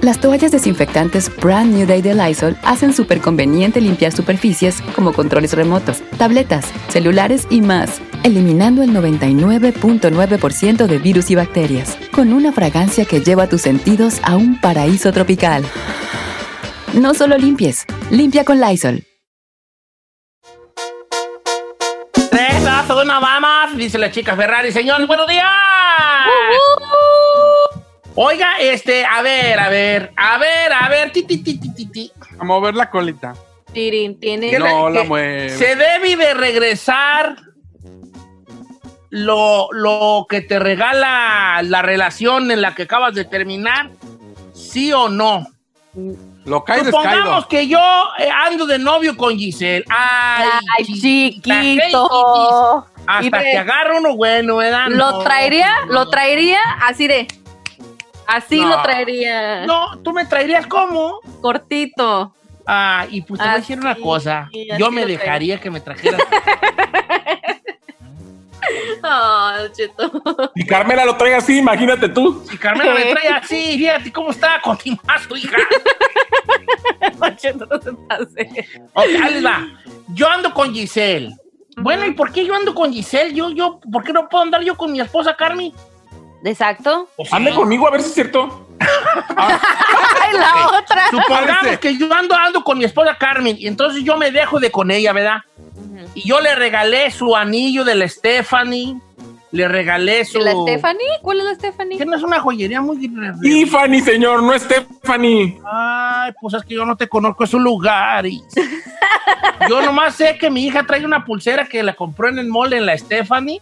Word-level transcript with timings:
Las 0.00 0.20
toallas 0.20 0.52
desinfectantes 0.52 1.28
Brand 1.38 1.74
New 1.74 1.84
Day 1.84 2.02
de 2.02 2.14
Lysol 2.14 2.56
hacen 2.62 2.94
súper 2.94 3.20
conveniente 3.20 3.80
limpiar 3.80 4.12
superficies 4.12 4.80
como 4.94 5.12
controles 5.12 5.54
remotos, 5.54 6.02
tabletas, 6.18 6.66
celulares 6.88 7.48
y 7.50 7.62
más, 7.62 8.00
eliminando 8.22 8.84
el 8.84 8.90
99.9% 8.90 10.86
de 10.86 10.98
virus 10.98 11.30
y 11.32 11.34
bacterias, 11.34 11.98
con 12.12 12.32
una 12.32 12.52
fragancia 12.52 13.06
que 13.06 13.20
lleva 13.20 13.48
tus 13.48 13.62
sentidos 13.62 14.20
a 14.22 14.36
un 14.36 14.60
paraíso 14.60 15.12
tropical. 15.12 15.64
No 16.94 17.12
solo 17.14 17.36
limpies, 17.36 17.84
limpia 18.10 18.44
con 18.44 18.60
Lysol. 18.60 19.02
Tres, 22.12 22.64
dos, 22.64 23.02
una, 23.02 23.18
vamos, 23.18 23.76
dice 23.76 23.98
la 23.98 24.12
chica 24.12 24.36
Ferrari. 24.36 24.70
Señor, 24.70 25.04
buenos 25.08 25.26
días. 25.26 25.44
Oiga, 28.20 28.58
este, 28.58 29.04
a 29.04 29.22
ver, 29.22 29.60
a 29.60 29.68
ver, 29.68 30.12
a 30.16 30.38
ver, 30.38 30.72
a 30.72 30.88
ver, 30.88 31.12
ti, 31.12 31.22
ti, 31.22 31.38
ti, 31.38 31.56
ti, 31.58 31.72
ti, 31.72 31.86
ti. 31.86 32.12
A 32.40 32.42
mover 32.44 32.74
la 32.74 32.90
colita. 32.90 33.32
Tirin, 33.72 34.18
tiene. 34.18 34.50
Que 34.50 34.58
No, 34.58 34.90
la 34.90 35.04
mueve. 35.04 35.50
Se 35.50 35.76
debe 35.76 36.16
de 36.16 36.34
regresar 36.34 37.36
lo, 39.10 39.68
lo 39.72 40.26
que 40.28 40.40
te 40.40 40.58
regala 40.58 41.60
la 41.62 41.82
relación 41.82 42.50
en 42.50 42.60
la 42.60 42.74
que 42.74 42.82
acabas 42.82 43.14
de 43.14 43.24
terminar, 43.24 43.90
sí 44.52 44.92
o 44.92 45.08
no. 45.08 45.46
Lo 46.44 46.64
cae 46.64 46.84
Supongamos 46.84 47.46
descaído. 47.46 47.48
que 47.48 47.68
yo 47.68 47.78
eh, 48.18 48.28
ando 48.46 48.66
de 48.66 48.78
novio 48.78 49.16
con 49.16 49.36
Giselle. 49.38 49.84
Ay, 49.90 50.48
Ay, 50.78 50.84
chiquita, 50.86 51.60
chiquito. 51.60 52.86
Hasta 53.06 53.40
que 53.42 53.56
agarro 53.56 53.98
uno 53.98 54.16
bueno, 54.16 54.56
¿verdad? 54.56 54.88
Lo 54.88 55.12
No, 55.12 55.18
traería, 55.20 55.70
no. 55.86 55.92
lo 55.94 56.10
traería 56.10 56.60
así 56.82 57.06
de. 57.06 57.26
Así 58.28 58.60
No. 58.60 58.68
lo 58.68 58.82
traería. 58.82 59.66
No, 59.66 59.98
tú 60.02 60.12
me 60.12 60.24
traerías 60.26 60.66
como. 60.66 61.18
Cortito. 61.40 62.34
Ah, 62.66 63.06
y 63.10 63.22
pues 63.22 63.40
te 63.40 63.46
voy 63.46 63.54
a 63.54 63.58
decir 63.58 63.78
una 63.80 63.94
cosa. 63.96 64.50
Yo 64.78 64.90
me 64.90 65.02
traigo. 65.02 65.18
dejaría 65.18 65.58
que 65.58 65.70
me 65.70 65.80
trajeras. 65.80 66.20
Oh, 69.02 69.52
cheto. 69.72 70.12
Y 70.54 70.66
Carmela 70.66 71.04
lo 71.06 71.16
trae 71.16 71.34
así, 71.34 71.58
imagínate 71.58 72.08
tú. 72.10 72.44
Si 72.50 72.58
Carmela 72.58 72.92
me 72.92 73.06
trae 73.14 73.28
así, 73.28 73.56
fíjate 73.78 74.12
cómo 74.12 74.30
está 74.30 74.60
con 74.60 74.76
tu 74.76 74.90
hija. 75.36 75.56
Cheto, 77.36 77.66
no 77.66 77.80
se 77.80 77.92
pase. 77.92 78.66
Ok, 78.92 79.04
ahí 79.22 79.34
les 79.34 79.44
va. 79.46 79.66
Yo 80.08 80.28
ando 80.28 80.52
con 80.52 80.74
Giselle. 80.74 81.34
Bueno, 81.76 82.04
¿y 82.06 82.12
por 82.12 82.32
qué 82.32 82.44
yo 82.44 82.54
ando 82.54 82.74
con 82.74 82.92
Giselle? 82.92 83.32
Yo, 83.32 83.50
yo, 83.50 83.80
¿por 83.90 84.02
qué 84.02 84.12
no 84.12 84.28
puedo 84.28 84.42
andar 84.44 84.62
yo 84.62 84.76
con 84.76 84.90
mi 84.92 85.00
esposa 85.00 85.36
Carmen? 85.36 85.72
Exacto. 86.44 87.08
Ande 87.30 87.54
conmigo 87.54 87.86
a 87.86 87.90
ver 87.90 88.02
si 88.02 88.08
es 88.08 88.14
cierto. 88.14 88.66
Ay, 89.36 90.32
la 90.34 90.78
otra. 90.78 91.10
Supongamos 91.10 91.78
que 91.78 91.96
yo 91.96 92.12
ando, 92.12 92.34
ando 92.34 92.62
con 92.62 92.78
mi 92.78 92.84
esposa 92.84 93.16
Carmen 93.18 93.56
y 93.58 93.66
entonces 93.66 94.04
yo 94.04 94.16
me 94.16 94.30
dejo 94.30 94.60
de 94.60 94.70
con 94.70 94.90
ella, 94.90 95.12
¿verdad? 95.12 95.38
Y 96.14 96.28
yo 96.28 96.40
le 96.40 96.54
regalé 96.54 97.10
su 97.10 97.34
anillo 97.36 97.84
de 97.84 97.94
la 97.94 98.08
Stephanie, 98.08 98.96
le 99.50 99.68
regalé 99.68 100.24
su... 100.24 100.38
¿Y 100.38 100.42
¿La 100.44 100.52
Stephanie? 100.52 101.08
¿Cuál 101.22 101.38
es 101.40 101.44
la 101.44 101.54
Stephanie? 101.54 101.98
Que 101.98 102.04
no 102.04 102.16
es 102.16 102.22
una 102.22 102.40
joyería 102.40 102.80
muy... 102.80 102.98
Tiffany, 103.40 104.00
señor, 104.00 104.42
no 104.42 104.52
es 104.52 104.62
Stephanie. 104.62 105.58
Ay, 105.64 106.32
pues 106.40 106.54
es 106.54 106.62
que 106.64 106.74
yo 106.74 106.84
no 106.84 106.96
te 106.96 107.08
conozco 107.08 107.44
ese 107.44 107.58
lugar. 107.58 108.26
y- 108.26 108.42
yo 109.68 109.80
nomás 109.82 110.14
sé 110.14 110.36
que 110.38 110.50
mi 110.50 110.66
hija 110.66 110.84
trae 110.84 111.04
una 111.04 111.24
pulsera 111.24 111.66
que 111.66 111.82
la 111.82 111.94
compró 111.94 112.28
en 112.28 112.38
el 112.38 112.48
mall 112.48 112.72
en 112.72 112.86
la 112.86 112.96
Stephanie 112.96 113.60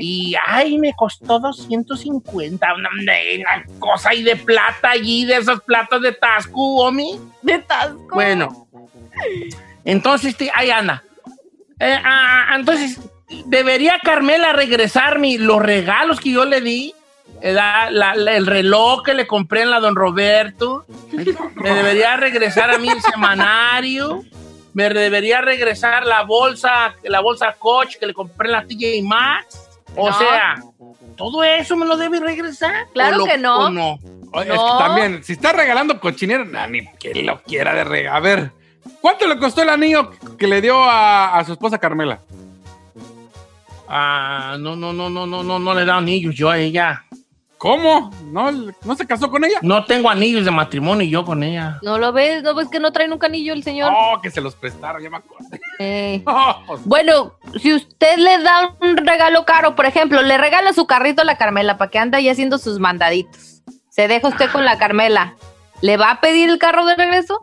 y, 0.00 0.34
ay, 0.46 0.78
me 0.78 0.92
costó 0.94 1.38
250. 1.40 2.74
Una, 2.74 2.88
una 3.00 3.64
cosa 3.78 4.10
ahí 4.10 4.22
de 4.22 4.36
plata 4.36 4.90
allí, 4.90 5.24
de 5.24 5.36
esas 5.36 5.60
platas 5.60 6.00
de 6.00 6.12
Tasco, 6.12 6.76
Omi. 6.86 7.18
De 7.42 7.58
Tasco. 7.58 8.14
Bueno, 8.14 8.66
entonces, 9.84 10.30
este, 10.30 10.50
ahí 10.54 10.70
anda. 10.70 11.02
Eh, 11.78 11.98
ah, 12.04 12.46
ah, 12.50 12.56
entonces, 12.56 13.00
¿debería 13.46 13.98
Carmela 14.02 14.52
regresarme 14.52 15.38
los 15.38 15.60
regalos 15.62 16.20
que 16.20 16.30
yo 16.32 16.44
le 16.44 16.60
di? 16.60 16.94
La- 17.42 17.90
la- 17.90 18.14
la- 18.14 18.36
el 18.36 18.46
reloj 18.46 19.02
que 19.02 19.14
le 19.14 19.26
compré 19.26 19.62
en 19.62 19.70
la 19.70 19.80
Don 19.80 19.96
Roberto. 19.96 20.84
Me 21.56 21.70
debería 21.74 22.16
regresar 22.16 22.70
a 22.70 22.78
mí 22.78 22.88
el 22.88 23.00
semanario. 23.02 24.22
Me 24.72 24.88
debería 24.88 25.40
regresar 25.40 26.04
la 26.04 26.22
bolsa, 26.22 26.94
la 27.04 27.20
bolsa 27.20 27.54
Coach 27.58 27.96
que 27.98 28.06
le 28.06 28.14
compré 28.14 28.48
en 28.48 28.52
la 28.52 28.64
TJ 28.66 29.02
Maxx. 29.02 29.68
O 29.96 30.08
No. 30.10 30.18
sea, 30.18 30.56
todo 31.16 31.44
eso 31.44 31.76
me 31.76 31.86
lo 31.86 31.96
debe 31.96 32.18
regresar. 32.20 32.86
Claro 32.92 33.16
¿O 33.16 33.18
lo- 33.20 33.24
que 33.26 33.38
no. 33.38 33.56
o 33.66 33.70
no? 33.70 33.98
Oye, 34.32 34.48
No. 34.48 34.54
Es 34.54 34.72
que 34.72 34.78
también, 34.78 35.24
si 35.24 35.32
está 35.34 35.52
regalando 35.52 36.00
cochinero, 36.00 36.44
nah, 36.44 36.66
ni 36.66 36.86
que 36.94 37.14
lo 37.22 37.40
quiera 37.42 37.72
de 37.74 37.84
regalar. 37.84 38.16
A 38.16 38.20
ver, 38.20 38.50
¿cuánto 39.00 39.26
le 39.28 39.38
costó 39.38 39.62
el 39.62 39.68
anillo 39.68 40.10
que 40.36 40.48
le 40.48 40.60
dio 40.60 40.82
a, 40.82 41.36
a 41.38 41.44
su 41.44 41.52
esposa 41.52 41.78
Carmela? 41.78 42.18
Ah, 43.88 44.56
no, 44.58 44.76
no, 44.76 44.92
no, 44.92 45.10
no, 45.10 45.26
no, 45.26 45.42
no, 45.42 45.58
no 45.58 45.74
le 45.74 45.84
da 45.84 45.96
anillos 45.96 46.34
yo 46.34 46.50
a 46.50 46.58
ella. 46.58 47.04
¿Cómo? 47.58 48.10
¿No, 48.26 48.52
¿No 48.52 48.94
se 48.94 49.06
casó 49.06 49.30
con 49.30 49.42
ella? 49.42 49.58
No 49.62 49.86
tengo 49.86 50.10
anillos 50.10 50.44
de 50.44 50.50
matrimonio 50.50 51.06
yo 51.06 51.24
con 51.24 51.42
ella. 51.42 51.78
¿No 51.82 51.96
lo 51.98 52.12
ves? 52.12 52.42
¿No 52.42 52.54
ves 52.54 52.68
que 52.68 52.78
no 52.78 52.92
trae 52.92 53.08
nunca 53.08 53.26
anillo 53.26 53.54
el 53.54 53.62
señor? 53.62 53.90
Oh, 53.96 54.20
que 54.20 54.30
se 54.30 54.42
los 54.42 54.54
prestaron, 54.54 55.02
ya 55.02 55.08
me 55.08 55.16
acuerdo. 55.16 55.46
Eh. 55.78 56.22
Oh, 56.26 56.76
Bueno, 56.84 57.32
si 57.58 57.72
usted 57.72 58.18
le 58.18 58.42
da 58.42 58.76
un 58.80 58.98
regalo 58.98 59.46
caro, 59.46 59.74
por 59.74 59.86
ejemplo, 59.86 60.20
le 60.20 60.36
regala 60.36 60.74
su 60.74 60.86
carrito 60.86 61.22
a 61.22 61.24
la 61.24 61.38
Carmela 61.38 61.78
para 61.78 61.90
que 61.90 61.98
ande 61.98 62.18
ahí 62.18 62.28
haciendo 62.28 62.58
sus 62.58 62.78
mandaditos. 62.80 63.62
Se 63.88 64.08
deja 64.08 64.28
usted 64.28 64.50
con 64.50 64.64
la 64.66 64.76
Carmela. 64.76 65.34
¿Le 65.80 65.96
va 65.96 66.10
a 66.10 66.20
pedir 66.20 66.50
el 66.50 66.58
carro 66.58 66.84
de 66.84 66.96
regreso? 66.96 67.40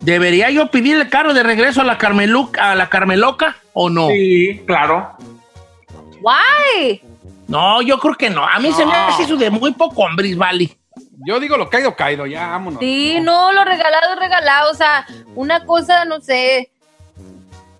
¿Debería 0.00 0.50
yo 0.50 0.70
pedir 0.70 0.96
el 0.96 1.08
carro 1.10 1.34
de 1.34 1.42
regreso 1.42 1.80
a 1.80 1.84
la 1.84 1.98
Carmeluca, 1.98 2.72
a 2.72 2.74
la 2.74 2.88
Carmeloca 2.88 3.56
o 3.72 3.90
no? 3.90 4.08
Sí, 4.08 4.62
claro. 4.66 5.14
¡Guay! 6.22 7.02
No, 7.48 7.82
yo 7.82 7.98
creo 7.98 8.14
que 8.14 8.30
no. 8.30 8.44
A 8.46 8.58
mí 8.60 8.72
se 8.72 8.86
me 8.86 8.92
hace 8.94 9.24
eso 9.24 9.36
de 9.36 9.50
muy 9.50 9.72
poco 9.72 10.02
hombres, 10.02 10.36
vale. 10.36 10.76
yo 11.26 11.38
digo 11.40 11.56
lo 11.56 11.68
caído, 11.68 11.94
caído, 11.94 12.26
ya 12.26 12.48
vámonos. 12.48 12.80
Sí, 12.80 13.18
no, 13.20 13.52
lo 13.52 13.64
regalado 13.64 14.14
es 14.14 14.18
regalado. 14.18 14.70
O 14.70 14.74
sea, 14.74 15.06
una 15.34 15.64
cosa, 15.66 16.04
no 16.04 16.20
sé, 16.20 16.70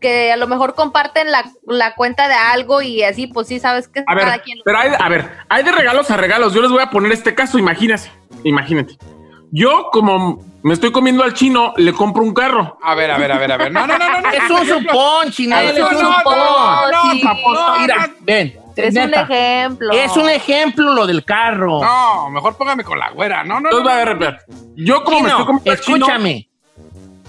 que 0.00 0.32
a 0.32 0.36
lo 0.36 0.46
mejor 0.48 0.74
comparten 0.74 1.30
la, 1.30 1.44
la 1.66 1.94
cuenta 1.94 2.26
de 2.28 2.34
algo 2.34 2.82
y 2.82 3.02
así, 3.02 3.28
pues 3.28 3.46
sí, 3.48 3.60
sabes 3.60 3.88
que 3.88 4.02
A 4.06 4.14
ver, 4.14 4.24
cada 4.24 4.38
quien. 4.40 4.58
pero 4.64 4.78
hay, 4.78 4.90
a 4.98 5.08
ver, 5.08 5.30
hay 5.48 5.62
de 5.62 5.72
regalos 5.72 6.10
a 6.10 6.16
regalos. 6.16 6.52
Yo 6.52 6.60
les 6.60 6.70
voy 6.70 6.82
a 6.82 6.90
poner 6.90 7.12
este 7.12 7.34
caso, 7.34 7.58
imagínate. 7.58 8.10
Imagínate. 8.44 8.96
Yo, 9.54 9.90
como 9.92 10.42
me 10.62 10.72
estoy 10.72 10.90
comiendo 10.92 11.22
al 11.22 11.34
chino, 11.34 11.74
le 11.76 11.92
compro 11.92 12.22
un 12.22 12.32
carro. 12.32 12.78
A 12.82 12.94
ver, 12.94 13.10
a 13.10 13.18
ver, 13.18 13.32
a 13.32 13.38
ver, 13.38 13.52
a 13.52 13.56
ver. 13.58 13.70
No, 13.70 13.86
no, 13.86 13.98
no, 13.98 14.08
no. 14.10 14.20
no. 14.22 14.30
Es 14.30 14.50
un 14.50 14.66
supón, 14.66 15.30
chinel, 15.30 15.76
es 15.76 15.82
un 15.82 15.90
supón. 15.90 16.38
No, 16.90 17.12
sí. 17.12 17.20
papo, 17.22 17.52
No, 17.52 17.78
mira, 17.80 18.06
no. 18.06 18.14
ven. 18.20 18.58
Es 18.74 18.96
un 18.96 19.12
ejemplo. 19.12 19.92
Es 19.92 20.16
un 20.16 20.30
ejemplo 20.30 20.94
lo 20.94 21.06
del 21.06 21.22
carro. 21.26 21.82
No, 21.84 22.30
mejor 22.30 22.56
póngame 22.56 22.82
con 22.82 22.98
la 22.98 23.10
güera. 23.10 23.44
No, 23.44 23.60
no, 23.60 23.68
Entonces, 23.68 23.80
no. 23.82 23.90
va 23.90 23.94
a 23.94 23.98
ver, 23.98 24.08
a 24.08 24.14
ver. 24.14 24.38
Yo, 24.76 25.04
como 25.04 25.20
me 25.20 25.28
Chino, 25.28 25.36
estoy 25.38 25.46
comiendo 25.46 25.70
al 25.70 25.80
chino, 25.80 25.96
escúchame. 26.06 26.48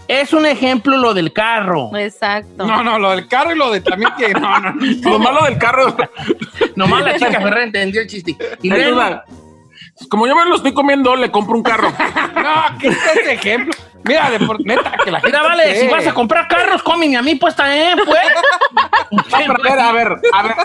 Es 0.08 0.34
un 0.34 0.46
ejemplo 0.46 0.96
lo 0.98 1.14
del 1.14 1.34
carro. 1.34 1.94
Exacto. 1.98 2.66
No, 2.66 2.84
no, 2.84 3.00
lo 3.00 3.12
del 3.12 3.28
carro 3.28 3.52
y 3.52 3.58
lo 3.58 3.72
de 3.72 3.82
también 3.82 4.12
que. 4.18 4.34
No, 4.34 4.60
no, 4.62 4.72
no. 4.72 4.86
lo 5.12 5.20
malo 5.20 5.44
del 5.44 5.58
carro. 5.58 5.94
Nomás 6.78 7.04
la 7.04 7.14
chica 7.20 7.42
Ferrer 7.42 7.64
entendió 7.64 8.02
el 8.02 8.08
chiste. 8.08 8.38
Y 8.62 8.70
luego. 8.70 9.02
Como 10.10 10.28
yo 10.28 10.36
me 10.36 10.46
lo 10.46 10.56
estoy 10.56 10.74
comiendo, 10.74 11.16
le 11.16 11.32
compro 11.32 11.56
un 11.56 11.64
carro. 11.64 11.92
No, 12.44 12.78
¿qué 12.78 12.90
es 12.90 12.98
ese 13.16 13.34
ejemplo? 13.34 13.74
Mira, 14.04 14.30
de 14.30 14.40
por, 14.46 14.60
neta, 14.66 14.98
que 15.02 15.12
la 15.12 15.22
gente. 15.22 15.38
mira, 15.38 15.48
vale, 15.48 15.64
cree. 15.64 15.80
si 15.80 15.88
vas 15.88 16.06
a 16.06 16.14
comprar 16.14 16.50
carros, 16.50 16.84
cómeme 16.84 17.16
a 17.16 17.22
mí, 17.22 17.36
pues 17.36 17.56
también, 17.56 17.98
pues. 18.04 18.20
No, 19.12 19.24
pero 19.32 19.54
a 19.54 19.58
ver, 19.64 19.80
a 19.80 19.92
ver, 19.94 20.18
a 20.34 20.44
ver. 20.44 20.56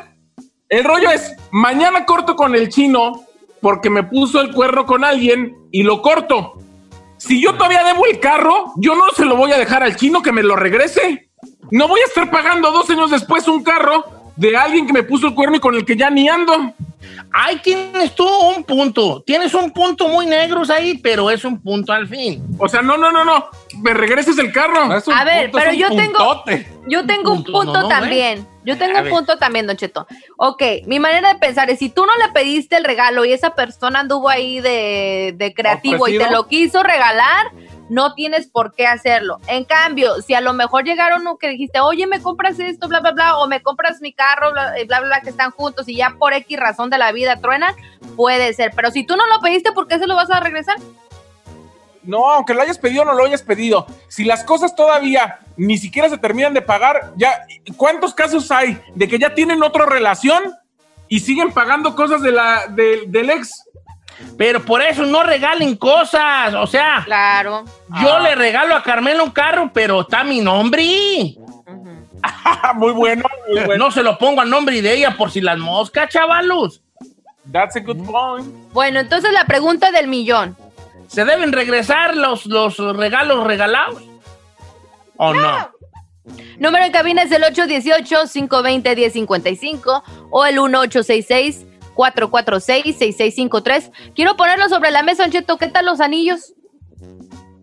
El 0.69 0.83
rollo 0.83 1.09
es, 1.11 1.37
mañana 1.53 2.05
corto 2.05 2.35
con 2.35 2.57
el 2.57 2.69
chino 2.69 3.25
porque 3.61 3.91
me 3.91 4.03
puso 4.03 4.41
el 4.41 4.53
cuerno 4.53 4.87
con 4.87 5.05
alguien 5.05 5.57
y 5.71 5.83
lo 5.83 6.03
corto. 6.03 6.55
Si 7.17 7.41
yo 7.41 7.55
todavía 7.55 7.85
debo 7.85 8.07
el 8.07 8.21
carro, 8.21 8.73
yo 8.77 8.95
no 8.95 9.05
se 9.17 9.25
lo 9.25 9.37
voy 9.37 9.53
a 9.53 9.59
dejar 9.59 9.83
al 9.83 9.97
chino 9.97 10.23
que 10.23 10.33
me 10.33 10.43
lo 10.43 10.57
regrese. 10.57 11.31
No 11.71 11.89
voy 11.89 12.01
a 12.01 12.05
estar 12.05 12.31
pagando 12.31 12.71
dos 12.71 12.89
años 12.91 13.11
después 13.11 13.47
un 13.49 13.63
carro 13.63 14.05
de 14.37 14.57
alguien 14.57 14.87
que 14.87 14.93
me 14.93 15.03
puso 15.03 15.27
el 15.27 15.35
cuerno 15.35 15.57
y 15.57 15.61
con 15.61 15.75
el 15.75 15.85
que 15.85 15.97
ya 15.97 16.11
ni 16.11 16.29
ando. 16.29 16.73
Ahí 17.33 17.57
tienes 17.59 18.15
tú 18.15 18.27
un 18.27 18.65
punto. 18.65 19.23
Tienes 19.27 19.55
un 19.55 19.71
punto 19.71 20.09
muy 20.09 20.27
negros 20.27 20.71
ahí, 20.71 20.99
pero 20.99 21.31
es 21.31 21.45
un 21.45 21.61
punto 21.61 21.93
al 21.93 22.09
fin. 22.09 22.43
O 22.59 22.69
sea, 22.69 22.83
no, 22.83 22.97
no, 22.97 23.13
no, 23.13 23.25
no. 23.25 23.47
Me 23.83 23.95
regreses 23.95 24.39
el 24.39 24.53
carro. 24.53 24.87
No 24.87 24.97
es 24.97 25.07
un 25.07 25.15
A 25.15 25.25
ver, 25.25 25.51
punto, 25.51 25.59
es 25.59 25.65
pero 25.65 25.75
un 25.75 25.79
yo 25.79 25.89
tengo-. 26.03 26.45
Yo 26.89 27.07
tengo 27.07 27.33
un 27.33 27.45
Punto, 27.45 27.53
punto 27.53 27.73
no, 27.75 27.83
no, 27.83 27.89
también. 27.89 28.47
Yo 28.65 28.77
tengo 28.77 28.97
A 28.97 28.99
un 28.99 29.05
ver. 29.05 29.13
punto 29.13 29.39
también, 29.39 29.67
Don 29.67 29.77
Cheto. 29.77 30.07
Ok, 30.37 30.63
mi 30.87 30.99
manera 30.99 31.33
de 31.35 31.39
pensar 31.39 31.71
es, 31.71 31.79
si 31.79 31.89
tú 31.89 32.05
no 32.05 32.13
le 32.25 32.33
pediste 32.33 32.77
el 32.77 32.85
regalo 32.85 33.25
y 33.25 33.33
esa 33.33 33.55
persona 33.55 34.01
anduvo 34.01 34.29
ahí 34.29 34.61
de, 34.61 35.35
de 35.37 35.55
creativo 35.55 36.09
y 36.09 36.19
te 36.19 36.31
lo 36.31 36.47
quiso 36.49 36.83
regalar, 36.83 37.51
no 37.89 38.15
tienes 38.15 38.47
por 38.47 38.75
qué 38.75 38.87
hacerlo. 38.87 39.39
En 39.47 39.65
cambio, 39.65 40.21
si 40.23 40.35
a 40.35 40.41
lo 40.41 40.53
mejor 40.53 40.85
llegaron 40.85 41.27
o 41.27 41.39
que 41.39 41.49
dijiste, 41.49 41.81
oye, 41.81 42.07
me 42.07 42.21
compras 42.21 42.59
esto, 42.59 42.89
bla, 42.89 43.01
bla, 43.01 43.13
bla, 43.13 43.39
o 43.39 43.49
me 43.49 43.63
compras 43.63 44.01
mi 44.01 44.13
carro, 44.13 44.53
bla, 44.53 44.77
eh, 44.79 44.85
bla, 44.85 45.01
bla, 45.01 45.21
que 45.23 45.31
están 45.31 45.51
juntos 45.51 45.89
y 45.89 45.97
ya 45.97 46.15
por 46.19 46.33
X 46.35 46.59
razón 46.59 46.91
de 46.91 46.99
la 46.99 47.13
vida 47.13 47.41
truenan, 47.41 47.75
puede 48.17 48.53
ser. 48.55 48.73
Pero 48.77 48.91
si 48.91 49.05
tú 49.05 49.17
no 49.17 49.27
lo 49.27 49.41
pediste, 49.41 49.73
¿por 49.73 49.89
qué 49.89 49.99
se 49.99 50.07
lo 50.07 50.17
vas 50.17 50.31
a 50.31 50.41
regresar? 50.41 50.77
No, 52.03 52.31
aunque 52.31 52.55
lo 52.55 52.63
hayas 52.63 52.79
pedido 52.79 53.05
no 53.05 53.13
lo 53.13 53.25
hayas 53.25 53.43
pedido. 53.43 53.87
Si 54.09 54.25
las 54.25 54.43
cosas 54.45 54.75
todavía 54.75 55.41
ni 55.57 55.77
siquiera 55.77 56.09
se 56.09 56.17
terminan 56.17 56.55
de 56.55 56.63
pagar, 56.63 57.13
ya, 57.17 57.45
¿cuántos 57.77 58.15
casos 58.15 58.51
hay 58.51 58.81
de 58.95 59.09
que 59.09 59.19
ya 59.19 59.35
tienen 59.35 59.63
otra 59.63 59.85
relación 59.85 60.43
y 61.09 61.21
siguen 61.21 61.53
pagando 61.53 61.95
cosas 61.95 62.23
de 62.23 62.33
la, 62.33 62.67
de- 62.69 63.05
del 63.09 63.29
ex? 63.31 63.65
Pero 64.37 64.65
por 64.65 64.83
eso 64.83 65.07
no 65.07 65.23
regalen 65.23 65.77
cosas. 65.77 66.53
O 66.55 66.67
sea, 66.67 67.03
Claro. 67.05 67.65
yo 68.03 68.15
Ah. 68.17 68.21
le 68.21 68.35
regalo 68.35 68.75
a 68.75 68.83
Carmela 68.83 69.23
un 69.23 69.31
carro, 69.31 69.71
pero 69.73 70.01
está 70.03 70.25
mi 70.25 70.41
nombre. 70.41 70.85
muy 72.75 72.93
bueno, 72.93 73.25
muy 73.49 73.61
bueno. 73.67 73.87
No 73.87 73.91
se 73.93 74.03
lo 74.03 74.19
pongo 74.19 74.41
a 74.41 74.45
nombre 74.45 74.83
de 74.83 74.93
ella 74.95 75.17
por 75.17 75.31
si 75.31 75.41
las 75.41 75.59
moscas, 75.59 76.11
chavalos. 76.11 76.83
That's 77.53 77.77
a 77.77 77.81
good 77.81 78.05
point. 78.05 78.47
Bueno, 78.73 78.99
entonces 79.01 79.33
la 79.33 79.45
pregunta 79.47 79.91
del 79.91 80.07
millón. 80.09 80.57
¿Se 81.07 81.25
deben 81.25 81.53
regresar 81.53 82.15
los, 82.17 82.45
los 82.47 82.77
regalos 82.97 83.45
regalados? 83.45 84.03
¿O 85.17 85.33
no? 85.33 85.71
Número 86.59 86.85
en 86.85 86.93
cabina 86.93 87.23
es 87.23 87.33
el 87.33 87.43
818-520-1055 87.45 90.03
o 90.31 90.45
el 90.45 90.59
1866-446-6653. 91.99 93.91
Quiero 94.15 94.37
ponerlo 94.37 94.69
sobre 94.69 94.91
la 94.91 95.03
mesa, 95.03 95.25
Ancheto. 95.25 95.59
¿Qué 95.59 95.69
tal 95.69 95.87
los 95.87 96.01
anillos? 96.01 96.55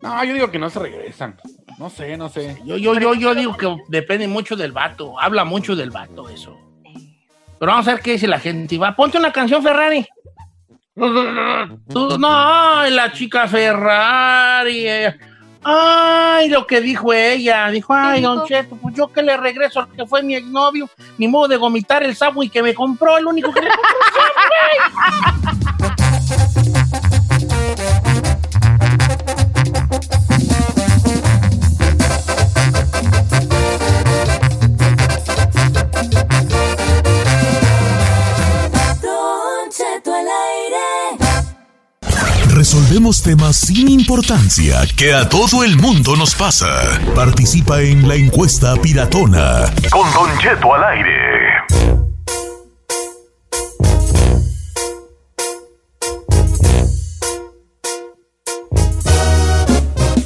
No, 0.01 0.23
yo 0.23 0.33
digo 0.33 0.51
que 0.51 0.59
no 0.59 0.69
se 0.69 0.79
regresan. 0.79 1.37
No 1.79 1.89
sé, 1.89 2.15
no 2.17 2.29
sé. 2.29 2.61
Yo, 2.65 2.77
yo, 2.77 2.93
yo, 2.99 3.13
yo 3.15 3.33
digo 3.35 3.57
que 3.57 3.75
depende 3.89 4.27
mucho 4.27 4.55
del 4.55 4.71
vato. 4.71 5.19
Habla 5.19 5.43
mucho 5.45 5.75
del 5.75 5.89
vato 5.91 6.29
eso. 6.29 6.57
Pero 7.59 7.71
vamos 7.71 7.87
a 7.87 7.93
ver 7.93 8.01
qué 8.01 8.11
dice 8.13 8.27
la 8.27 8.39
gente. 8.39 8.77
Va, 8.77 8.95
ponte 8.95 9.17
una 9.17 9.31
canción 9.31 9.63
Ferrari. 9.63 10.05
Tú- 10.95 12.17
no, 12.19 12.85
la 12.89 13.11
chica 13.11 13.47
Ferrari. 13.47 14.85
Ay, 15.67 16.47
lo 16.49 16.67
que 16.67 16.79
dijo 16.79 17.11
ella. 17.11 17.69
Dijo, 17.71 17.91
ay, 17.91 18.21
¿Qué 18.21 18.27
don? 18.27 18.45
Cheto, 18.45 18.75
pues 18.75 18.93
yo 18.93 19.07
que 19.07 19.23
le 19.23 19.35
regreso 19.35 19.79
al 19.79 19.91
que 19.91 20.05
fue 20.05 20.21
mi 20.21 20.35
exnovio. 20.35 20.87
Ni 21.17 21.27
modo 21.27 21.47
de 21.47 21.57
vomitar 21.57 22.03
el 22.03 22.15
Subway 22.15 22.49
que 22.49 22.61
me 22.61 22.75
compró, 22.75 23.17
el 23.17 23.25
único 23.25 23.51
que 23.51 23.61
me 23.61 23.69
compró 23.69 25.64
Resolvemos 42.75 43.23
temas 43.23 43.55
sin 43.55 43.87
importancia 43.87 44.81
que 44.97 45.13
a 45.13 45.29
todo 45.29 45.63
el 45.63 45.77
mundo 45.77 46.17
nos 46.17 46.35
pasa. 46.35 46.67
Participa 47.15 47.79
en 47.79 48.05
la 48.05 48.15
encuesta 48.15 48.75
piratona. 48.75 49.73
Con 49.89 50.11
Don 50.11 50.37
Cheto 50.39 50.73
al 50.73 50.83
aire. 50.83 51.13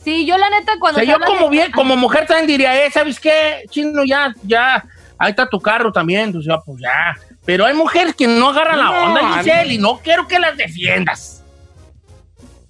Sí, 0.03 0.25
yo 0.25 0.37
la 0.37 0.49
neta 0.49 0.73
O 0.75 0.79
cuando 0.79 0.99
sea, 0.99 1.05
se 1.05 1.19
yo 1.19 1.25
como 1.25 1.45
de- 1.45 1.49
bien, 1.49 1.71
como 1.71 1.95
mujer 1.95 2.25
también 2.25 2.47
diría, 2.47 2.85
eh, 2.85 2.91
¿sabes 2.91 3.19
qué? 3.19 3.63
Chino, 3.69 4.03
ya, 4.05 4.33
ya, 4.43 4.83
ahí 5.17 5.31
está 5.31 5.47
tu 5.47 5.59
carro 5.59 5.91
también, 5.91 6.35
o 6.35 6.41
sea, 6.41 6.57
pues 6.59 6.81
ya. 6.81 7.15
Pero 7.45 7.65
hay 7.65 7.73
mujeres 7.73 8.13
que 8.15 8.27
no 8.27 8.49
agarran 8.49 8.77
la 8.79 8.91
onda, 8.91 9.37
Giselle, 9.37 9.73
y 9.73 9.77
no 9.77 9.97
quiero 9.99 10.27
que 10.27 10.37
las 10.39 10.55
defiendas. 10.57 11.43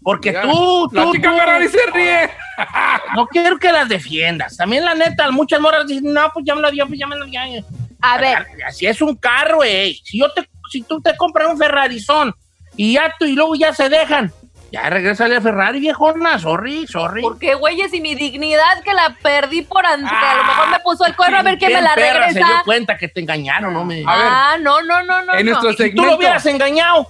Porque 0.02 0.32
Ya, 0.32 0.42
tú, 0.44 0.88
tú, 0.90 0.96
La 0.96 1.12
chica 1.12 1.30
tú- 1.30 1.38
Ferrari 1.38 1.68
se 1.68 1.86
ríe. 1.94 2.30
no 3.16 3.28
quiero 3.28 3.58
que 3.60 3.72
las 3.72 3.90
defiendas. 3.90 4.56
También 4.58 4.86
la 4.86 4.96
neta, 4.96 5.30
muchas 5.32 5.60
moras 5.60 5.86
dicen, 5.86 6.14
no, 6.14 6.30
pues 6.34 6.46
ya 6.46 6.56
me 6.56 6.62
la 6.62 6.72
dio, 6.72 6.88
pues 6.88 6.98
ya 7.00 7.06
me 7.08 7.18
la 7.18 7.26
dio. 7.26 7.66
A 8.02 8.18
ver, 8.18 8.46
Así 8.66 8.86
es 8.86 9.02
un 9.02 9.16
carro, 9.16 9.64
eh. 9.64 9.94
Si 10.04 10.18
yo 10.20 10.32
te, 10.32 10.48
si 10.72 10.82
tú 10.84 11.02
te 11.02 11.16
compras 11.18 11.50
un 11.50 11.58
Ferrarizón 11.58 12.34
y 12.78 12.94
ya 12.94 13.14
tú, 13.20 13.26
y 13.26 13.34
luego 13.34 13.56
ya 13.56 13.74
se 13.74 13.90
dejan, 13.90 14.32
ya 14.72 14.90
regrésale 14.90 15.36
a 15.36 15.42
Ferrari, 15.42 15.80
viejona, 15.80 16.38
sorry, 16.40 16.86
sorry. 16.88 17.22
Porque, 17.22 17.56
güeyes, 17.56 17.94
y 17.94 18.02
mi 18.02 18.16
dignidad 18.16 18.82
que 18.84 18.94
la 18.94 19.16
perdí 19.22 19.62
por 19.64 19.86
antes, 19.86 20.10
que 20.10 20.26
a 20.26 20.36
lo 20.38 20.44
mejor 20.44 20.70
me 20.70 20.80
puso 20.82 21.06
el 21.06 21.16
cuerno 21.16 21.38
a 21.38 21.44
ver 21.44 21.58
quién 21.58 21.70
me 21.72 21.76
¿Quién 21.80 21.84
la 21.86 21.96
perra 21.96 22.28
Se 22.30 22.34
dio 22.36 22.44
regresa. 22.46 22.62
cuenta 22.66 22.98
que 22.98 23.08
te 23.08 23.20
engañaron, 23.22 23.74
no 23.74 23.84
me. 23.86 24.04
A 24.06 24.16
ver. 24.18 24.28
Ah, 24.28 24.58
no, 24.62 24.82
no, 24.82 25.02
no, 25.04 25.24
no. 25.24 25.34
En 25.34 25.46
no. 25.46 25.52
nuestro 25.54 25.72
Si 25.72 25.78
tú 25.78 25.84
segmento. 25.84 26.06
lo 26.12 26.18
hubieras 26.18 26.46
engañado, 26.46 27.08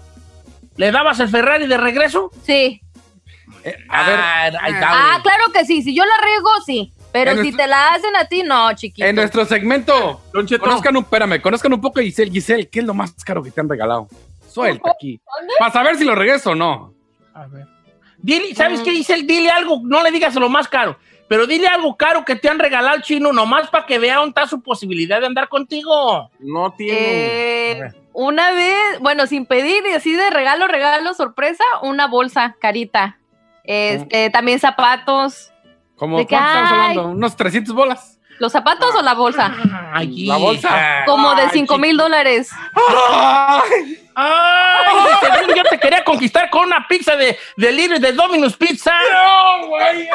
¿le 0.77 0.91
dabas 0.91 1.19
el 1.19 1.29
Ferrari 1.29 1.67
de 1.67 1.77
regreso? 1.77 2.31
Sí. 2.45 2.81
Eh, 3.63 3.75
a 3.89 4.03
ver, 4.09 4.19
Ah, 4.19 4.43
ahí 4.61 4.73
está, 4.73 4.87
Ah, 4.91 5.19
claro 5.21 5.51
que 5.53 5.65
sí. 5.65 5.81
Si 5.81 5.93
yo 5.95 6.03
la 6.05 6.25
riego, 6.25 6.49
sí. 6.65 6.93
Pero 7.11 7.31
En 7.31 7.37
si 7.37 7.43
nuestro- 7.43 7.63
te 7.63 7.67
la 7.69 7.87
hacen 7.89 8.15
a 8.15 8.25
ti, 8.25 8.43
no, 8.43 8.71
chiquito. 8.73 9.05
en 9.07 9.15
nuestro 9.15 9.43
segmento, 9.43 10.21
Don 10.31 10.45
Cheto. 10.45 10.63
conozcan 10.63 10.95
un, 10.95 11.03
espérame, 11.03 11.41
conozcan 11.41 11.73
un 11.73 11.81
poco 11.81 11.99
a 11.99 12.03
Giselle. 12.03 12.31
Giselle, 12.31 12.69
¿qué 12.69 12.79
es 12.81 12.85
lo 12.85 12.93
más 12.93 13.11
caro 13.25 13.41
que 13.41 13.49
te 13.49 13.59
han 13.59 13.67
regalado? 13.67 14.07
Suelta 14.47 14.91
aquí. 14.91 15.19
Para 15.57 15.71
saber 15.71 15.95
si 15.97 16.03
lo 16.05 16.13
regreso 16.15 16.51
o 16.51 16.55
no. 16.55 16.93
A 17.39 17.47
ver. 17.47 17.67
Dile, 18.17 18.53
¿sabes 18.53 18.81
qué 18.81 18.91
dice 18.91 19.13
el 19.13 19.25
Dile 19.25 19.49
algo, 19.49 19.81
no 19.83 20.03
le 20.03 20.11
digas 20.11 20.35
lo 20.35 20.49
más 20.49 20.67
caro. 20.67 20.97
Pero 21.29 21.45
dile 21.45 21.67
algo 21.67 21.95
caro 21.95 22.25
que 22.25 22.35
te 22.35 22.49
han 22.49 22.59
regalado 22.59 22.95
el 22.95 23.03
chino, 23.03 23.31
nomás 23.31 23.69
para 23.69 23.85
que 23.85 23.99
vea 23.99 24.15
dónde 24.15 24.29
está 24.29 24.47
su 24.47 24.61
posibilidad 24.61 25.19
de 25.19 25.27
andar 25.27 25.47
contigo. 25.47 26.31
No 26.39 26.71
tiene. 26.71 27.71
Eh, 27.71 27.91
una 28.13 28.51
vez, 28.51 28.99
bueno, 28.99 29.27
sin 29.27 29.45
pedir 29.45 29.83
y 29.85 29.93
así 29.93 30.11
de 30.11 30.29
regalo, 30.31 30.67
regalo, 30.67 31.13
sorpresa, 31.13 31.63
una 31.83 32.07
bolsa 32.07 32.55
carita. 32.59 33.19
Este, 33.63 34.31
también 34.31 34.59
zapatos. 34.59 35.53
¿Cómo 35.95 36.17
¿De 36.17 36.25
cuánto 36.25 36.47
estamos 36.47 36.71
hablando? 36.71 37.07
¿Unos 37.09 37.35
300 37.35 37.75
bolas? 37.75 38.18
¿Los 38.39 38.51
zapatos 38.51 38.95
o 38.95 39.01
la 39.01 39.13
bolsa? 39.13 39.53
Ay, 39.93 40.25
La 40.25 40.37
bolsa. 40.37 41.03
Como 41.05 41.35
de 41.35 41.43
Ay, 41.43 41.49
5 41.53 41.77
mil 41.77 41.97
dólares. 41.97 42.49
¡Ay! 42.73 44.09
Ay, 44.15 44.95
según 45.21 45.55
yo 45.55 45.63
te 45.63 45.79
quería 45.79 46.03
conquistar 46.03 46.49
con 46.49 46.63
una 46.67 46.85
pizza 46.87 47.15
de, 47.15 47.37
de 47.57 47.71
libre 47.71 47.99
de 47.99 48.11
Domino's 48.13 48.55
Pizza. 48.57 48.93
¡No, 49.11 49.67
güey! 49.67 50.09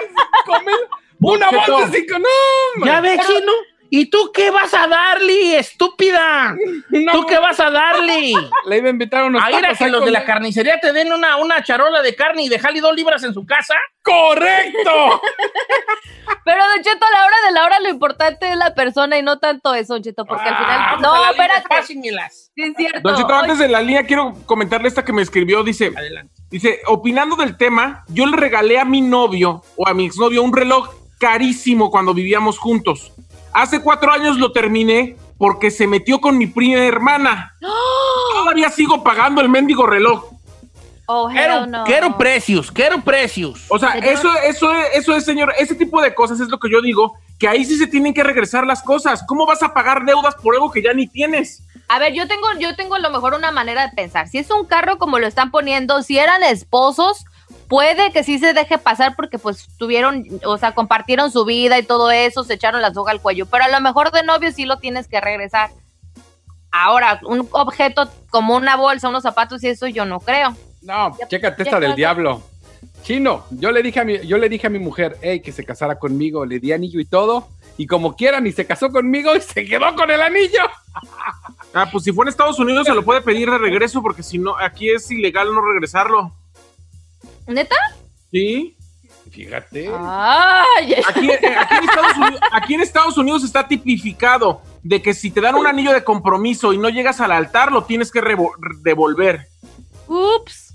¡Una 1.21 1.51
bolsa 1.51 1.87
de 1.87 1.99
cinco! 1.99 2.19
¡No, 2.19 2.29
hombre! 2.77 2.91
Ya 2.91 3.01
ves, 3.01 3.21
chino. 3.27 3.53
¿Y 3.97 4.07
tú 4.07 4.33
qué 4.35 4.51
vas 4.51 4.75
a 4.75 4.89
darle, 4.89 5.57
estúpida? 5.57 6.57
No. 6.89 7.13
¿Tú 7.13 7.27
qué 7.27 7.39
vas 7.39 7.61
a 7.61 7.71
darle? 7.71 8.33
Le 8.67 8.79
iba 8.79 8.89
a 8.89 8.91
invitar 8.91 9.23
a 9.23 9.27
unos 9.27 9.41
A 9.41 9.53
ir 9.53 9.65
a 9.65 9.73
que 9.73 9.87
los 9.87 10.01
con 10.01 10.07
de 10.07 10.11
la 10.11 10.25
carnicería 10.25 10.81
te 10.81 10.93
den 10.93 11.13
una, 11.13 11.37
una 11.37 11.63
charola 11.63 12.03
de 12.03 12.13
carne 12.17 12.43
y 12.43 12.49
dejarle 12.49 12.81
dos 12.81 12.93
libras 12.93 13.23
en 13.23 13.33
su 13.33 13.47
casa. 13.47 13.75
¡Correcto! 14.03 14.91
Pero, 16.45 16.63
Don 16.75 16.83
Cheto, 16.83 17.07
a 17.07 17.19
la 17.21 17.25
hora 17.25 17.37
de 17.47 17.53
la 17.53 17.65
hora 17.67 17.79
lo 17.79 17.89
importante 17.89 18.51
es 18.51 18.57
la 18.57 18.75
persona 18.75 19.17
y 19.17 19.23
no 19.23 19.39
tanto 19.39 19.73
eso, 19.75 19.95
Don 19.95 20.03
Cheto, 20.03 20.25
porque 20.25 20.49
al 20.49 20.57
final... 20.57 20.81
Ah, 20.81 20.99
No, 21.01 21.31
espérate. 21.31 21.85
Sí, 21.85 22.01
es 22.57 22.75
cierto. 22.77 23.01
Don 23.01 23.15
Cheto, 23.15 23.29
Oye, 23.29 23.39
antes 23.43 23.59
de 23.61 23.69
la 23.69 23.81
línea, 23.81 24.05
quiero 24.07 24.35
comentarle 24.45 24.89
esta 24.89 25.05
que 25.05 25.13
me 25.13 25.23
escribió. 25.23 25.63
Dice, 25.63 25.93
Adelante. 25.97 26.35
dice, 26.51 26.81
opinando 26.89 27.37
del 27.37 27.57
tema, 27.57 28.05
yo 28.09 28.27
le 28.27 28.37
regalé 28.37 28.77
a 28.77 28.85
mi 28.85 29.01
novio 29.01 29.63
o 29.77 29.87
a 29.87 29.95
mi 29.95 30.05
exnovio 30.05 30.43
un 30.43 30.53
reloj 30.53 30.91
carísimo 31.21 31.91
cuando 31.91 32.13
vivíamos 32.13 32.59
juntos. 32.59 33.13
Hace 33.55 33.81
cuatro 33.81 34.13
años 34.13 34.37
lo 34.37 34.53
terminé 34.53 35.17
porque 35.39 35.71
se 35.71 35.87
metió 35.87 36.21
con 36.21 36.37
mi 36.37 36.47
prima 36.49 36.81
hermana. 36.81 37.55
Todavía 38.33 38.69
sigo 38.71 39.03
pagando 39.03 39.41
el 39.41 39.49
mendigo 39.49 39.87
reloj. 39.87 40.25
Oh, 41.07 41.29
Quiero, 41.29 41.67
no. 41.67 41.85
quiero 41.85 42.17
precios, 42.17 42.73
quiero 42.73 43.03
precios. 43.03 43.67
O 43.69 43.79
sea, 43.79 43.91
eso, 43.99 44.33
eso, 44.43 44.73
es, 44.73 44.87
eso 44.95 45.15
es, 45.15 45.25
señor, 45.25 45.53
ese 45.59 45.75
tipo 45.75 46.01
de 46.01 46.15
cosas 46.15 46.41
es 46.41 46.49
lo 46.49 46.59
que 46.59 46.71
yo 46.71 46.81
digo, 46.81 47.13
que 47.39 47.47
ahí 47.47 47.63
sí 47.65 47.77
se 47.77 47.87
tienen 47.87 48.15
que 48.15 48.23
regresar 48.23 48.67
las 48.67 48.83
cosas. 48.83 49.23
¿Cómo 49.29 49.45
vas 49.47 49.63
a 49.63 49.75
pagar 49.75 50.05
deudas 50.07 50.35
por 50.37 50.55
algo 50.55 50.71
que 50.71 50.83
ya 50.83 50.95
ni 50.95 51.07
tienes? 51.07 51.63
A 51.89 51.99
ver, 51.99 52.15
yo 52.15 52.27
tengo, 52.27 52.47
yo 52.59 52.75
tengo 52.75 52.95
a 52.95 53.01
lo 53.01 53.11
mejor 53.11 53.35
una 53.35 53.51
manera 53.53 53.87
de 53.87 53.95
pensar. 53.95 54.29
Si 54.29 54.39
es 54.39 54.51
un 54.51 54.65
carro 54.65 54.97
como 54.97 55.19
lo 55.19 55.27
están 55.27 55.51
poniendo, 55.51 56.03
si 56.03 56.19
eran 56.19 56.43
esposos, 56.43 57.27
puede 57.75 58.13
que 58.13 58.23
sí 58.23 58.39
se 58.39 58.53
deje 58.53 58.79
pasar 58.79 59.17
porque 59.17 59.37
pues 59.37 59.67
tuvieron, 59.79 60.25
o 60.47 60.57
sea, 60.59 60.77
compartieron 60.77 61.33
su 61.33 61.45
vida 61.45 61.77
y 61.77 61.83
todo 61.83 62.13
eso, 62.13 62.45
se 62.45 62.55
echaron 62.55 62.81
la 62.81 62.95
soga 62.95 63.11
al 63.11 63.21
cuello. 63.21 63.47
Pero 63.47 63.65
a 63.65 63.69
lo 63.69 63.81
mejor 63.81 64.13
de 64.13 64.23
novio 64.23 64.53
sí 64.53 64.65
lo 64.65 64.79
tienes 64.79 65.09
que 65.09 65.21
regresar. 65.21 65.71
Ahora, 66.71 67.19
un 67.25 67.49
objeto 67.51 68.09
como 68.31 68.55
una 68.55 68.77
bolsa, 68.77 69.09
unos 69.09 69.25
zapatos 69.25 69.65
y 69.65 69.71
eso 69.71 69.89
yo 69.89 70.05
no 70.05 70.21
creo. 70.21 70.57
No, 70.83 71.19
Ya- 71.19 71.27
chécate 71.27 71.65
esta 71.65 71.81
del 71.81 71.97
diablo. 71.97 72.45
Chino, 73.03 73.45
yo 73.51 73.73
le 73.73 73.83
dije 73.83 73.99
a 73.99 74.05
mi, 74.05 74.25
yo 74.25 74.39
le 74.39 74.49
dije 74.49 74.69
a 74.69 74.71
mi 74.71 74.79
mujer, 74.79 75.17
hey, 75.21 75.41
que 75.41 75.51
se 75.51 75.65
casara 75.65 75.99
conmigo, 75.99 76.47
le 76.47 76.61
di 76.61 76.71
anillo 76.73 77.01
y 77.01 77.05
todo, 77.05 77.49
y 77.77 77.89
como 77.89 78.15
quieran, 78.15 78.47
y 78.47 78.53
se 78.53 78.69
casó 78.69 78.89
conmigo 78.91 79.35
y 79.35 79.41
se 79.41 79.65
quedó 79.65 79.93
con 79.97 80.13
el 80.13 80.23
anillo. 80.23 80.63
Ah, 81.75 81.89
pues 81.91 82.05
si 82.05 82.13
fue 82.13 82.25
en 82.25 82.29
Estados 82.29 82.61
Unidos 82.61 82.87
se 82.87 82.95
lo 82.95 83.03
puede 83.05 83.21
pedir 83.21 83.51
de 83.51 83.59
regreso 83.59 84.01
porque 84.01 84.23
si 84.23 84.39
no, 84.39 84.57
aquí 84.57 84.91
es 84.91 85.11
ilegal 85.11 85.53
no 85.53 85.61
regresarlo. 85.61 86.31
¿Neta? 87.47 87.77
¿Sí? 88.31 88.77
Fíjate. 89.31 89.91
Ay, 89.93 90.95
Aquí, 91.09 91.31
eh, 91.31 91.57
aquí 91.59 91.75
en 91.77 91.85
Estados 91.89 92.17
Unidos, 92.17 92.41
aquí 92.53 92.75
en 92.75 92.81
Estados 92.81 93.19
Unidos 93.19 93.45
está 93.45 93.67
tipificado 93.67 94.63
de 94.83 95.03
que 95.03 95.15
si 95.15 95.31
te 95.31 95.41
dan 95.41 95.55
un 95.57 95.67
anillo 95.67 95.93
de 95.93 96.05
compromiso 96.05 96.73
y 96.73 96.79
no 96.79 96.89
llegas 96.89 97.21
al 97.21 97.33
altar, 97.33 97.73
lo 97.73 97.85
tienes 97.85 98.11
que 98.11 98.21
devolver. 98.83 99.49
ups. 100.07 100.75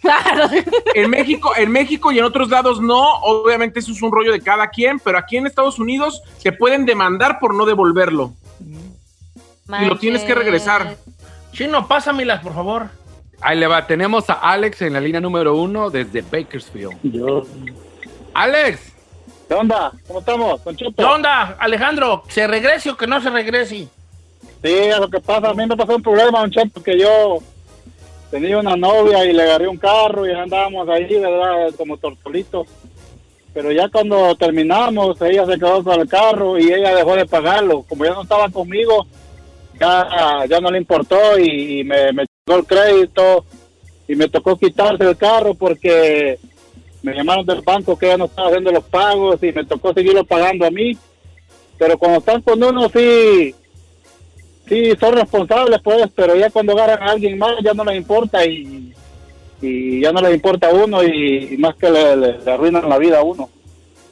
Claro. 0.00 0.48
En 0.94 1.10
México, 1.10 1.52
en 1.56 1.70
México 1.72 2.12
y 2.12 2.18
en 2.18 2.24
otros 2.24 2.50
lados 2.50 2.80
no, 2.80 3.14
obviamente 3.22 3.80
eso 3.80 3.90
es 3.92 4.02
un 4.02 4.12
rollo 4.12 4.32
de 4.32 4.40
cada 4.40 4.68
quien, 4.68 4.98
pero 5.00 5.18
aquí 5.18 5.36
en 5.36 5.46
Estados 5.46 5.78
Unidos 5.78 6.22
te 6.42 6.52
pueden 6.52 6.84
demandar 6.84 7.38
por 7.38 7.54
no 7.54 7.64
devolverlo. 7.64 8.32
Y 9.80 9.84
lo 9.86 9.98
tienes 9.98 10.22
que 10.22 10.34
regresar. 10.34 10.96
Chino, 11.52 11.88
pásamelas, 11.88 12.42
por 12.42 12.54
favor. 12.54 12.90
Ahí 13.40 13.58
le 13.58 13.66
va, 13.66 13.86
tenemos 13.86 14.28
a 14.30 14.34
Alex 14.34 14.82
en 14.82 14.92
la 14.94 15.00
línea 15.00 15.20
número 15.20 15.56
uno 15.56 15.90
desde 15.90 16.22
Bakersfield. 16.22 16.98
Yo. 17.02 17.42
Alex, 18.32 18.94
¿Qué 19.48 19.54
onda? 19.54 19.92
¿Cómo 20.06 20.20
estamos? 20.20 20.64
Don 20.64 20.76
Cheto? 20.76 20.94
¿Qué 20.96 21.04
onda, 21.04 21.56
Alejandro? 21.58 22.22
¿Se 22.28 22.46
regrese 22.46 22.90
o 22.90 22.96
que 22.96 23.06
no 23.06 23.20
se 23.20 23.30
regrese? 23.30 23.76
Sí, 23.76 23.88
es 24.62 24.98
lo 24.98 25.08
que 25.08 25.20
pasa. 25.20 25.50
A 25.50 25.54
mí 25.54 25.66
me 25.66 25.76
pasó 25.76 25.96
un 25.96 26.02
problema, 26.02 26.40
Don 26.40 26.50
Cheto, 26.50 26.82
que 26.82 26.98
yo 26.98 27.38
tenía 28.30 28.58
una 28.58 28.76
novia 28.76 29.24
y 29.24 29.32
le 29.32 29.42
agarré 29.42 29.68
un 29.68 29.76
carro 29.76 30.26
y 30.26 30.32
andábamos 30.32 30.88
ahí, 30.88 31.06
¿verdad? 31.18 31.74
Como 31.76 31.96
tortolitos. 31.98 32.66
Pero 33.52 33.70
ya 33.70 33.88
cuando 33.88 34.34
terminamos, 34.34 35.20
ella 35.22 35.46
se 35.46 35.54
quedó 35.54 35.84
con 35.84 36.00
el 36.00 36.08
carro 36.08 36.58
y 36.58 36.72
ella 36.72 36.94
dejó 36.94 37.14
de 37.14 37.26
pagarlo. 37.26 37.82
Como 37.82 38.04
ya 38.04 38.12
no 38.12 38.22
estaba 38.22 38.48
conmigo, 38.48 39.06
ya, 39.78 40.44
ya 40.48 40.60
no 40.60 40.70
le 40.70 40.78
importó 40.78 41.38
y, 41.38 41.80
y 41.80 41.84
me, 41.84 42.12
me 42.12 42.24
el 42.52 42.64
crédito 42.66 43.44
y 44.06 44.14
me 44.16 44.28
tocó 44.28 44.58
quitarse 44.58 45.02
el 45.04 45.16
carro 45.16 45.54
porque 45.54 46.38
me 47.02 47.14
llamaron 47.14 47.46
del 47.46 47.62
banco 47.62 47.98
que 47.98 48.06
ella 48.06 48.18
no 48.18 48.26
estaba 48.26 48.48
haciendo 48.48 48.70
los 48.70 48.84
pagos 48.84 49.42
y 49.42 49.50
me 49.52 49.64
tocó 49.64 49.94
seguirlo 49.94 50.24
pagando 50.24 50.66
a 50.66 50.70
mí. 50.70 50.96
Pero 51.78 51.96
cuando 51.98 52.18
están 52.18 52.42
con 52.42 52.62
uno, 52.62 52.88
sí, 52.90 53.54
sí, 54.68 54.92
son 55.00 55.14
responsables, 55.14 55.80
pues, 55.82 56.06
pero 56.14 56.36
ya 56.36 56.50
cuando 56.50 56.72
agarran 56.74 57.02
a 57.08 57.12
alguien 57.12 57.38
más, 57.38 57.52
ya 57.64 57.72
no 57.72 57.82
les 57.84 57.96
importa 57.96 58.44
y, 58.44 58.92
y 59.62 60.00
ya 60.02 60.12
no 60.12 60.20
les 60.20 60.34
importa 60.34 60.68
a 60.68 60.72
uno 60.74 61.02
y, 61.02 61.48
y 61.54 61.56
más 61.56 61.74
que 61.76 61.90
le, 61.90 62.14
le- 62.16 62.38
le 62.40 62.50
arruinan 62.52 62.88
la 62.88 62.98
vida 62.98 63.18
a 63.20 63.22
uno. 63.22 63.48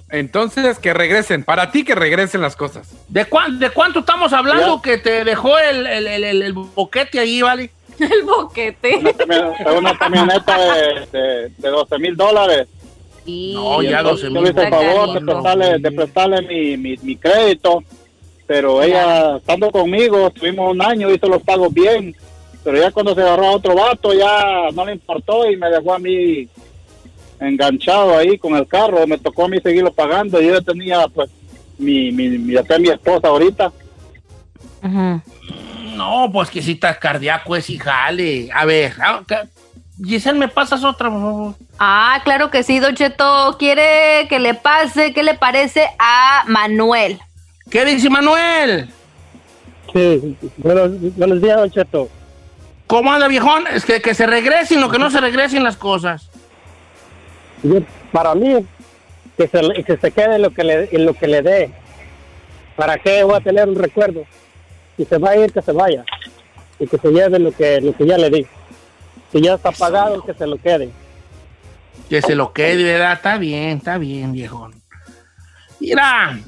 entonces 0.08 0.78
que 0.78 0.92
regresen, 0.94 1.44
para 1.44 1.70
ti 1.70 1.84
que 1.84 1.94
regresen 1.94 2.40
las 2.40 2.56
cosas. 2.56 2.90
¿De, 3.08 3.26
cuán- 3.26 3.58
de 3.58 3.70
cuánto 3.70 4.00
estamos 4.00 4.32
hablando 4.32 4.76
Ya. 4.76 4.82
que 4.82 4.98
te 4.98 5.22
dejó 5.24 5.58
el, 5.58 5.86
el, 5.86 6.06
el, 6.06 6.24
el- 6.24 6.42
el 6.42 6.52
boquete 6.54 7.18
ahí, 7.20 7.42
vale? 7.42 7.70
El 8.10 8.22
boquete. 8.24 9.00
Una, 9.24 9.72
una 9.78 9.98
camioneta 9.98 10.58
de, 10.58 11.06
de, 11.12 11.48
de 11.56 11.68
12 11.68 11.98
mil 11.98 12.16
dólares. 12.16 12.68
Y- 13.24 13.54
No, 13.54 13.82
ya 13.82 14.00
entonces 14.00 14.32
12 14.32 14.34
Yo 14.34 14.40
mil. 14.40 14.42
le 14.44 14.50
hice 14.50 14.62
el 14.62 14.70
favor 14.70 15.12
de 15.14 15.20
prestarle, 15.20 15.78
de 15.78 15.92
prestarle 15.92 16.42
mi, 16.42 16.76
mi, 16.76 16.96
mi 17.02 17.16
crédito, 17.16 17.82
pero 18.46 18.82
ella, 18.82 19.36
estando 19.36 19.70
conmigo, 19.70 20.26
estuvimos 20.26 20.70
un 20.72 20.82
año, 20.82 21.10
hizo 21.12 21.28
los 21.28 21.42
pagos 21.42 21.72
bien, 21.72 22.14
pero 22.64 22.78
ya 22.78 22.90
cuando 22.90 23.14
se 23.14 23.20
agarró 23.22 23.46
a 23.46 23.50
otro 23.52 23.74
vato, 23.76 24.12
ya 24.12 24.70
no 24.74 24.84
le 24.84 24.92
importó 24.92 25.48
y 25.50 25.56
me 25.56 25.70
dejó 25.70 25.94
a 25.94 25.98
mí 25.98 26.48
enganchado 27.40 28.16
ahí 28.16 28.38
con 28.38 28.54
el 28.56 28.66
carro, 28.66 29.06
me 29.06 29.18
tocó 29.18 29.44
a 29.44 29.48
mí 29.48 29.58
seguirlo 29.60 29.92
pagando, 29.92 30.40
y 30.40 30.46
yo 30.46 30.54
ya 30.54 30.60
tenía, 30.60 31.06
pues, 31.08 31.30
mi, 31.78 32.12
mi, 32.12 32.28
mi, 32.28 32.54
ya 32.54 32.78
mi 32.78 32.88
esposa 32.88 33.28
ahorita. 33.28 33.72
Ujú. 34.82 35.20
No, 36.02 36.28
pues 36.32 36.50
que 36.50 36.60
si 36.60 36.72
estás 36.72 36.98
cardíaco 36.98 37.54
es 37.54 37.70
y 37.70 37.78
jale. 37.78 38.48
A 38.52 38.64
ver, 38.64 38.92
ah, 39.00 39.22
Giselle, 40.04 40.36
¿me 40.36 40.48
pasas 40.48 40.82
otra, 40.82 41.08
por 41.08 41.20
favor? 41.20 41.54
Ah, 41.78 42.20
claro 42.24 42.50
que 42.50 42.64
sí, 42.64 42.80
Don 42.80 42.96
Cheto. 42.96 43.54
Quiere 43.56 44.26
que 44.28 44.40
le 44.40 44.54
pase, 44.54 45.12
¿qué 45.12 45.22
le 45.22 45.34
parece 45.34 45.86
a 46.00 46.42
Manuel? 46.48 47.20
¿Qué 47.70 47.84
dice 47.84 48.10
Manuel? 48.10 48.90
Sí, 49.92 50.36
buenos, 50.56 50.90
buenos 51.16 51.40
días, 51.40 51.56
Don 51.56 51.70
Cheto. 51.70 52.08
¿Cómo 52.88 53.12
anda, 53.12 53.28
viejón? 53.28 53.68
Es 53.68 53.84
que, 53.84 54.02
que 54.02 54.14
se 54.14 54.26
regresen, 54.26 54.80
lo 54.80 54.90
que 54.90 54.98
no 54.98 55.08
se 55.08 55.20
regresen 55.20 55.62
las 55.62 55.76
cosas. 55.76 56.28
para 58.10 58.34
mí, 58.34 58.66
que 59.36 59.46
se, 59.46 59.84
que 59.84 59.96
se 59.96 60.10
quede 60.10 60.34
en 60.34 60.42
lo 60.42 60.50
que, 60.50 60.64
le, 60.64 60.88
en 60.90 61.06
lo 61.06 61.14
que 61.14 61.28
le 61.28 61.42
dé. 61.42 61.70
¿Para 62.74 62.98
qué 62.98 63.22
voy 63.22 63.36
a 63.36 63.40
tener 63.40 63.68
un 63.68 63.76
recuerdo? 63.76 64.24
Si 64.96 65.04
se 65.04 65.18
va 65.18 65.30
a 65.30 65.36
ir, 65.36 65.52
que 65.52 65.62
se 65.62 65.72
vaya. 65.72 66.04
Y 66.78 66.86
que 66.86 66.98
se 66.98 67.10
lleve 67.10 67.38
lo 67.38 67.52
que, 67.52 67.80
lo 67.80 67.96
que 67.96 68.06
ya 68.06 68.18
le 68.18 68.30
di. 68.30 68.46
Si 69.32 69.40
ya 69.40 69.54
está 69.54 69.72
pagado, 69.72 70.22
que 70.22 70.34
se 70.34 70.46
lo 70.46 70.58
quede. 70.58 70.90
Que 72.08 72.20
se 72.20 72.34
lo 72.34 72.52
quede, 72.52 72.84
¿verdad? 72.84 73.14
Está 73.14 73.38
bien, 73.38 73.78
está 73.78 73.98
bien, 73.98 74.32
viejón. 74.32 74.74
Mira. 75.80 76.38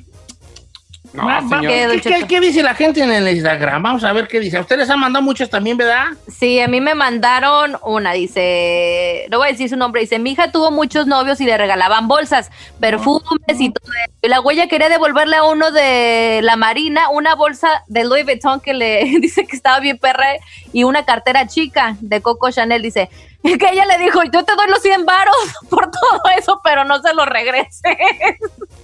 No, 1.14 1.25
va- 1.26 1.40
va- 1.42 1.49
señor. 1.49 1.68
¿Qué, 1.73 1.87
don 1.87 1.97
¿qué, 1.97 2.02
qué- 2.02 2.11
Cheto? 2.16 2.26
qué 2.26 2.40
dice 2.40 2.62
la 2.62 2.75
gente 2.75 3.00
en 3.00 3.11
el 3.12 3.28
Instagram? 3.28 3.80
Vamos 3.83 4.02
a 4.02 4.12
ver 4.12 4.26
qué 4.26 4.40
dice. 4.40 4.56
A 4.56 4.61
ustedes 4.62 4.80
les 4.80 4.90
han 4.90 4.99
mandado 4.99 5.23
muchas 5.25 5.49
también, 5.49 5.76
¿verdad? 5.76 6.06
Sí, 6.28 6.59
a 6.61 6.66
mí 6.66 6.80
me 6.80 6.94
mandaron 6.97 7.76
una, 7.83 8.12
dice, 8.12 9.26
no 9.30 9.38
voy 9.38 9.49
a 9.49 9.52
decir 9.52 9.68
su 9.68 9.76
nombre, 9.76 10.00
dice, 10.00 10.18
mi 10.18 10.33
hija 10.33 10.50
tuvo 10.50 10.71
muchos 10.73 11.06
novios 11.06 11.40
y 11.40 11.44
le 11.44 11.56
regalaban 11.56 12.09
bolsas, 12.09 12.50
perfumes 12.80 13.61
y 13.61 13.71
todo 13.73 13.92
eso. 13.92 14.12
Y 14.23 14.28
la 14.28 14.40
huella 14.40 14.66
quería 14.66 14.88
devolverle 14.88 15.37
a 15.37 15.44
uno 15.44 15.71
de 15.71 16.40
la 16.42 16.56
Marina 16.56 17.09
una 17.11 17.35
bolsa 17.37 17.68
de 17.87 18.04
Louis 18.04 18.25
Vuitton 18.25 18.61
que 18.61 18.75
le 18.75 19.04
dice 19.21 19.47
que 19.47 19.54
estaba 19.54 19.78
bien 19.80 19.99
perra 19.99 20.26
y 20.73 20.83
una 20.85 21.04
cartera 21.04 21.47
chica 21.47 21.97
de 22.00 22.21
Coco 22.23 22.50
Chanel, 22.50 22.83
dice, 22.83 23.09
Y 23.44 23.56
que 23.59 23.68
ella 23.71 23.85
le 23.87 23.99
dijo, 23.99 24.21
yo 24.33 24.44
te 24.44 24.56
doy 24.56 24.66
los 24.68 24.80
100 24.83 25.04
varos 25.04 25.37
por 25.71 25.90
todo 25.92 26.23
eso, 26.37 26.61
pero 26.64 26.85
no 26.85 27.00
se 27.00 27.14
lo 27.14 27.25
regrese. 27.25 27.97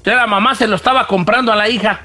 Que 0.05 0.15
la 0.15 0.27
mamá 0.29 0.55
se 0.55 0.69
lo 0.69 0.77
estaba 0.77 1.07
comprando 1.09 1.53
a 1.53 1.57
la 1.57 1.69
hija. 1.69 2.03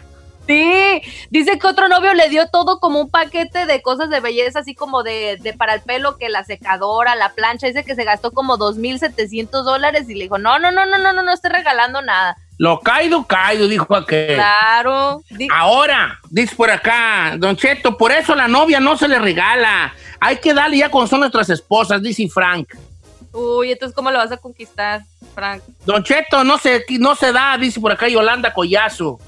Sí, 0.48 1.02
dice 1.32 1.58
que 1.58 1.68
otro 1.68 1.88
novio 1.88 2.14
le 2.14 2.30
dio 2.30 2.48
todo 2.50 2.80
como 2.80 3.00
un 3.02 3.10
paquete 3.10 3.66
de 3.66 3.82
cosas 3.82 4.10
de 4.10 4.20
belleza, 4.20 4.60
así 4.60 4.75
como 4.75 5.02
de, 5.02 5.38
de 5.42 5.54
para 5.54 5.74
el 5.74 5.82
pelo, 5.82 6.18
que 6.18 6.30
la 6.30 6.44
secadora, 6.44 7.16
la 7.16 7.34
plancha, 7.34 7.68
dice 7.68 7.84
que 7.84 7.96
se 7.96 8.04
gastó 8.04 8.32
como 8.32 8.58
2.700 8.58 9.64
dólares 9.64 10.10
y 10.10 10.14
le 10.14 10.25
dijo, 10.25 10.38
no, 10.38 10.60
no, 10.60 10.72
no, 10.72 10.86
no, 10.86 10.98
no, 11.00 11.14
no, 11.14 11.24
no 11.24 11.34
estoy 11.34 11.52
regalando 11.52 12.02
nada. 12.02 12.38
Lo 12.58 12.80
caído, 12.80 13.25
caído, 13.25 13.68
dijo 13.68 13.94
aquel. 13.96 14.36
Claro. 14.36 15.22
Di- 15.32 15.48
Ahora, 15.52 16.20
dice 16.30 16.56
por 16.56 16.70
acá, 16.70 17.36
Don 17.38 17.56
Cheto, 17.58 17.98
por 17.98 18.12
eso 18.12 18.34
la 18.36 18.48
novia 18.48 18.80
no 18.80 18.96
se 18.98 19.08
le 19.08 19.20
regala. 19.20 19.94
Hay 20.20 20.38
que 20.38 20.54
darle 20.54 20.78
ya 20.78 20.90
cuando 20.90 21.10
son 21.10 21.20
nuestras 21.22 21.50
esposas, 21.50 22.02
dice 22.02 22.28
Frank. 22.30 22.70
Uy, 23.34 23.74
entonces, 23.74 23.94
¿cómo 23.94 24.10
lo 24.12 24.20
vas 24.20 24.32
a 24.32 24.38
conquistar, 24.38 25.02
Frank? 25.34 25.62
Don 25.86 26.02
Cheto, 26.04 26.46
no 26.46 26.58
se, 26.58 26.86
no 27.00 27.16
se 27.16 27.34
da, 27.34 27.58
dice 27.58 27.82
por 27.82 27.92
acá 27.92 28.08
Yolanda 28.08 28.54
Collazo. 28.54 29.20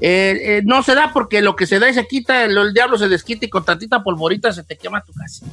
Eh, 0.00 0.38
eh, 0.40 0.62
no 0.64 0.82
se 0.82 0.94
da 0.94 1.12
porque 1.12 1.40
lo 1.40 1.56
que 1.56 1.66
se 1.66 1.78
da 1.78 1.88
y 1.88 1.94
se 1.94 2.06
quita, 2.06 2.44
el, 2.44 2.56
el 2.56 2.74
diablo 2.74 2.98
se 2.98 3.08
desquita 3.08 3.46
y 3.46 3.50
con 3.50 3.64
tantita 3.64 4.02
polvorita 4.02 4.52
se 4.52 4.64
te 4.64 4.76
quema 4.76 5.02
tu 5.02 5.12
casa. 5.12 5.46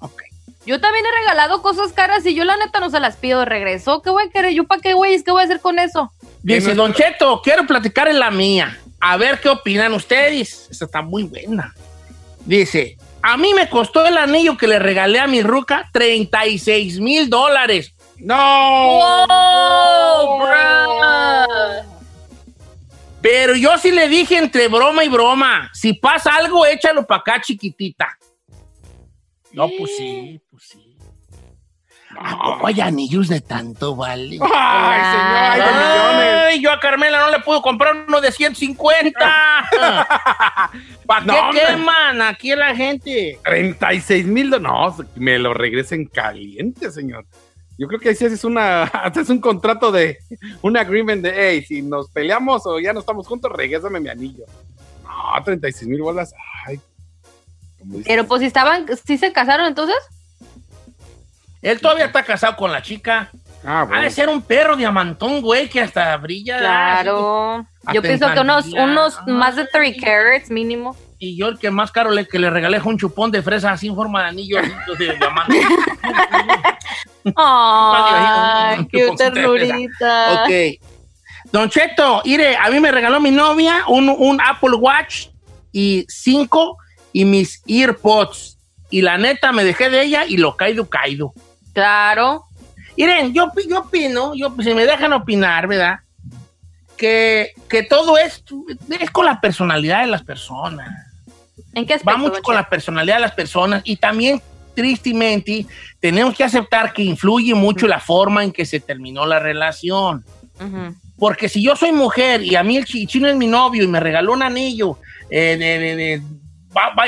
Ok. 0.00 0.22
Yo 0.64 0.80
también 0.80 1.04
he 1.04 1.20
regalado 1.20 1.60
cosas 1.60 1.92
caras 1.92 2.24
y 2.24 2.34
yo 2.34 2.44
la 2.44 2.56
neta 2.56 2.78
no 2.78 2.88
se 2.90 3.00
las 3.00 3.16
pido 3.16 3.40
de 3.40 3.46
regreso. 3.46 4.00
¿Qué 4.02 4.10
voy 4.10 4.24
a 4.24 4.30
querer? 4.30 4.52
¿Yo 4.52 4.64
para 4.64 4.80
qué, 4.80 4.94
güey? 4.94 5.20
¿Qué 5.22 5.32
voy 5.32 5.42
a 5.42 5.44
hacer 5.44 5.60
con 5.60 5.78
eso? 5.78 6.12
Dice, 6.42 6.74
Don 6.74 6.92
Cheto, 6.94 7.40
quiero 7.42 7.66
platicar 7.66 8.08
en 8.08 8.20
la 8.20 8.30
mía. 8.30 8.78
A 9.00 9.16
ver 9.16 9.40
qué 9.40 9.48
opinan 9.48 9.92
ustedes. 9.94 10.68
Esta 10.70 10.84
está 10.84 11.02
muy 11.02 11.24
buena. 11.24 11.74
Dice, 12.44 12.96
a 13.22 13.36
mí 13.36 13.54
me 13.54 13.68
costó 13.68 14.06
el 14.06 14.16
anillo 14.18 14.56
que 14.56 14.68
le 14.68 14.78
regalé 14.78 15.18
a 15.18 15.26
mi 15.26 15.42
ruca 15.42 15.88
36 15.92 17.00
mil 17.00 17.28
dólares. 17.28 17.94
¡No! 18.18 18.36
¡Wow, 19.26 20.38
bro! 20.38 21.91
Pero 23.22 23.54
yo 23.54 23.78
sí 23.78 23.92
le 23.92 24.08
dije 24.08 24.36
entre 24.36 24.68
broma 24.68 25.04
y 25.04 25.08
broma, 25.08 25.70
si 25.72 25.94
pasa 25.94 26.34
algo, 26.34 26.66
échalo 26.66 27.06
para 27.06 27.20
acá, 27.20 27.40
chiquitita. 27.40 28.18
No, 29.52 29.68
pues 29.78 29.96
sí, 29.96 30.40
pues 30.50 30.64
sí. 30.64 30.92
¿A 32.18 32.36
poco 32.36 32.66
hay 32.66 32.80
anillos 32.80 33.28
de 33.28 33.40
tanto, 33.40 33.96
vale? 33.96 34.38
¡Ay, 34.38 34.38
señor! 34.38 34.50
¡Ay, 34.50 35.60
de 35.60 35.66
millones! 35.66 36.44
Ay, 36.48 36.60
yo 36.60 36.70
a 36.70 36.78
Carmela 36.78 37.20
no 37.20 37.30
le 37.30 37.40
puedo 37.40 37.62
comprar 37.62 38.04
uno 38.06 38.20
de 38.20 38.30
150. 38.30 39.18
¿Para 41.06 41.20
qué 41.20 41.26
No, 41.26 41.50
queman 41.50 42.20
aquí 42.20 42.54
la 42.54 42.74
gente? 42.74 43.38
36 43.44 44.26
mil 44.26 44.50
No, 44.50 44.94
me 45.14 45.38
lo 45.38 45.54
regresen 45.54 46.04
caliente, 46.06 46.90
señor. 46.90 47.24
Yo 47.78 47.88
creo 47.88 47.98
que 47.98 48.10
ahí 48.10 48.14
sí 48.14 48.24
es 48.26 48.44
una, 48.44 48.90
un 49.28 49.40
contrato 49.40 49.90
de, 49.90 50.18
un 50.60 50.76
agreement 50.76 51.22
de, 51.22 51.32
hey, 51.34 51.64
si 51.66 51.82
nos 51.82 52.10
peleamos 52.10 52.66
o 52.66 52.78
ya 52.78 52.92
no 52.92 53.00
estamos 53.00 53.26
juntos, 53.26 53.50
regrésame 53.52 54.00
mi 54.00 54.08
anillo. 54.08 54.44
No, 55.02 55.42
36 55.44 55.88
mil 55.88 56.02
bolas. 56.02 56.34
Ay. 56.66 56.80
Pero 58.04 58.26
pues 58.26 58.40
si 58.40 58.46
estaban, 58.46 58.86
si 59.04 59.18
se 59.18 59.32
casaron 59.32 59.66
entonces. 59.66 59.96
Él 61.60 61.80
todavía 61.80 62.06
está 62.06 62.24
casado 62.24 62.56
con 62.56 62.72
la 62.72 62.82
chica. 62.82 63.30
Ah, 63.64 63.82
Ha 63.82 63.84
de 63.84 63.86
bueno. 63.86 64.10
ser 64.10 64.28
un 64.28 64.42
perro 64.42 64.76
diamantón, 64.76 65.40
güey, 65.40 65.68
que 65.68 65.80
hasta 65.80 66.16
brilla. 66.16 66.58
Claro. 66.58 67.66
Así 67.84 67.94
Yo 67.94 68.02
pienso 68.02 68.32
que 68.32 68.40
unos, 68.40 68.66
unos 68.66 69.18
más 69.26 69.54
de 69.54 69.66
3 69.66 69.96
carats 70.00 70.50
mínimo. 70.50 70.96
Y 71.24 71.36
yo 71.36 71.46
el 71.46 71.56
que 71.56 71.70
más 71.70 71.92
caro 71.92 72.10
le, 72.10 72.26
que 72.26 72.36
le 72.36 72.50
regalé 72.50 72.80
fue 72.80 72.94
un 72.94 72.98
chupón 72.98 73.30
de 73.30 73.42
fresa 73.42 73.70
así 73.70 73.86
en 73.86 73.94
forma 73.94 74.22
de 74.22 74.28
anillo 74.30 74.60
de 74.98 75.16
diamante. 75.16 75.60
Ay, 77.36 78.84
qué 78.90 79.08
ternurita. 79.16 80.42
ok. 80.42 80.50
Don 81.52 81.70
Cheto, 81.70 82.22
mire, 82.24 82.56
a 82.56 82.68
mí 82.70 82.80
me 82.80 82.90
regaló 82.90 83.20
mi 83.20 83.30
novia 83.30 83.84
un, 83.86 84.08
un 84.08 84.40
Apple 84.40 84.74
Watch 84.74 85.28
y 85.70 86.04
cinco 86.08 86.78
y 87.12 87.24
mis 87.24 87.62
EarPods. 87.68 88.58
Y 88.90 89.02
la 89.02 89.16
neta 89.16 89.52
me 89.52 89.62
dejé 89.62 89.90
de 89.90 90.02
ella 90.02 90.24
y 90.26 90.38
lo 90.38 90.56
caído, 90.56 90.90
caído. 90.90 91.34
Claro. 91.72 92.46
Miren, 92.96 93.32
yo, 93.32 93.48
yo 93.68 93.78
opino, 93.78 94.34
yo, 94.34 94.52
si 94.60 94.74
me 94.74 94.86
dejan 94.86 95.12
opinar, 95.12 95.68
¿verdad? 95.68 96.00
Que, 96.96 97.52
que 97.68 97.84
todo 97.84 98.18
es, 98.18 98.42
es 98.88 99.10
con 99.12 99.24
la 99.24 99.40
personalidad 99.40 100.00
de 100.00 100.08
las 100.08 100.24
personas. 100.24 101.11
¿En 101.74 101.86
qué 101.86 101.94
aspecto? 101.94 102.10
Va 102.12 102.16
mucho 102.28 102.42
con 102.42 102.54
la 102.54 102.68
personalidad 102.68 103.16
de 103.16 103.20
las 103.22 103.32
personas 103.32 103.82
y 103.84 103.96
también, 103.96 104.40
tristemente, 104.74 105.66
tenemos 106.00 106.34
que 106.36 106.44
aceptar 106.44 106.92
que 106.92 107.02
influye 107.02 107.54
mucho 107.54 107.86
la 107.86 108.00
forma 108.00 108.44
en 108.44 108.52
que 108.52 108.64
se 108.66 108.80
terminó 108.80 109.24
la 109.26 109.38
relación. 109.38 110.24
Porque 111.18 111.48
si 111.48 111.62
yo 111.62 111.74
soy 111.76 111.92
mujer 111.92 112.42
y 112.42 112.54
a 112.56 112.62
mí 112.62 112.76
el 112.76 112.84
chi- 112.84 113.06
chino 113.06 113.28
es 113.28 113.36
mi 113.36 113.46
novio 113.46 113.82
y 113.84 113.86
me 113.88 114.00
regaló 114.00 114.32
un 114.32 114.42
anillo 114.42 114.98
eh, 115.30 115.56
de, 115.58 116.22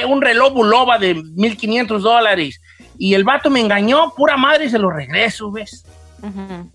un 0.07 0.20
reloj 0.22 0.53
buloba 0.55 0.98
de 0.98 1.14
1500 1.14 2.03
dólares 2.03 2.61
y 2.98 3.14
el 3.14 3.24
vato 3.24 3.50
me 3.50 3.61
engañó, 3.61 4.12
pura 4.16 4.37
madre 4.37 4.68
se 4.68 4.79
lo 4.79 4.90
regreso, 4.90 5.50
¿ves? 5.50 5.85
Ujú. 6.22 6.70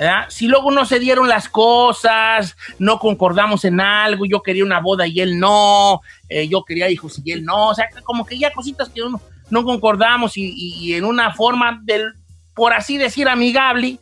¿Verdad? 0.00 0.24
Si 0.30 0.48
luego 0.48 0.70
no 0.70 0.84
se 0.86 0.98
dieron 0.98 1.28
las 1.28 1.48
cosas, 1.48 2.56
no 2.78 2.98
concordamos 2.98 3.64
en 3.64 3.80
algo, 3.80 4.24
yo 4.26 4.42
quería 4.42 4.64
una 4.64 4.80
boda 4.80 5.06
y 5.06 5.20
él 5.20 5.38
no, 5.38 6.00
eh, 6.28 6.48
yo 6.48 6.64
quería 6.64 6.88
hijos 6.90 7.20
y 7.24 7.32
él 7.32 7.44
no, 7.44 7.68
o 7.68 7.74
sea, 7.74 7.86
como 8.04 8.24
que 8.24 8.38
ya 8.38 8.52
cositas 8.52 8.88
que 8.88 9.00
no, 9.02 9.20
no 9.50 9.64
concordamos 9.64 10.36
y, 10.36 10.42
y- 10.56 10.74
y 10.90 10.94
en 10.94 11.04
una 11.04 11.32
forma 11.34 11.80
del, 11.84 12.14
por 12.54 12.72
así 12.72 12.96
decir, 12.98 13.28
amigable, 13.28 13.98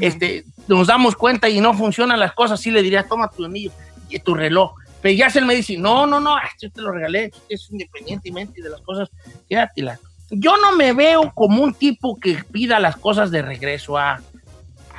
este, 0.00 0.44
nos 0.68 0.86
damos 0.86 1.16
cuenta 1.16 1.48
y 1.48 1.60
no 1.60 1.74
funcionan 1.74 2.20
las 2.20 2.32
cosas, 2.32 2.60
sí 2.60 2.70
le 2.70 2.80
diría, 2.82 3.02
toma 3.08 3.28
tu 3.30 3.44
anillo 3.44 3.72
y 4.08 4.18
tu 4.20 4.34
reloj. 4.34 4.74
Pero 5.02 5.16
ya 5.16 5.30
se 5.30 5.40
me 5.40 5.54
dice, 5.54 5.76
no, 5.78 6.06
no, 6.06 6.20
no, 6.20 6.36
yo 6.60 6.70
te 6.70 6.80
lo 6.82 6.92
regalé, 6.92 7.32
es 7.48 7.68
independientemente 7.72 8.62
de 8.62 8.68
las 8.70 8.82
cosas, 8.82 9.08
quédatelas. 9.48 9.98
Yo 10.30 10.56
no 10.58 10.76
me 10.76 10.92
veo 10.92 11.32
como 11.34 11.62
un 11.62 11.74
tipo 11.74 12.20
que 12.20 12.44
pida 12.52 12.78
las 12.78 12.94
cosas 12.96 13.30
de 13.32 13.42
regreso 13.42 13.98
a, 13.98 14.20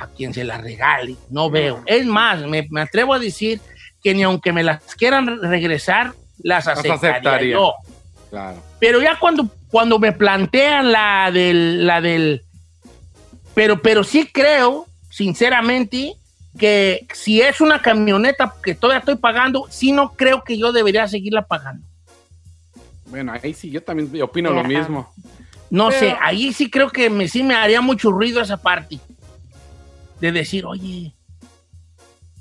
a 0.02 0.08
quien 0.08 0.34
se 0.34 0.44
las 0.44 0.60
regale, 0.60 1.16
no 1.30 1.50
veo. 1.50 1.82
Es 1.86 2.04
más, 2.06 2.42
me, 2.46 2.66
me 2.70 2.80
atrevo 2.82 3.14
a 3.14 3.18
decir 3.18 3.60
que 4.02 4.14
ni 4.14 4.22
aunque 4.22 4.52
me 4.52 4.62
las 4.62 4.82
quieran 4.96 5.40
regresar, 5.42 6.12
las 6.38 6.66
aceptaría, 6.66 6.94
aceptaría. 6.94 7.52
yo. 7.54 7.74
Claro. 8.30 8.62
Pero 8.78 9.00
ya 9.00 9.18
cuando, 9.18 9.48
cuando 9.68 9.98
me 9.98 10.12
plantean 10.12 10.90
la 10.90 11.30
del, 11.32 11.86
la 11.86 12.00
del, 12.00 12.42
pero, 13.54 13.80
pero 13.80 14.02
sí 14.02 14.26
creo, 14.32 14.86
sinceramente, 15.10 16.14
que 16.58 17.06
si 17.12 17.40
es 17.40 17.60
una 17.60 17.80
camioneta 17.80 18.54
que 18.62 18.74
todavía 18.74 19.00
estoy 19.00 19.16
pagando, 19.16 19.66
sí 19.70 19.92
no 19.92 20.12
creo 20.14 20.42
que 20.44 20.58
yo 20.58 20.72
debería 20.72 21.06
seguirla 21.08 21.42
pagando. 21.42 21.86
Bueno, 23.06 23.32
ahí 23.40 23.52
sí, 23.54 23.70
yo 23.70 23.82
también 23.82 24.10
opino 24.22 24.50
lo 24.50 24.64
mismo. 24.64 25.12
No 25.70 25.88
Pero- 25.88 26.00
sé, 26.00 26.16
ahí 26.20 26.52
sí 26.52 26.70
creo 26.70 26.90
que 26.90 27.08
me, 27.08 27.28
sí 27.28 27.42
me 27.42 27.54
haría 27.54 27.80
mucho 27.80 28.10
ruido 28.10 28.40
esa 28.40 28.56
parte. 28.56 28.98
De 30.22 30.30
decir, 30.30 30.64
oye, 30.64 31.12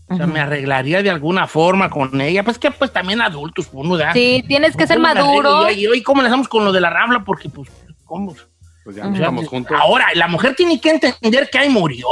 o 0.07 0.15
sea, 0.15 0.27
me 0.27 0.39
arreglaría 0.39 1.01
de 1.01 1.09
alguna 1.09 1.47
forma 1.47 1.89
con 1.89 2.21
ella. 2.21 2.43
Pues 2.43 2.59
que 2.59 2.69
pues 2.69 2.93
también 2.93 3.21
adultos, 3.21 3.69
uno 3.71 3.97
da. 3.97 4.13
Sí, 4.13 4.43
tienes 4.47 4.77
que 4.77 4.85
ser 4.85 4.97
¿Cómo 4.97 5.07
me 5.07 5.15
maduro. 5.15 5.71
Y 5.71 5.87
oye, 5.87 6.03
¿cómo 6.03 6.21
le 6.21 6.27
hacemos 6.27 6.47
con 6.47 6.63
lo 6.63 6.71
de 6.71 6.79
la 6.79 6.91
rambla? 6.91 7.23
Porque, 7.23 7.49
pues, 7.49 7.71
¿cómo? 8.05 8.35
Pues 8.83 8.95
ya 8.95 9.07
O 9.07 9.07
sea, 9.07 9.15
estamos 9.15 9.47
juntos. 9.47 9.75
Ahora, 9.81 10.05
la 10.13 10.27
mujer 10.27 10.55
tiene 10.55 10.79
que 10.79 10.91
entender 10.91 11.49
que 11.51 11.57
ahí 11.57 11.69
murió. 11.69 12.05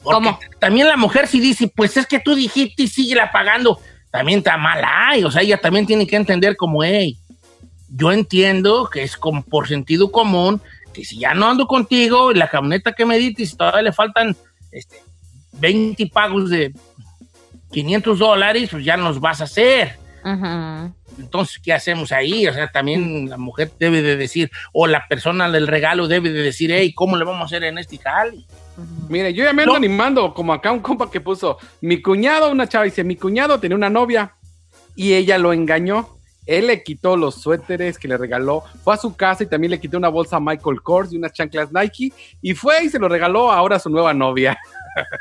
Porque 0.00 0.28
¿Cómo? 0.28 0.38
También 0.60 0.86
la 0.86 0.96
mujer 0.96 1.26
si 1.26 1.40
dice, 1.40 1.66
pues 1.74 1.96
es 1.96 2.06
que 2.06 2.20
tú 2.20 2.36
dijiste 2.36 2.84
y 2.84 2.86
sigue 2.86 3.16
la 3.16 3.32
pagando, 3.32 3.80
también 4.12 4.38
está 4.38 4.56
mal 4.56 4.80
ahí. 4.86 5.24
O 5.24 5.32
sea, 5.32 5.42
ella 5.42 5.58
también 5.60 5.86
tiene 5.86 6.06
que 6.06 6.14
entender 6.14 6.56
como, 6.56 6.84
hey, 6.84 7.18
yo 7.88 8.12
entiendo 8.12 8.88
que 8.88 9.02
es 9.02 9.16
como 9.16 9.42
por 9.42 9.66
sentido 9.66 10.12
común, 10.12 10.62
que 10.98 11.04
si 11.04 11.16
ya 11.20 11.32
no 11.32 11.48
ando 11.48 11.68
contigo, 11.68 12.32
la 12.32 12.48
camioneta 12.48 12.92
que 12.92 13.06
me 13.06 13.18
diste, 13.18 13.46
si 13.46 13.56
todavía 13.56 13.82
le 13.82 13.92
faltan 13.92 14.36
este, 14.72 14.96
20 15.52 16.06
pagos 16.08 16.50
de 16.50 16.72
500 17.70 18.18
dólares, 18.18 18.68
pues 18.72 18.84
ya 18.84 18.96
nos 18.96 19.20
vas 19.20 19.40
a 19.40 19.44
hacer. 19.44 19.96
Entonces, 21.20 21.60
¿qué 21.62 21.72
hacemos 21.72 22.10
ahí? 22.10 22.48
O 22.48 22.52
sea, 22.52 22.68
también 22.72 23.30
la 23.30 23.36
mujer 23.36 23.70
debe 23.78 24.02
de 24.02 24.16
decir, 24.16 24.50
o 24.72 24.88
la 24.88 25.06
persona 25.06 25.48
del 25.48 25.68
regalo 25.68 26.08
debe 26.08 26.30
de 26.30 26.42
decir, 26.42 26.72
hey, 26.72 26.92
¿cómo 26.92 27.16
le 27.16 27.24
vamos 27.24 27.42
a 27.42 27.44
hacer 27.44 27.62
en 27.62 27.78
este 27.78 27.98
jale? 27.98 28.44
Mire, 29.08 29.32
yo 29.32 29.44
ya 29.44 29.52
me 29.52 29.62
ando 29.62 29.74
No. 29.74 29.76
animando, 29.78 30.34
como 30.34 30.52
acá 30.52 30.72
un 30.72 30.80
compa 30.80 31.10
que 31.10 31.20
puso, 31.20 31.58
mi 31.80 32.02
cuñado, 32.02 32.50
una 32.50 32.68
chava 32.68 32.84
dice, 32.86 33.04
mi 33.04 33.14
cuñado 33.14 33.60
tenía 33.60 33.76
una 33.76 33.90
novia 33.90 34.34
y 34.96 35.14
ella 35.14 35.38
lo 35.38 35.52
engañó. 35.52 36.17
Él 36.48 36.66
le 36.68 36.82
quitó 36.82 37.14
los 37.16 37.42
suéteres 37.42 37.98
que 37.98 38.08
le 38.08 38.16
regaló, 38.16 38.64
fue 38.82 38.94
a 38.94 38.96
su 38.96 39.14
casa 39.14 39.42
y 39.42 39.46
también 39.46 39.70
le 39.70 39.78
quitó 39.78 39.98
una 39.98 40.08
bolsa 40.08 40.40
Michael 40.40 40.80
Kors 40.82 41.12
y 41.12 41.16
unas 41.18 41.32
chanclas 41.34 41.70
Nike 41.70 42.10
y 42.40 42.54
fue 42.54 42.84
y 42.84 42.88
se 42.88 42.98
lo 42.98 43.06
regaló 43.06 43.52
ahora 43.52 43.76
a 43.76 43.78
su 43.78 43.90
nueva 43.90 44.14
novia. 44.14 44.58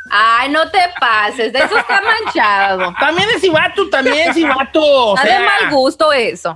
Ay, 0.10 0.50
no 0.50 0.70
te 0.72 0.80
pases, 1.00 1.52
de 1.52 1.60
eso 1.60 1.78
está 1.78 2.02
manchado. 2.26 2.94
También 3.00 3.28
es 3.36 3.52
vato, 3.52 3.90
también 3.90 4.30
es. 4.30 4.38
O 4.84 5.16
Está 5.16 5.24
de 5.28 5.30
sea, 5.38 5.40
mal 5.62 5.70
gusto 5.72 6.14
eso. 6.14 6.56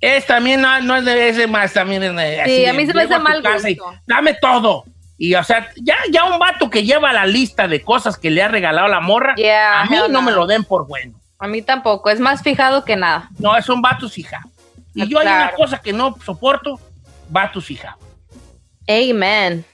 Es 0.00 0.26
también, 0.26 0.62
no, 0.62 0.80
no 0.80 0.96
es 0.96 1.04
de 1.04 1.28
ese 1.28 1.46
más, 1.46 1.72
también 1.74 2.02
es 2.02 2.16
de- 2.16 2.40
así 2.40 2.56
Sí, 2.56 2.66
a 2.66 2.72
mí 2.72 2.86
se 2.86 2.94
me 2.94 3.02
hace 3.02 3.18
mal 3.18 3.42
y 3.68 3.74
gusto. 3.76 3.94
Dame 4.06 4.34
todo. 4.34 4.84
Y, 5.18 5.34
o 5.34 5.44
sea, 5.44 5.68
ya, 5.82 5.96
ya 6.10 6.24
un 6.24 6.38
vato 6.38 6.68
que 6.68 6.84
lleva 6.84 7.12
la 7.12 7.24
lista 7.26 7.68
de 7.68 7.82
cosas 7.82 8.18
que 8.18 8.30
le 8.30 8.42
ha 8.42 8.48
regalado 8.48 8.88
la 8.88 9.00
morra, 9.00 9.34
Yeah, 9.36 9.82
a 9.82 9.84
mí 9.86 9.96
no. 10.10 10.20
me 10.22 10.32
lo 10.32 10.46
den 10.46 10.64
por 10.64 10.86
bueno. 10.86 11.18
A 11.38 11.46
mí 11.46 11.62
tampoco, 11.62 12.08
es 12.10 12.18
más 12.20 12.42
fijado 12.42 12.84
que 12.84 12.96
nada. 12.96 13.28
No, 13.38 13.56
es 13.56 13.68
un 13.68 13.82
vato 13.82 14.08
fijado. 14.08 14.48
Y 14.94 15.02
Ah, 15.02 15.06
yo 15.08 15.18
hay 15.18 15.26
una 15.26 15.52
cosa 15.52 15.78
que 15.78 15.92
no 15.92 16.16
soporto, 16.24 16.80
vatos 17.28 17.66
fijados. 17.66 18.00
Amen. 18.88 19.64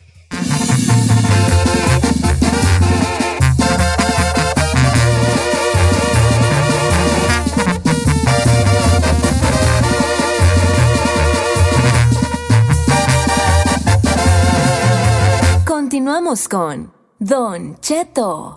Continuamos 15.67 16.49
con 16.49 16.93
Don 17.19 17.79
Cheto. 17.81 18.57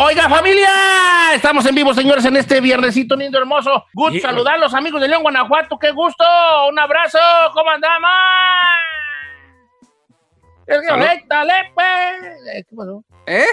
Oiga, 0.00 0.28
familia, 0.28 0.70
estamos 1.34 1.66
en 1.66 1.74
vivo, 1.74 1.92
señores, 1.92 2.24
en 2.24 2.36
este 2.36 2.60
viernesito 2.60 3.16
lindo, 3.16 3.36
hermoso. 3.36 3.84
Gusto 3.92 4.14
Híjole. 4.14 4.32
saludar 4.32 4.60
los 4.60 4.72
amigos 4.72 5.00
de 5.00 5.08
León, 5.08 5.22
Guanajuato. 5.22 5.76
¡Qué 5.76 5.90
gusto! 5.90 6.24
Un 6.70 6.78
abrazo. 6.78 7.18
¿Cómo 7.52 7.68
andamos? 7.68 8.08
Es 10.68 10.80
que 10.82 10.86
conéctale, 10.86 11.52
pues. 11.74 12.24
Eh, 12.54 12.64
¿Qué 12.70 12.76
pasó? 12.76 13.04
¿Eh? 13.26 13.44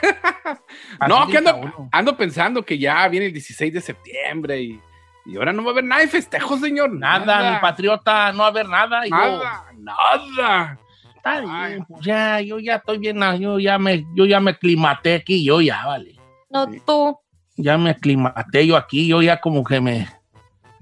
no, 1.08 1.26
que 1.26 1.38
ando, 1.38 1.88
ando 1.90 2.16
pensando 2.16 2.64
que 2.64 2.78
ya 2.78 3.08
viene 3.08 3.26
el 3.26 3.32
16 3.32 3.74
de 3.74 3.80
septiembre 3.80 4.60
y, 4.60 4.80
y 5.26 5.36
ahora 5.38 5.52
no 5.52 5.64
va 5.64 5.70
a 5.70 5.72
haber 5.72 5.84
nada 5.84 6.02
de 6.02 6.06
festejo, 6.08 6.56
señor. 6.56 6.92
Nada, 6.92 7.54
mi 7.54 7.58
patriota, 7.58 8.30
no 8.30 8.38
va 8.38 8.44
a 8.44 8.50
haber 8.50 8.68
nada. 8.68 9.02
Nada, 9.08 9.64
nada. 9.76 10.78
Está 11.20 11.40
bien, 11.40 11.52
Ay. 11.52 11.78
pues 11.86 12.02
ya, 12.02 12.40
yo 12.40 12.58
ya 12.58 12.76
estoy 12.76 12.96
bien, 12.96 13.22
ah, 13.22 13.36
yo 13.36 13.58
ya 13.58 13.78
me, 13.78 14.06
yo 14.14 14.24
ya 14.24 14.40
me 14.40 14.52
aclimaté 14.52 15.16
aquí, 15.16 15.44
yo 15.44 15.60
ya, 15.60 15.84
vale. 15.84 16.16
No 16.48 16.66
tú. 16.86 17.14
Ya 17.56 17.76
me 17.76 17.90
aclimaté 17.90 18.66
yo 18.66 18.74
aquí, 18.74 19.06
yo 19.06 19.20
ya 19.20 19.38
como 19.38 19.62
que 19.62 19.82
me... 19.82 20.08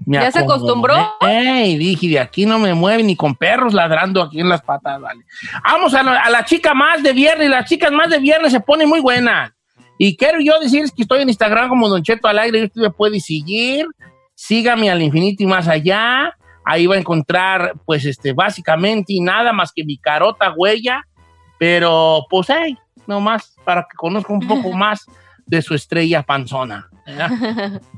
me 0.05 0.17
¿Ya 0.17 0.31
se 0.31 0.39
acostumbró? 0.39 0.95
Y 1.21 1.77
dije, 1.77 2.07
de 2.07 2.19
aquí 2.19 2.45
no 2.45 2.57
me 2.57 2.73
mueve 2.73 3.03
ni 3.03 3.17
con 3.17 3.35
perros 3.35 3.73
ladrando 3.73 4.21
aquí 4.21 4.39
en 4.39 4.47
las 4.47 4.61
patas, 4.61 5.01
vale. 5.01 5.25
Vamos 5.61 5.93
a 5.93 6.03
la, 6.03 6.21
a 6.21 6.29
la 6.29 6.45
chica 6.45 6.73
más 6.73 7.03
de 7.03 7.11
viernes, 7.11 7.49
las 7.49 7.67
chicas 7.67 7.91
más 7.91 8.09
de 8.09 8.19
viernes 8.19 8.53
se 8.53 8.61
ponen 8.61 8.87
muy 8.87 9.01
buenas. 9.01 9.51
Y 9.97 10.15
quiero 10.15 10.39
yo 10.39 10.57
decirles 10.61 10.93
que 10.93 11.01
estoy 11.01 11.23
en 11.23 11.27
Instagram 11.27 11.67
como 11.67 11.89
Don 11.89 12.01
Cheto 12.01 12.29
al 12.29 12.39
aire, 12.39 12.59
y 12.59 12.63
usted 12.63 12.81
me 12.81 12.91
puede 12.91 13.19
seguir, 13.19 13.85
sígame 14.33 14.89
al 14.89 15.01
infinito 15.01 15.43
y 15.43 15.45
más 15.45 15.67
allá. 15.67 16.33
Ahí 16.71 16.85
va 16.85 16.93
a 16.93 16.99
encontrar, 16.99 17.73
pues, 17.83 18.05
este, 18.05 18.31
básicamente 18.31 19.13
y 19.13 19.21
nada 19.21 19.51
más 19.53 19.71
que 19.73 19.83
mi 19.83 19.97
carota 19.97 20.53
huella, 20.55 21.03
pero, 21.57 22.27
pues, 22.29 22.45
hey, 22.49 22.77
nomás 23.07 23.55
para 23.65 23.87
que 23.89 23.97
conozca 23.97 24.31
un 24.31 24.47
poco 24.47 24.71
más 24.73 25.03
de 25.47 25.63
su 25.63 25.73
estrella 25.73 26.21
panzona. 26.21 26.87
¿verdad? 27.07 27.81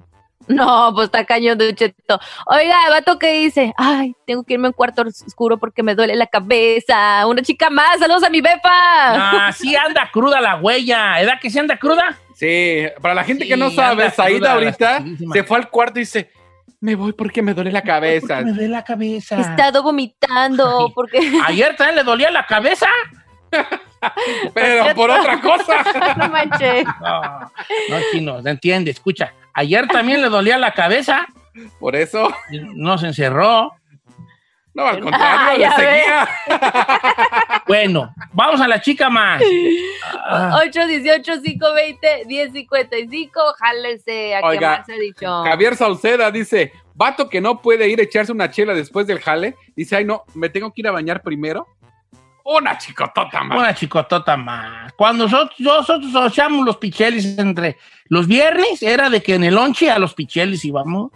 No, 0.49 0.91
pues 0.93 1.07
está 1.07 1.25
cañón 1.25 1.57
de 1.57 1.73
cheto. 1.77 2.19
Oiga, 2.47 2.87
el 2.87 2.91
vato 2.91 3.21
que 3.21 3.33
dice, 3.33 3.73
ay, 3.77 4.15
tengo 4.27 4.43
que 4.43 4.55
irme 4.55 4.67
a 4.67 4.71
un 4.71 4.75
cuarto 4.75 5.03
oscuro 5.03 5.57
porque 5.59 5.85
me 5.85 5.95
duele 5.95 6.17
la 6.17 6.27
cabeza. 6.27 7.25
Una 7.29 7.41
chica 7.41 7.71
más, 7.71 8.01
saludos 8.01 8.25
a 8.25 8.31
mi 8.31 8.41
bepa. 8.41 8.69
Ah, 8.69 9.53
sí 9.53 9.77
anda 9.77 10.11
cruda 10.13 10.41
la 10.41 10.57
huella. 10.57 11.21
¿Edad 11.21 11.39
que 11.41 11.51
sí 11.51 11.59
anda 11.61 11.77
cruda? 11.79 12.19
Sí, 12.35 12.85
para 13.01 13.15
la 13.15 13.23
gente 13.23 13.47
que 13.47 13.57
no 13.57 13.71
sabe, 13.71 14.11
cruda, 14.11 14.55
ahorita 14.55 15.05
se 15.33 15.45
fue 15.45 15.59
al 15.59 15.71
cuarto 15.71 16.01
y 16.01 16.03
dice, 16.03 16.33
me 16.81 16.97
voy 16.97 17.13
porque 17.13 17.43
me 17.43 17.55
duele 17.55 17.71
la 17.71 17.83
cabeza. 17.83 18.41
Me 18.41 18.53
duele 18.53 18.69
la 18.69 18.83
cabeza. 18.83 19.39
He 19.39 19.41
estado 19.41 19.85
vomitando 19.85 20.91
porque... 20.95 21.41
Ayer 21.47 21.77
también 21.77 21.95
le 21.97 22.03
dolía 22.03 22.33
la 22.33 22.45
cabeza. 22.45 22.89
Pero 24.53 24.95
por 24.95 25.11
otra 25.11 25.41
cosa. 25.41 25.83
no 26.17 26.29
manches. 26.29 26.85
No, 27.01 27.41
no, 27.41 27.99
chino, 28.13 28.43
no 28.43 28.51
entiende, 28.51 28.91
escucha. 28.91 29.33
Ayer 29.53 29.87
también 29.89 30.21
le 30.21 30.29
dolía 30.29 30.59
la 30.59 30.73
cabeza. 30.73 31.27
Por 31.79 31.95
eso. 31.97 32.33
No 32.51 32.99
se 32.99 33.07
encerró. 33.09 33.73
No, 34.75 34.87
al 34.89 35.01
contrario, 35.01 35.37
Ah, 35.37 35.57
le 35.57 35.71
seguía. 35.77 36.29
Bueno, 37.67 38.13
vamos 38.33 38.61
a 38.61 38.69
la 38.69 38.81
chica 38.81 39.09
más. 39.09 39.41
Ah. 40.27 40.61
818-520-1055, 40.65 43.55
jálese 43.59 44.35
a 44.35 44.41
Oiga, 44.41 44.83
quemarse 44.85 44.99
dicho. 45.01 45.43
Javier 45.45 45.77
Sauceda 45.77 46.31
dice, 46.31 46.73
vato 46.95 47.29
que 47.29 47.41
no 47.41 47.63
puede 47.63 47.89
ir 47.89 48.01
a 48.01 48.03
echarse 48.03 48.33
una 48.33 48.51
chela 48.51 48.75
después 48.75 49.07
del 49.07 49.21
jale, 49.21 49.55
dice, 49.77 49.97
ay 49.97 50.05
no, 50.05 50.25
me 50.35 50.49
tengo 50.49 50.73
que 50.73 50.81
ir 50.83 50.89
a 50.89 50.93
bañar 50.93 51.23
primero. 51.23 51.67
Una 52.45 52.77
chicotota 52.79 53.43
más. 53.43 53.59
Una 53.59 53.75
chicotota 53.75 54.37
más. 54.37 54.93
Cuando 54.93 55.25
nosotros, 55.25 55.59
nosotros 55.59 56.13
echamos 56.33 56.65
los 56.67 56.77
picheles 56.77 57.39
entre 57.39 57.79
los 58.07 58.27
viernes, 58.27 58.83
era 58.83 59.09
de 59.09 59.23
que 59.23 59.35
en 59.35 59.45
el 59.45 59.55
lonche 59.55 59.91
a 59.91 59.99
los 59.99 60.15
picheles 60.15 60.65
íbamos. 60.65 61.11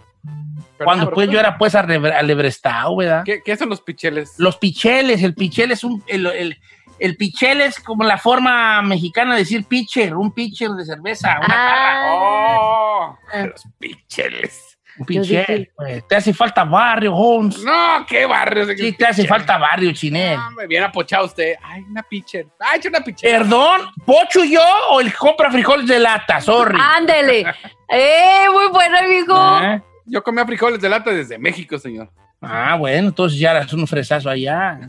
Cuando 0.83 1.05
pero- 1.05 1.15
pues 1.15 1.29
yo 1.29 1.39
era 1.39 1.57
pues 1.57 1.75
al 1.75 2.05
Alebrestado, 2.13 2.95
¿verdad? 2.95 3.23
¿Qué, 3.25 3.41
qué 3.43 3.55
son 3.57 3.69
los 3.69 3.81
picheles? 3.81 4.33
Los 4.37 4.57
picheles, 4.57 5.21
el 5.21 5.35
pichel 5.35 5.71
es 5.71 5.83
un... 5.83 6.03
El, 6.07 6.25
el, 6.25 6.59
el 6.99 7.15
pichel 7.15 7.61
es 7.61 7.79
como 7.79 8.03
la 8.03 8.17
forma 8.17 8.81
mexicana 8.81 9.33
de 9.33 9.39
decir 9.41 9.63
pitcher, 9.65 10.15
un 10.15 10.33
pitcher 10.33 10.71
de 10.71 10.83
cerveza, 10.85 11.37
una 11.39 11.47
jarra. 11.55 12.13
Oh, 12.13 13.17
los 13.45 13.63
picheles. 13.77 14.68
Un 14.99 15.05
dije- 15.05 15.71
pues. 15.75 16.07
Te 16.07 16.15
hace 16.17 16.33
falta 16.33 16.63
barrio, 16.65 17.15
Holmes. 17.15 17.63
No, 17.63 18.05
qué 18.07 18.25
barrio. 18.25 18.65
Sí, 18.75 18.91
te 18.91 19.05
hace 19.05 19.25
falta 19.25 19.57
barrio, 19.57 19.91
chinel. 19.93 20.37
No, 20.37 20.51
me 20.51 20.67
viene 20.67 20.85
apochado 20.85 21.25
usted. 21.25 21.55
Ay, 21.63 21.81
una 21.89 22.03
pitcher. 22.03 22.45
Ay, 22.59 22.79
echa 22.79 22.89
una 22.89 22.99
pitcher. 23.01 23.31
Perdón, 23.39 23.81
¿Pocho 24.05 24.43
yo 24.43 24.61
o 24.91 24.99
el 25.01 25.13
compra 25.13 25.49
frijoles 25.51 25.87
de 25.87 25.99
lata? 25.99 26.41
Sorry. 26.41 26.77
Ándele. 26.97 27.45
¡Eh! 27.87 28.45
Muy 28.51 28.67
bueno, 28.71 28.97
mijo. 29.07 29.59
¿Eh? 29.63 29.81
Yo 30.05 30.23
comía 30.23 30.45
frijoles 30.45 30.81
de 30.81 30.89
lata 30.89 31.11
desde 31.11 31.37
México, 31.37 31.77
señor. 31.77 32.09
Ah, 32.41 32.75
bueno, 32.77 33.07
entonces 33.09 33.39
ya 33.39 33.51
eras 33.51 33.71
un 33.73 33.85
fresazo 33.87 34.29
allá. 34.29 34.79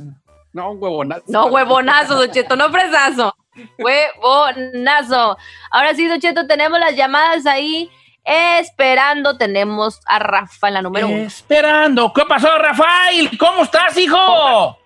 No, 0.53 0.73
un 0.73 0.83
huevonazo. 0.83 1.25
No, 1.29 1.47
huevonazo, 1.47 2.17
Don 2.17 2.31
Cheto, 2.31 2.57
no 2.57 2.71
fresazo. 2.71 3.35
Huevonazo. 3.79 5.37
Ahora 5.71 5.95
sí, 5.95 6.07
Don 6.07 6.21
Cheto, 6.21 6.47
tenemos 6.47 6.79
las 6.79 6.97
llamadas 6.97 7.47
ahí 7.47 7.91
esperando. 8.25 9.37
Tenemos 9.37 10.01
a 10.07 10.19
Rafa 10.19 10.69
en 10.69 10.75
la 10.75 10.83
número 10.83 11.09
uno. 11.09 11.23
Esperando. 11.25 12.13
¿Qué 12.13 12.23
pasó, 12.27 12.57
Rafael? 12.59 13.37
¿Cómo 13.39 13.63
estás, 13.63 13.97
hijo? 13.97 14.77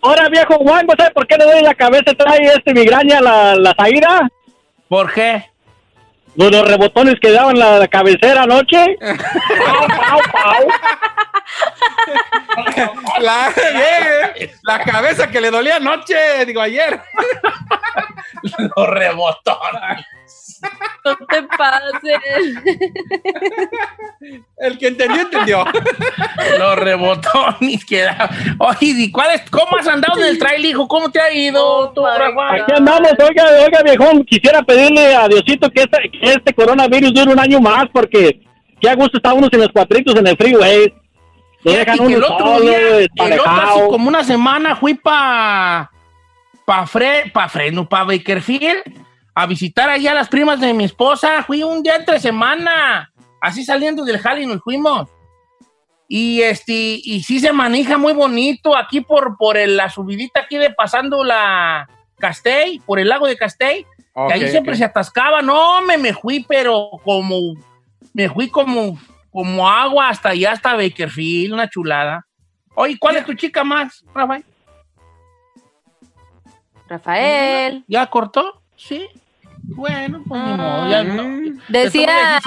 Ahora, 0.00 0.28
viejo 0.28 0.54
Juan, 0.58 0.86
¿vos 0.86 0.94
sabes 0.96 1.12
por 1.12 1.26
qué 1.26 1.36
le 1.36 1.44
doy 1.44 1.58
en 1.58 1.64
la 1.64 1.74
cabeza 1.74 2.14
trae 2.16 2.40
este 2.54 2.72
migraña 2.72 3.20
la, 3.20 3.56
la 3.56 3.74
Zaira? 3.74 4.28
¿Por 4.88 5.12
qué? 5.12 5.50
Los, 6.36 6.52
los 6.52 6.68
rebotones 6.68 7.16
que 7.20 7.32
daban 7.32 7.58
la, 7.58 7.78
la 7.78 7.88
cabecera 7.88 8.42
anoche. 8.44 8.96
Pau, 9.00 9.88
pau, 9.88 10.20
pau. 10.32 10.68
La, 13.20 13.48
eh, 13.56 14.52
la 14.62 14.80
cabeza 14.84 15.28
que 15.28 15.40
le 15.40 15.50
dolía 15.50 15.76
anoche, 15.76 16.44
digo 16.46 16.60
ayer. 16.60 17.02
Los 18.76 18.88
rebotones. 18.88 20.06
No 21.04 21.16
te 21.26 21.42
pases. 21.56 22.20
El 24.58 24.78
que 24.78 24.88
entendió, 24.88 25.22
entendió. 25.22 25.64
Los 26.58 26.76
rebotones 26.76 27.84
que 27.88 28.02
da. 28.02 28.28
Oye, 28.58 28.76
¿y 28.96 29.10
cuál 29.12 29.34
es- 29.34 29.48
¿cómo 29.50 29.76
has 29.78 29.86
andado 29.86 30.18
en 30.20 30.26
el 30.26 30.38
trail, 30.38 30.64
hijo? 30.66 30.86
¿Cómo 30.88 31.10
te 31.10 31.20
ha 31.20 31.32
ido, 31.32 31.90
tú, 31.92 32.02
Oh? 32.02 32.42
Aquí 32.42 32.72
andamos, 32.74 33.10
oiga, 33.18 33.44
oiga, 33.64 33.82
viejón, 33.82 34.24
quisiera 34.24 34.62
pedirle 34.62 35.14
a 35.14 35.28
Diosito 35.28 35.70
que 35.70 35.82
este, 35.82 36.10
que 36.10 36.32
este 36.32 36.52
coronavirus 36.54 37.12
dure 37.14 37.32
un 37.32 37.38
año 37.40 37.60
más, 37.60 37.86
porque 37.92 38.40
qué 38.80 38.88
a 38.90 38.94
gusto 38.94 39.18
está 39.18 39.32
uno 39.32 39.48
sin 39.50 39.60
los 39.60 39.68
cuatritos 39.70 40.14
en 40.16 40.26
el 40.26 40.36
freeway. 40.36 40.92
Lo 41.64 41.72
dejan 41.72 41.98
que 41.98 42.04
el 42.04 42.16
uno 42.16 42.26
otro 42.26 42.46
solo, 42.46 42.60
día, 42.60 42.78
el 42.78 42.84
otro 42.84 43.24
hace 43.24 43.32
desparejado. 43.38 43.88
como 43.88 44.08
una 44.08 44.24
semana 44.24 44.76
fui 44.76 44.94
pa 44.94 45.90
pa 46.64 46.86
Fre, 46.86 47.30
pa 47.32 47.48
Fresno, 47.48 47.88
pa 47.88 48.04
Bakerfield 48.04 48.82
a 49.40 49.46
visitar 49.46 49.88
allá 49.88 50.10
a 50.10 50.14
las 50.14 50.28
primas 50.28 50.58
de 50.60 50.74
mi 50.74 50.84
esposa. 50.84 51.44
Fui 51.44 51.62
un 51.62 51.82
día 51.82 51.94
entre 51.96 52.18
semana, 52.18 53.12
así 53.40 53.64
saliendo 53.64 54.04
del 54.04 54.18
jale 54.18 54.42
y 54.42 54.46
nos 54.46 54.60
fuimos. 54.62 55.08
Y 56.08 56.40
este, 56.42 56.72
y 57.02 57.22
sí 57.22 57.38
se 57.38 57.52
maneja 57.52 57.98
muy 57.98 58.14
bonito 58.14 58.76
aquí 58.76 59.00
por, 59.00 59.36
por 59.36 59.56
el- 59.56 59.76
la 59.76 59.90
subidita 59.90 60.40
aquí 60.40 60.56
de 60.56 60.70
pasando 60.70 61.22
la 61.22 61.88
Castell, 62.18 62.80
por 62.84 62.98
el 62.98 63.08
lago 63.08 63.26
de 63.28 63.36
Castell. 63.36 63.86
Ok, 64.14 64.28
que 64.28 64.34
ahí 64.34 64.48
siempre 64.48 64.74
se 64.74 64.84
atascaba. 64.84 65.40
No, 65.42 65.82
me, 65.82 65.98
me 65.98 66.12
fui, 66.14 66.44
pero 66.48 66.90
como, 67.04 67.36
me 68.14 68.28
fui 68.28 68.48
como, 68.48 68.98
como 69.30 69.68
agua 69.68 70.08
hasta 70.08 70.30
allá, 70.30 70.52
hasta 70.52 70.74
Bakerfield, 70.74 71.52
una 71.52 71.68
chulada. 71.70 72.26
Oye, 72.74 72.96
¿cuál 72.98 73.16
es 73.18 73.24
tu 73.24 73.34
chica 73.34 73.62
más, 73.62 74.04
Rafael? 74.12 74.44
Rafael. 76.88 77.84
¿Ya 77.86 78.06
cortó? 78.06 78.62
Sí. 78.76 79.06
Bueno, 79.68 80.22
pues 80.26 80.42
ni 80.42 80.52
modo, 80.52 80.90
ya 80.90 81.04
no. 81.04 81.56
Decía, 81.68 82.40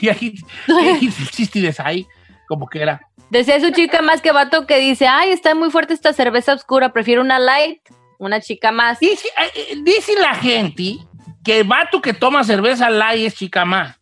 Ya 0.00 0.12
hice 0.12 0.44
ya 0.68 0.98
hice 1.00 1.22
el 1.22 1.30
chiste 1.30 1.60
de 1.60 1.74
ahí, 1.78 2.06
como 2.46 2.68
que 2.68 2.82
era. 2.82 3.00
decía 3.30 3.60
su 3.60 3.70
chica 3.70 4.00
más 4.00 4.20
que 4.22 4.30
vato 4.32 4.66
que 4.66 4.78
dice, 4.78 5.08
ay, 5.08 5.30
está 5.30 5.54
muy 5.54 5.70
fuerte 5.70 5.92
esta 5.92 6.12
cerveza 6.12 6.54
oscura, 6.54 6.92
prefiero 6.92 7.20
una 7.20 7.38
light, 7.40 7.80
una 8.18 8.40
chica 8.40 8.70
más. 8.70 9.00
Dice, 9.00 9.28
eh, 9.28 9.50
eh, 9.72 9.76
dice 9.82 10.12
la 10.20 10.34
gente 10.36 10.98
que 11.44 11.60
el 11.60 11.64
vato 11.64 12.00
que 12.00 12.14
toma 12.14 12.44
cerveza 12.44 12.90
light 12.90 13.26
es 13.26 13.34
chica 13.34 13.64
más. 13.64 13.96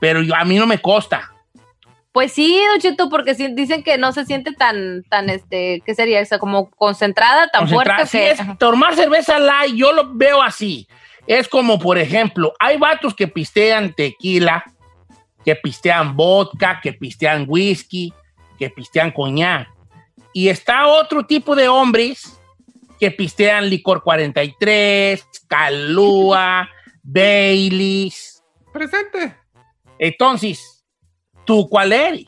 Pero 0.00 0.22
yo, 0.22 0.34
a 0.34 0.44
mí 0.44 0.56
no 0.56 0.66
me 0.66 0.80
costa. 0.80 1.32
Pues 2.12 2.30
sí, 2.32 2.60
Don 2.70 2.80
Cheto, 2.80 3.08
porque 3.08 3.34
dicen 3.34 3.82
que 3.82 3.98
no 3.98 4.12
se 4.12 4.24
siente 4.24 4.52
tan, 4.52 5.02
tan, 5.10 5.28
este, 5.28 5.82
¿qué 5.84 5.94
sería 5.96 6.20
eso? 6.20 6.38
Como 6.38 6.70
concentrada, 6.70 7.48
tan 7.48 7.62
Concentrada. 7.62 8.06
fuerte 8.06 8.10
Sí, 8.10 8.18
que... 8.18 8.52
es 8.52 8.58
tomar 8.58 8.94
cerveza 8.94 9.40
light, 9.40 9.74
yo 9.74 9.92
lo 9.92 10.14
veo 10.14 10.40
así. 10.40 10.86
Es 11.26 11.48
como, 11.48 11.78
por 11.78 11.98
ejemplo, 11.98 12.52
hay 12.58 12.76
vatos 12.76 13.14
que 13.14 13.26
pistean 13.26 13.94
tequila, 13.94 14.64
que 15.44 15.56
pistean 15.56 16.16
vodka, 16.16 16.80
que 16.82 16.92
pistean 16.92 17.46
whisky, 17.48 18.12
que 18.58 18.70
pistean 18.70 19.10
coñac. 19.10 19.68
Y 20.32 20.48
está 20.48 20.86
otro 20.86 21.24
tipo 21.24 21.54
de 21.56 21.68
hombres 21.68 22.38
que 23.00 23.10
pistean 23.10 23.70
licor 23.70 24.02
43, 24.02 25.24
calúa, 25.48 26.68
Baileys. 27.02 28.42
Presente. 28.72 29.34
Entonces, 29.98 30.84
¿tú 31.44 31.68
cuál 31.68 31.92
eres? 31.92 32.26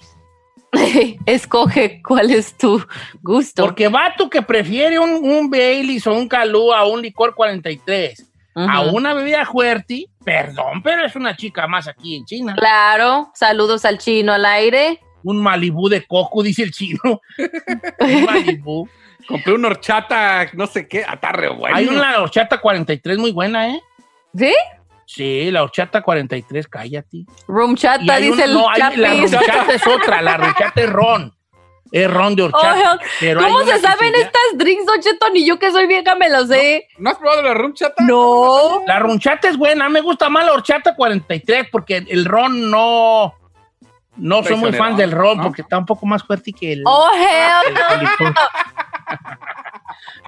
Escoge 1.27 2.01
cuál 2.03 2.31
es 2.31 2.57
tu 2.57 2.83
gusto. 3.23 3.65
Porque 3.65 3.89
vato 3.89 4.31
que 4.31 4.43
prefiere 4.43 4.99
un, 4.99 5.11
un 5.11 5.51
Baileys 5.51 6.07
o 6.07 6.15
un 6.15 6.29
calúa 6.29 6.85
o 6.85 6.93
un 6.93 7.03
licor 7.03 7.35
43 7.35 8.27
a 8.57 8.81
una 8.83 9.13
bebida 9.15 9.45
fuerte, 9.45 10.07
perdón, 10.25 10.83
pero 10.83 11.05
es 11.05 11.15
una 11.15 11.37
chica 11.37 11.67
más 11.67 11.87
aquí 11.89 12.17
en 12.17 12.25
China. 12.25 12.55
Claro, 12.57 13.31
saludos 13.35 13.85
al 13.85 13.99
chino 13.99 14.33
al 14.33 14.45
aire. 14.47 15.01
Un 15.23 15.39
Malibú 15.39 15.89
de 15.89 16.07
coco, 16.07 16.43
dice 16.43 16.63
el 16.63 16.71
chino. 16.73 17.21
un 18.01 18.25
Malibú. 18.25 18.89
Compré 19.29 19.53
una 19.55 19.69
horchata, 19.69 20.47
no 20.53 20.67
sé 20.67 20.87
qué, 20.89 21.05
atarre 21.07 21.49
bueno. 21.49 21.77
Hay 21.77 21.87
una 21.89 22.21
horchata 22.21 22.61
43 22.61 23.19
muy 23.19 23.33
buena, 23.33 23.69
¿eh? 23.71 23.81
¿Sí? 24.37 24.55
Sí, 25.05 25.51
la 25.51 25.63
horchata 25.63 26.01
43, 26.03 26.67
cállate. 26.69 27.25
Room 27.47 27.73
Y 27.73 27.77
chata, 27.77 28.15
hay 28.15 28.23
dice 28.31 28.35
un- 28.35 28.41
el 28.41 28.55
no, 28.55 28.69
hay- 28.71 28.97
la 28.97 29.15
horchata 29.15 29.73
es 29.75 29.87
otra, 29.87 30.23
la 30.23 30.35
horchata 30.37 30.81
es 30.81 30.91
ron. 30.91 31.36
Es 31.93 32.11
ron 32.11 32.35
de 32.35 32.43
Oh, 32.43 32.47
horchata. 32.47 32.99
¿Cómo 33.39 33.61
se 33.61 33.73
que 33.73 33.79
saben 33.79 34.15
estas 34.15 34.43
drinks, 34.55 34.87
Don 34.87 35.01
Cheto? 35.01 35.31
Ni 35.31 35.47
yo 35.47 35.59
que 35.59 35.71
soy 35.71 35.87
vieja 35.87 36.15
me 36.15 36.29
lo 36.29 36.47
sé. 36.47 36.89
¿No 36.99 37.11
has 37.11 37.17
probado 37.19 37.43
la 37.43 37.55
rum 37.55 37.73
chata? 37.75 38.03
No. 38.05 38.83
La 38.87 38.99
ronchata 38.99 39.49
es 39.49 39.57
buena, 39.57 39.89
me 39.89 40.01
gusta 40.01 40.29
más 40.29 40.45
la 40.45 40.53
horchata 40.53 40.95
43 40.97 41.69
porque 41.71 42.05
el 42.09 42.25
ron 42.25 42.71
no... 42.71 43.35
No 44.19 44.43
soy 44.43 44.57
muy 44.57 44.73
fan 44.73 44.97
del 44.97 45.13
ron 45.13 45.37
¿no? 45.37 45.43
porque 45.43 45.61
está 45.61 45.77
un 45.77 45.85
poco 45.85 46.07
más 46.07 46.23
fuerte 46.25 46.51
que 46.53 46.73
el... 46.73 46.83
Oh, 46.87 47.11
hell 47.15 47.75
no. 47.75 48.31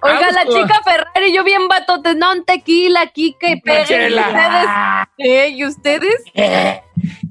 Oiga, 0.01 0.21
Vamos 0.21 0.35
la 0.35 0.45
con- 0.45 0.55
chica 0.63 0.81
Ferrari, 0.85 1.33
yo 1.33 1.43
bien 1.43 1.67
batotes, 1.69 2.15
no, 2.15 2.33
un 2.33 2.45
tequila, 2.45 3.07
Kika 3.09 3.49
y 3.49 3.53
Una 3.55 3.63
Pérez. 3.63 3.91
¿Y 3.91 4.05
ustedes? 4.05 5.15
¿Eh? 5.19 5.49
¿Y 5.51 5.65
ustedes? 5.65 6.23
¿Qué, 6.35 6.83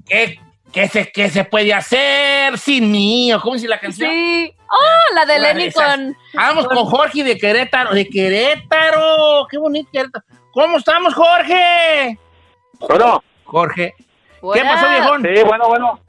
qué, 0.08 0.40
qué 0.72 0.88
se, 0.88 1.12
qué 1.12 1.30
se 1.30 1.44
puede 1.44 1.74
hacer 1.74 2.58
sin 2.58 2.92
mí? 2.92 3.34
¿O 3.34 3.42
cómo 3.42 3.56
dice 3.56 3.68
la 3.68 3.80
canción? 3.80 4.12
Sí. 4.12 4.54
Oh, 4.70 5.16
la 5.16 5.26
de 5.26 5.40
Lenny 5.40 5.72
con... 5.72 6.18
Vamos 6.34 6.68
con 6.68 6.86
Jorge 6.86 7.24
de 7.24 7.38
Querétaro. 7.38 7.94
De 7.94 8.08
Querétaro. 8.08 9.48
Qué 9.50 9.58
bonito 9.58 9.90
Querétaro. 9.92 10.26
¿Cómo 10.52 10.78
estamos, 10.78 11.14
Jorge? 11.14 12.18
Bueno, 12.80 13.24
Jorge. 13.46 13.96
¿Qué 14.54 14.62
pasó, 14.62 14.90
viejón? 14.90 15.22
sí, 15.24 15.44
bueno, 15.44 15.68
bueno. 15.68 16.00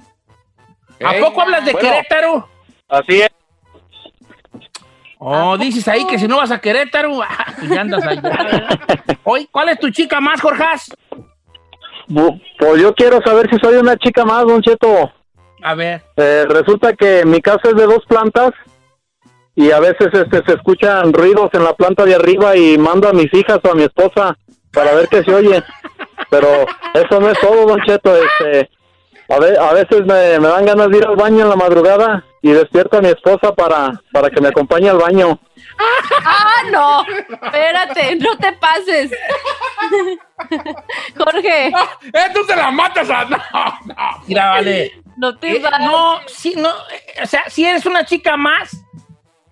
¿A 1.05 1.15
Ey, 1.15 1.23
poco 1.23 1.43
hablas 1.43 1.65
de 1.65 1.73
bueno. 1.73 1.89
Querétaro? 1.89 2.49
Así 2.89 3.23
es. 3.23 3.31
Oh, 5.19 5.57
dices 5.59 5.87
ahí 5.89 6.07
que 6.07 6.19
si 6.19 6.29
no 6.29 6.37
vas 6.37 6.51
a 6.51 6.61
Querétaro, 6.61 7.21
pues 7.59 7.71
ya 7.71 7.81
andas 7.81 8.05
allá. 8.05 8.69
Oye, 9.25 9.49
¿cuál 9.51 9.69
es 9.71 9.79
tu 9.79 9.91
chica 9.91 10.21
más, 10.21 10.41
Jorjas? 10.41 10.91
Pues 12.59 12.81
yo 12.83 12.95
quiero 12.95 13.21
saber 13.23 13.49
si 13.51 13.59
soy 13.59 13.77
una 13.77 13.97
chica 13.97 14.25
más, 14.25 14.45
Don 14.47 14.63
Cheto. 14.63 15.13
A 15.63 15.75
ver. 15.75 16.03
Eh, 16.17 16.45
resulta 16.49 16.93
que 16.95 17.25
mi 17.25 17.41
casa 17.41 17.69
es 17.71 17.75
de 17.77 17.85
dos 17.87 18.05
plantas 18.09 18.53
y 19.55 19.71
a 19.73 19.81
veces 19.81 20.09
este, 20.13 20.43
se 20.47 20.53
escuchan 20.55 21.13
ruidos 21.13 21.51
en 21.53 21.65
la 21.65 21.75
planta 21.75 22.05
de 22.05 22.15
arriba 22.15 22.57
y 22.57 22.79
mando 22.79 23.09
a 23.09 23.13
mis 23.13 23.33
hijas 23.35 23.59
o 23.65 23.71
a 23.73 23.75
mi 23.75 23.83
esposa 23.83 24.37
para 24.73 24.95
ver 24.95 25.09
qué 25.09 25.23
se 25.25 25.35
oye. 25.35 25.63
Pero 26.31 26.49
eso 26.95 27.21
no 27.21 27.29
es 27.31 27.41
todo, 27.41 27.67
Don 27.67 27.81
Cheto. 27.83 28.13
Este, 28.17 28.71
a, 29.29 29.39
ve- 29.41 29.59
a 29.59 29.73
veces 29.73 30.01
me, 30.07 30.39
me 30.39 30.49
dan 30.49 30.65
ganas 30.65 30.89
de 30.91 30.99
ir 30.99 31.05
al 31.07 31.17
baño 31.17 31.43
en 31.43 31.49
la 31.49 31.57
madrugada 31.57 32.25
y 32.49 32.53
despierto 32.53 32.99
a 32.99 33.03
mi 33.03 33.09
esposa 33.09 33.53
para, 33.55 34.01
para 34.13 34.31
que 34.31 34.41
me 34.41 34.49
acompañe 34.49 34.89
al 34.89 34.99
baño. 34.99 35.39
Ah, 36.31 36.63
no. 36.73 37.07
Espérate, 37.47 38.17
no 38.17 38.37
te 38.37 38.53
pases. 38.55 39.13
Jorge, 41.17 41.69
¡Eh, 41.69 41.73
tú 42.35 42.45
te 42.47 42.57
la 42.57 42.71
matas! 42.71 43.09
a- 43.11 43.25
No, 43.25 43.39
no. 43.87 43.95
Mira, 44.27 44.51
vale. 44.51 45.01
no 45.17 45.37
te 45.39 45.57
Eh, 45.57 45.61
pases. 45.61 45.81
no, 45.87 46.19
sí, 46.27 46.55
no. 46.57 46.69
eh, 46.69 47.23
O 47.23 47.27
sea, 47.27 47.45
si 47.49 47.65
eres 47.65 47.87
una 47.87 48.05
chica 48.05 48.37
más 48.37 48.71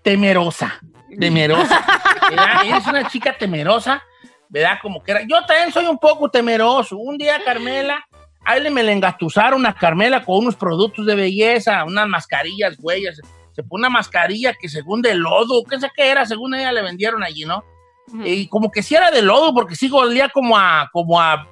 temerosa. 0.02 0.80
Temerosa. 1.18 1.84
¿verdad? 2.28 2.64
Eres 2.64 2.86
una 2.86 3.08
chica 3.08 3.36
temerosa, 3.38 4.02
¿verdad? 4.48 4.78
Como 4.82 5.02
que 5.02 5.12
era. 5.12 5.20
Yo 5.22 5.44
también 5.46 5.72
soy 5.72 5.86
un 5.86 5.98
poco 5.98 6.28
temeroso. 6.28 6.96
Un 6.96 7.16
día, 7.16 7.40
Carmela, 7.44 8.04
ahí 8.46 8.62
le 8.62 8.70
me 8.70 8.82
le 8.82 8.92
engatusaron 8.92 9.66
a 9.66 9.74
Carmela 9.74 10.24
con 10.24 10.38
unos 10.38 10.56
productos 10.56 11.04
de 11.04 11.14
belleza, 11.14 11.84
unas 11.84 12.08
mascarillas, 12.08 12.76
huellas. 12.78 13.20
Se 13.52 13.62
pone 13.62 13.82
una 13.82 13.90
mascarilla 13.90 14.54
que 14.54 14.68
según 14.68 15.02
de 15.02 15.14
lodo, 15.14 15.64
qué 15.64 15.80
sé 15.80 15.90
qué 15.94 16.10
era, 16.10 16.24
según 16.24 16.54
ella 16.54 16.72
le 16.72 16.82
vendieron 16.82 17.22
allí, 17.22 17.44
¿no? 17.44 17.64
Y 18.24 18.46
como 18.46 18.70
que 18.70 18.82
sí 18.82 18.94
era 18.94 19.10
de 19.10 19.20
lodo, 19.20 19.52
porque 19.52 19.74
sí 19.74 19.88
golía 19.88 20.28
como 20.28 20.56
a, 20.56 20.88
como 20.92 21.20
a, 21.20 21.48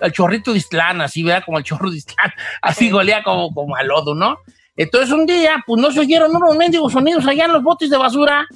al 0.00 0.12
chorrito 0.12 0.52
de 0.52 0.58
Islán, 0.58 1.02
así, 1.02 1.22
¿verdad? 1.22 1.42
Como 1.44 1.58
el 1.58 1.64
chorro 1.64 1.90
de 1.90 1.98
Islán, 1.98 2.32
así 2.62 2.90
golía 2.90 3.22
como, 3.22 3.52
como 3.52 3.76
a 3.76 3.82
lodo, 3.82 4.14
¿no? 4.14 4.38
Entonces 4.74 5.10
un 5.10 5.26
día, 5.26 5.62
pues 5.66 5.82
no 5.82 5.90
se 5.90 6.00
oyeron 6.00 6.34
unos 6.34 6.56
mendigos 6.56 6.92
sonidos 6.92 7.26
allá 7.26 7.44
en 7.44 7.52
los 7.52 7.62
botes 7.62 7.90
de 7.90 7.98
basura. 7.98 8.46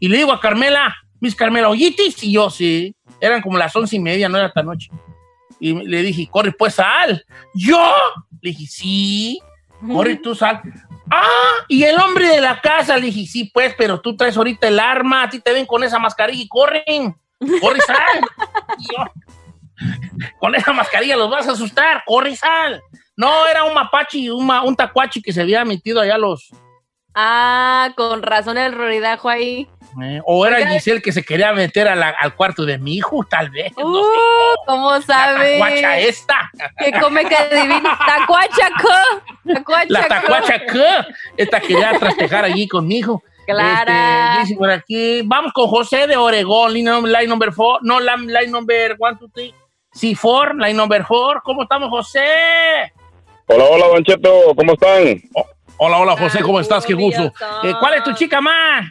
Y 0.00 0.08
le 0.08 0.18
digo 0.18 0.32
a 0.32 0.40
Carmela, 0.40 0.94
Miss 1.20 1.36
Carmela, 1.36 1.70
¿oyitis? 1.70 2.22
Y 2.24 2.32
yo, 2.32 2.50
sí. 2.50 2.94
Eran 3.20 3.40
como 3.40 3.56
las 3.56 3.74
once 3.74 3.96
y 3.96 4.00
media, 4.00 4.28
no 4.28 4.36
era 4.36 4.52
tan 4.52 4.66
noche. 4.66 4.90
Y 5.60 5.72
le 5.72 6.02
dije, 6.02 6.28
corre, 6.30 6.52
pues 6.52 6.74
sal. 6.74 7.24
¿Yo? 7.54 7.94
Le 8.40 8.50
dije, 8.50 8.66
sí. 8.66 9.40
Corre, 9.92 10.16
tú 10.16 10.34
sal. 10.34 10.60
Ah, 11.10 11.64
y 11.68 11.82
el 11.84 11.98
hombre 11.98 12.28
de 12.28 12.40
la 12.40 12.60
casa, 12.60 12.96
le 12.96 13.06
dije, 13.06 13.26
sí, 13.26 13.50
pues, 13.52 13.74
pero 13.76 14.00
tú 14.00 14.16
traes 14.16 14.36
ahorita 14.36 14.68
el 14.68 14.80
arma, 14.80 15.22
a 15.24 15.28
ti 15.28 15.38
te 15.40 15.52
ven 15.52 15.66
con 15.66 15.84
esa 15.84 15.98
mascarilla 15.98 16.42
y 16.42 16.48
corren. 16.48 17.14
Corre, 17.60 17.80
sal. 17.80 17.98
Y 18.78 18.84
yo, 18.92 19.04
con 20.38 20.54
esa 20.54 20.72
mascarilla 20.72 21.16
los 21.16 21.30
vas 21.30 21.46
a 21.48 21.52
asustar, 21.52 22.02
corre 22.06 22.30
y 22.30 22.36
sal. 22.36 22.80
No, 23.16 23.46
era 23.46 23.64
un 23.64 23.74
mapache, 23.74 24.30
un, 24.32 24.46
ma- 24.46 24.62
un 24.62 24.74
tacuachi 24.74 25.20
que 25.22 25.32
se 25.32 25.42
había 25.42 25.64
metido 25.64 26.00
allá 26.00 26.16
los... 26.18 26.50
Ah, 27.14 27.92
con 27.96 28.22
razón 28.22 28.58
el 28.58 28.72
roridajo 28.72 29.28
ahí. 29.28 29.68
Eh, 30.02 30.20
o 30.24 30.46
era. 30.46 30.66
Giselle 30.68 31.00
que 31.02 31.12
se 31.12 31.22
quería 31.22 31.52
meter 31.52 31.88
a 31.88 31.94
la- 31.94 32.14
al 32.20 32.34
cuarto 32.34 32.64
de 32.64 32.78
mi 32.78 32.94
hijo, 32.94 33.24
tal 33.28 33.50
vez. 33.50 33.72
no 33.76 33.86
Uh, 33.86 34.02
sé. 34.04 34.10
¿Cómo 34.66 34.92
La 34.92 35.00
sabe? 35.02 35.52
tacuacha 35.58 35.98
esta. 35.98 36.50
Que 36.78 36.92
come 37.00 37.24
que 37.26 37.36
adivina. 37.36 37.98
Tacuachaco. 38.06 38.88
Tacuachaco. 39.52 39.86
La 39.92 40.08
tacuacha 40.08 40.58
que 40.66 40.86
esta 41.36 41.60
quería 41.60 41.98
trastejar 41.98 42.44
allí 42.44 42.66
con 42.68 42.86
mi 42.86 42.98
hijo. 42.98 43.22
Clara. 43.46 44.32
Este, 44.36 44.40
dice 44.40 44.56
por 44.56 44.70
aquí, 44.70 45.20
vamos 45.24 45.52
con 45.52 45.68
José 45.68 46.06
de 46.06 46.16
Oregón, 46.16 46.72
line, 46.72 46.90
num- 46.90 47.06
line 47.06 47.26
number 47.26 47.52
four, 47.52 47.78
no, 47.82 48.00
la- 48.00 48.16
line 48.16 48.46
number 48.48 48.96
one, 48.98 49.18
two, 49.18 49.28
three, 49.28 49.54
sí, 49.92 50.14
four, 50.14 50.54
line 50.56 50.72
number 50.72 51.04
four. 51.04 51.42
¿Cómo 51.42 51.64
estamos, 51.64 51.90
José? 51.90 52.24
Hola, 53.46 53.64
hola, 53.64 53.86
Don 53.88 54.02
Cheto, 54.02 54.54
¿cómo 54.56 54.72
están? 54.72 55.20
Hola, 55.76 55.98
hola, 55.98 56.16
José, 56.16 56.40
¿cómo 56.40 56.58
estás? 56.58 56.86
Qué 56.86 56.94
gusto. 56.94 57.24
Eh, 57.64 57.74
¿Cuál 57.78 57.92
es 57.94 58.04
tu 58.04 58.14
chica 58.14 58.40
más? 58.40 58.86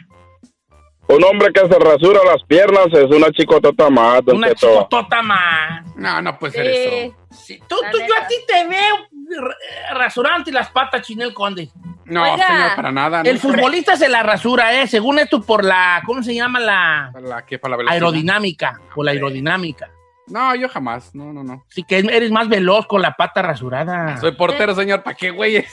Un 1.06 1.22
hombre 1.24 1.52
que 1.52 1.60
se 1.60 1.78
rasura 1.78 2.20
las 2.24 2.42
piernas 2.44 2.86
es 2.92 3.04
una 3.04 3.30
chicotota 3.30 3.90
más, 3.90 4.24
Don 4.24 4.36
Una 4.38 4.48
Cheto. 4.48 4.68
chicotota 4.68 5.22
más. 5.22 5.84
No, 5.96 6.22
no 6.22 6.38
puede 6.38 6.52
ser 6.54 6.66
Sí. 6.66 6.72
eso. 6.74 7.16
Sí, 7.30 7.62
tú, 7.68 7.76
tú- 7.92 7.98
yo 7.98 8.14
a 8.22 8.26
ti 8.26 8.34
te 8.48 8.66
veo 8.66 9.44
rasurante 9.92 10.50
las 10.52 10.70
patas, 10.70 11.02
Chinel 11.02 11.34
Conde. 11.34 11.68
No, 12.06 12.22
Oiga. 12.22 12.46
señor, 12.46 12.76
para 12.76 12.92
nada. 12.92 13.20
El 13.22 13.34
nunca. 13.34 13.40
futbolista 13.48 13.96
se 13.96 14.08
la 14.08 14.22
rasura, 14.22 14.80
¿eh? 14.80 14.86
Según 14.86 15.18
esto, 15.18 15.40
por 15.42 15.64
la, 15.64 16.02
¿cómo 16.06 16.22
se 16.22 16.34
llama? 16.34 16.60
La 16.60 17.10
la, 17.22 17.44
¿qué? 17.46 17.58
Para 17.58 17.72
la 17.72 17.76
velocidad. 17.78 17.94
aerodinámica. 17.94 18.80
Por 18.94 19.04
la 19.06 19.12
aerodinámica. 19.12 19.90
No, 20.26 20.54
yo 20.54 20.68
jamás. 20.68 21.14
No, 21.14 21.32
no, 21.32 21.42
no. 21.44 21.64
Sí, 21.68 21.82
que 21.82 21.98
eres 21.98 22.30
más 22.30 22.48
veloz 22.48 22.86
con 22.86 23.02
la 23.02 23.12
pata 23.12 23.42
rasurada. 23.42 24.16
Soy 24.18 24.32
portero, 24.32 24.74
señor. 24.74 25.02
¿Para 25.02 25.16
qué, 25.16 25.30
güeyes? 25.30 25.66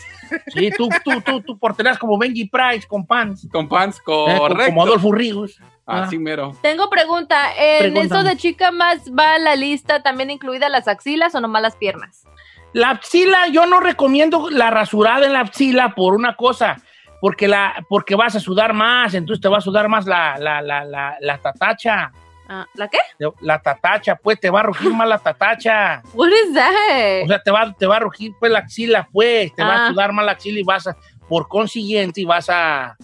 Sí, 0.47 0.69
tú, 0.77 0.89
tú, 1.03 1.21
tú, 1.21 1.41
tú 1.41 1.57
porteras 1.57 1.97
como 1.97 2.17
Benji 2.17 2.45
Price 2.45 2.87
con 2.87 3.05
pants. 3.05 3.47
Con 3.51 3.67
pants, 3.67 3.97
eh, 3.97 4.01
como- 4.05 4.37
correcto. 4.37 4.65
como 4.65 4.83
Adolfo 4.83 5.11
Ríos. 5.11 5.59
Así 5.85 6.17
mero. 6.17 6.55
Tengo 6.61 6.89
pregunta. 6.89 7.37
¿En 7.57 7.91
Pregúntame. 7.93 8.05
eso 8.21 8.23
de 8.29 8.37
chica 8.37 8.71
más 8.71 8.99
va 9.11 9.37
la 9.39 9.55
lista 9.55 10.01
también 10.01 10.29
incluida 10.29 10.69
las 10.69 10.87
axilas 10.87 11.35
o 11.35 11.41
nomás 11.41 11.61
las 11.61 11.75
piernas? 11.75 12.23
La 12.73 12.91
axila, 12.91 13.47
yo 13.47 13.65
no 13.65 13.81
recomiendo 13.81 14.49
la 14.49 14.69
rasurada 14.69 15.25
en 15.25 15.33
la 15.33 15.41
axila 15.41 15.93
por 15.93 16.13
una 16.13 16.37
cosa, 16.37 16.77
porque, 17.19 17.49
la, 17.49 17.85
porque 17.89 18.15
vas 18.15 18.35
a 18.37 18.39
sudar 18.39 18.71
más, 18.73 19.13
entonces 19.13 19.41
te 19.41 19.49
va 19.49 19.57
a 19.57 19.61
sudar 19.61 19.89
más 19.89 20.05
la, 20.05 20.37
la, 20.39 20.61
la, 20.61 20.85
la, 20.85 21.17
la 21.19 21.37
tatacha. 21.39 22.13
Ah, 22.53 22.65
¿La 22.73 22.89
qué? 22.89 22.97
La 23.39 23.61
tatacha, 23.61 24.15
pues 24.17 24.37
te 24.37 24.49
va 24.49 24.59
a 24.59 24.63
rugir 24.63 24.93
más 24.93 25.07
la 25.07 25.17
tatacha. 25.19 26.01
What 26.13 26.27
is 26.27 26.53
that? 26.53 27.23
O 27.23 27.27
sea, 27.29 27.41
te 27.41 27.49
va, 27.51 27.71
te 27.71 27.85
va 27.87 27.95
a 27.95 27.99
rugir 27.99 28.33
pues 28.39 28.51
la 28.51 28.59
axila, 28.59 29.07
pues, 29.11 29.55
te 29.55 29.63
va 29.63 29.75
Ah. 29.75 29.85
a 29.85 29.89
sudar 29.89 30.11
más 30.11 30.25
la 30.25 30.33
axila 30.33 30.59
y 30.59 30.63
vas 30.63 30.85
a, 30.87 30.97
por 31.29 31.47
consiguiente, 31.47 32.19
y 32.19 32.25
vas 32.25 32.49
a, 32.49 32.97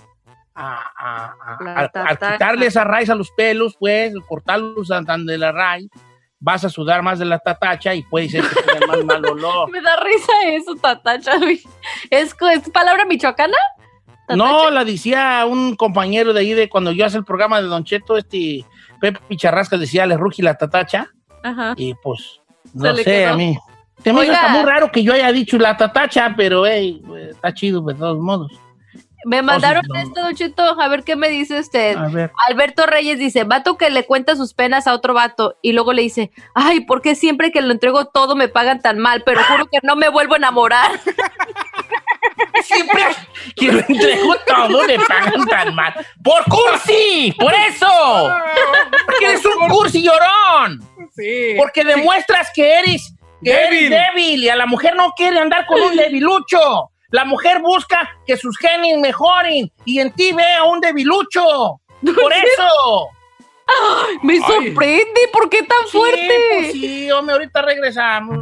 a, 0.53 0.83
a- 0.97 1.35
al- 1.75 2.17
quitarle 2.33 2.65
esa 2.65 2.83
raíz 2.83 3.09
a 3.09 3.15
los 3.15 3.31
pelos, 3.31 3.77
pues, 3.79 4.11
cortarlos 4.27 4.89
de 4.89 5.37
la 5.37 5.51
raíz, 5.53 5.89
vas 6.39 6.65
a 6.65 6.69
sudar 6.69 7.01
más 7.03 7.19
de 7.19 7.25
la 7.25 7.39
tatacha 7.39 7.95
y 7.95 8.03
puede 8.03 8.27
ser 8.27 8.43
que 8.43 8.61
tenga 8.63 8.85
más 8.87 9.05
mal 9.05 9.25
olor. 9.27 9.69
Me 9.71 9.81
da 9.81 9.95
risa 9.97 10.33
eso, 10.47 10.75
tatacha. 10.75 11.31
¿Es, 12.09 12.35
es 12.51 12.69
palabra 12.71 13.05
michoacana? 13.05 13.55
No, 14.29 14.69
la 14.71 14.83
decía 14.83 15.45
un 15.47 15.77
compañero 15.77 16.33
de 16.33 16.41
ahí 16.41 16.53
de 16.53 16.67
cuando 16.67 16.91
yo 16.91 17.05
hacía 17.05 17.19
el 17.19 17.23
programa 17.25 17.61
de 17.61 17.67
Don 17.67 17.85
Cheto, 17.85 18.17
este 18.17 18.65
Pepe 18.99 19.19
Picharrasca 19.27 19.77
decía, 19.77 20.05
le 20.05 20.17
rugi 20.17 20.41
la 20.41 20.55
tatacha, 20.55 21.07
Ajá. 21.43 21.73
y 21.77 21.93
pues, 21.95 22.41
no 22.73 22.95
sé, 22.95 23.03
quedó. 23.03 23.33
a 23.33 23.37
mí. 23.37 23.57
Se 24.03 24.13
me 24.13 24.25
muy 24.25 24.63
raro 24.63 24.91
que 24.91 25.01
yo 25.03 25.13
haya 25.13 25.31
dicho 25.31 25.57
la 25.57 25.75
tatacha, 25.75 26.33
pero 26.37 26.65
hey, 26.65 27.01
está 27.31 27.53
chido 27.53 27.81
de 27.81 27.95
todos 27.95 28.19
modos. 28.19 28.51
Me 29.25 29.41
mandaron 29.41 29.83
Oh, 29.89 29.93
sí, 29.95 29.99
no. 30.03 30.07
esto, 30.07 30.21
Don 30.21 30.35
Cheto. 30.35 30.79
A 30.81 30.87
ver 30.87 31.03
qué 31.03 31.15
me 31.15 31.27
dice 31.27 31.59
usted. 31.59 31.97
A 31.97 32.07
ver. 32.07 32.31
Alberto 32.47 32.85
Reyes 32.85 33.17
dice, 33.19 33.43
vato 33.43 33.75
que 33.75 33.89
le 33.89 34.05
cuenta 34.05 34.35
sus 34.35 34.53
penas 34.53 34.87
a 34.87 34.93
otro 34.93 35.13
vato 35.13 35.57
y 35.61 35.73
luego 35.73 35.91
le 35.91 36.03
dice, 36.03 36.31
ay, 36.53 36.81
¿por 36.81 37.01
qué 37.01 37.15
siempre 37.15 37.51
que 37.51 37.61
lo 37.61 37.73
entrego 37.73 38.05
todo 38.05 38.35
me 38.35 38.47
pagan 38.47 38.79
tan 38.81 38.99
mal? 38.99 39.23
Pero 39.25 39.41
juro 39.43 39.65
que 39.65 39.79
no 39.83 39.95
me 39.95 40.07
vuelvo 40.09 40.35
a 40.35 40.37
enamorar. 40.37 40.91
Siempre 42.63 43.03
que 43.55 43.71
lo 43.71 43.79
entrego 43.79 44.35
todo 44.45 44.83
me 44.85 44.99
pagan 44.99 45.45
tan 45.47 45.75
mal. 45.75 45.93
¡Por 46.23 46.43
cursi! 46.45 47.33
¡Por 47.39 47.53
eso! 47.53 48.31
Porque 49.05 49.25
eres 49.25 49.45
un 49.45 49.67
cursi 49.69 50.03
llorón. 50.03 50.81
Sí. 51.15 51.53
Porque 51.57 51.83
demuestras 51.83 52.49
que 52.53 52.79
eres, 52.79 53.13
que 53.43 53.51
Débil. 53.53 53.91
eres 53.93 54.07
débil 54.13 54.43
y 54.43 54.49
a 54.49 54.55
la 54.55 54.65
mujer 54.65 54.95
no 54.95 55.11
quiere 55.15 55.39
andar 55.39 55.65
con 55.65 55.81
un 55.81 55.95
debilucho. 55.95 56.91
La 57.09 57.23
mujer 57.25 57.59
busca 57.61 58.17
que 58.25 58.35
sus 58.37 58.57
genes 58.57 58.97
mejoren 58.99 59.71
y 59.85 59.99
en 59.99 60.11
ti 60.11 60.33
ve 60.33 60.53
a 60.53 60.63
un 60.65 60.79
debilucho. 60.81 61.41
Por 62.03 62.33
eso. 62.33 63.09
Me 64.23 64.37
sorprende, 64.39 65.27
¿por 65.33 65.49
qué 65.49 65.63
tan 65.63 65.83
Sí, 65.89 65.97
fuerte? 65.97 66.39
pues 66.53 66.71
sí, 66.71 67.11
hombre, 67.11 67.33
ahorita 67.33 67.61
regresamos. 67.63 68.39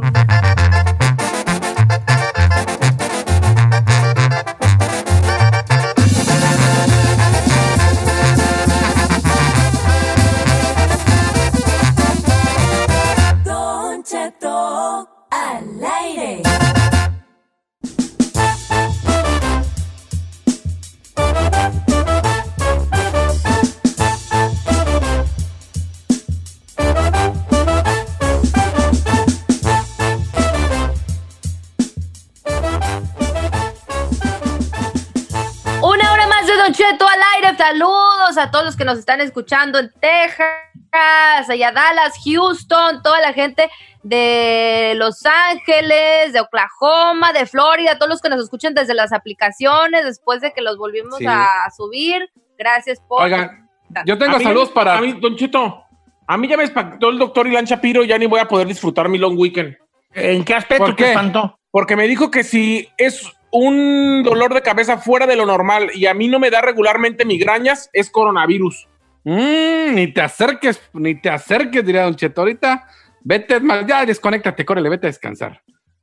Cheto 36.76 37.06
al 37.08 37.18
aire. 37.36 37.56
Saludos 37.56 38.36
a 38.38 38.50
todos 38.50 38.64
los 38.66 38.76
que 38.76 38.84
nos 38.84 38.98
están 38.98 39.20
escuchando 39.22 39.78
en 39.78 39.90
Texas, 40.00 41.48
allá 41.48 41.72
Dallas, 41.72 42.14
Houston, 42.24 43.02
toda 43.02 43.20
la 43.20 43.32
gente 43.32 43.70
de 44.02 44.92
Los 44.96 45.24
Ángeles, 45.24 46.32
de 46.32 46.40
Oklahoma, 46.40 47.32
de 47.32 47.46
Florida, 47.46 47.96
todos 47.98 48.10
los 48.10 48.20
que 48.20 48.28
nos 48.28 48.42
escuchan 48.42 48.74
desde 48.74 48.92
las 48.94 49.12
aplicaciones 49.12 50.04
después 50.04 50.40
de 50.42 50.52
que 50.52 50.60
los 50.60 50.76
volvimos 50.76 51.18
Sí. 51.18 51.24
a 51.26 51.48
subir. 51.76 52.28
Gracias 52.58 53.00
por. 53.08 53.22
Oigan, 53.22 53.68
yo 54.04 54.18
tengo 54.18 54.36
A 54.36 54.38
mí- 54.38 54.44
saludos 54.44 54.70
para. 54.70 54.98
A 54.98 55.00
mí, 55.00 55.12
Don 55.14 55.34
Cheto, 55.36 55.82
a 56.26 56.36
mí 56.36 56.46
ya 56.46 56.56
me 56.58 56.64
espantó 56.64 57.08
el 57.08 57.18
doctor 57.18 57.46
Ilan 57.46 57.64
Shapiro, 57.64 58.04
ya 58.04 58.18
ni 58.18 58.26
voy 58.26 58.40
a 58.40 58.48
poder 58.48 58.66
disfrutar 58.66 59.08
mi 59.08 59.16
long 59.18 59.38
weekend. 59.38 59.76
¿En 60.12 60.44
qué 60.44 60.54
aspecto 60.54 60.84
¿Por 60.86 60.96
te 60.96 61.04
qué? 61.04 61.10
espantó? 61.10 61.58
Porque 61.70 61.96
me 61.96 62.06
dijo 62.06 62.30
que 62.30 62.42
si 62.44 62.88
es 62.96 63.30
un 63.50 64.22
dolor 64.22 64.54
de 64.54 64.62
cabeza 64.62 64.98
fuera 64.98 65.26
de 65.26 65.36
lo 65.36 65.46
normal 65.46 65.90
y 65.94 66.06
a 66.06 66.14
mí 66.14 66.28
no 66.28 66.38
me 66.38 66.50
da 66.50 66.60
regularmente 66.60 67.24
migrañas, 67.24 67.90
es 67.92 68.10
coronavirus. 68.10 68.88
Mm, 69.24 69.94
ni 69.94 70.12
te 70.12 70.20
acerques, 70.20 70.80
ni 70.92 71.20
te 71.20 71.30
acerques, 71.30 71.84
diría 71.84 72.02
Don 72.04 72.14
Cheto. 72.16 72.42
Ahorita, 72.42 72.86
vete, 73.22 73.60
ya 73.86 74.06
desconéctate, 74.06 74.64
córrele, 74.64 74.88
vete 74.88 75.06
a 75.06 75.10
descansar. 75.10 75.62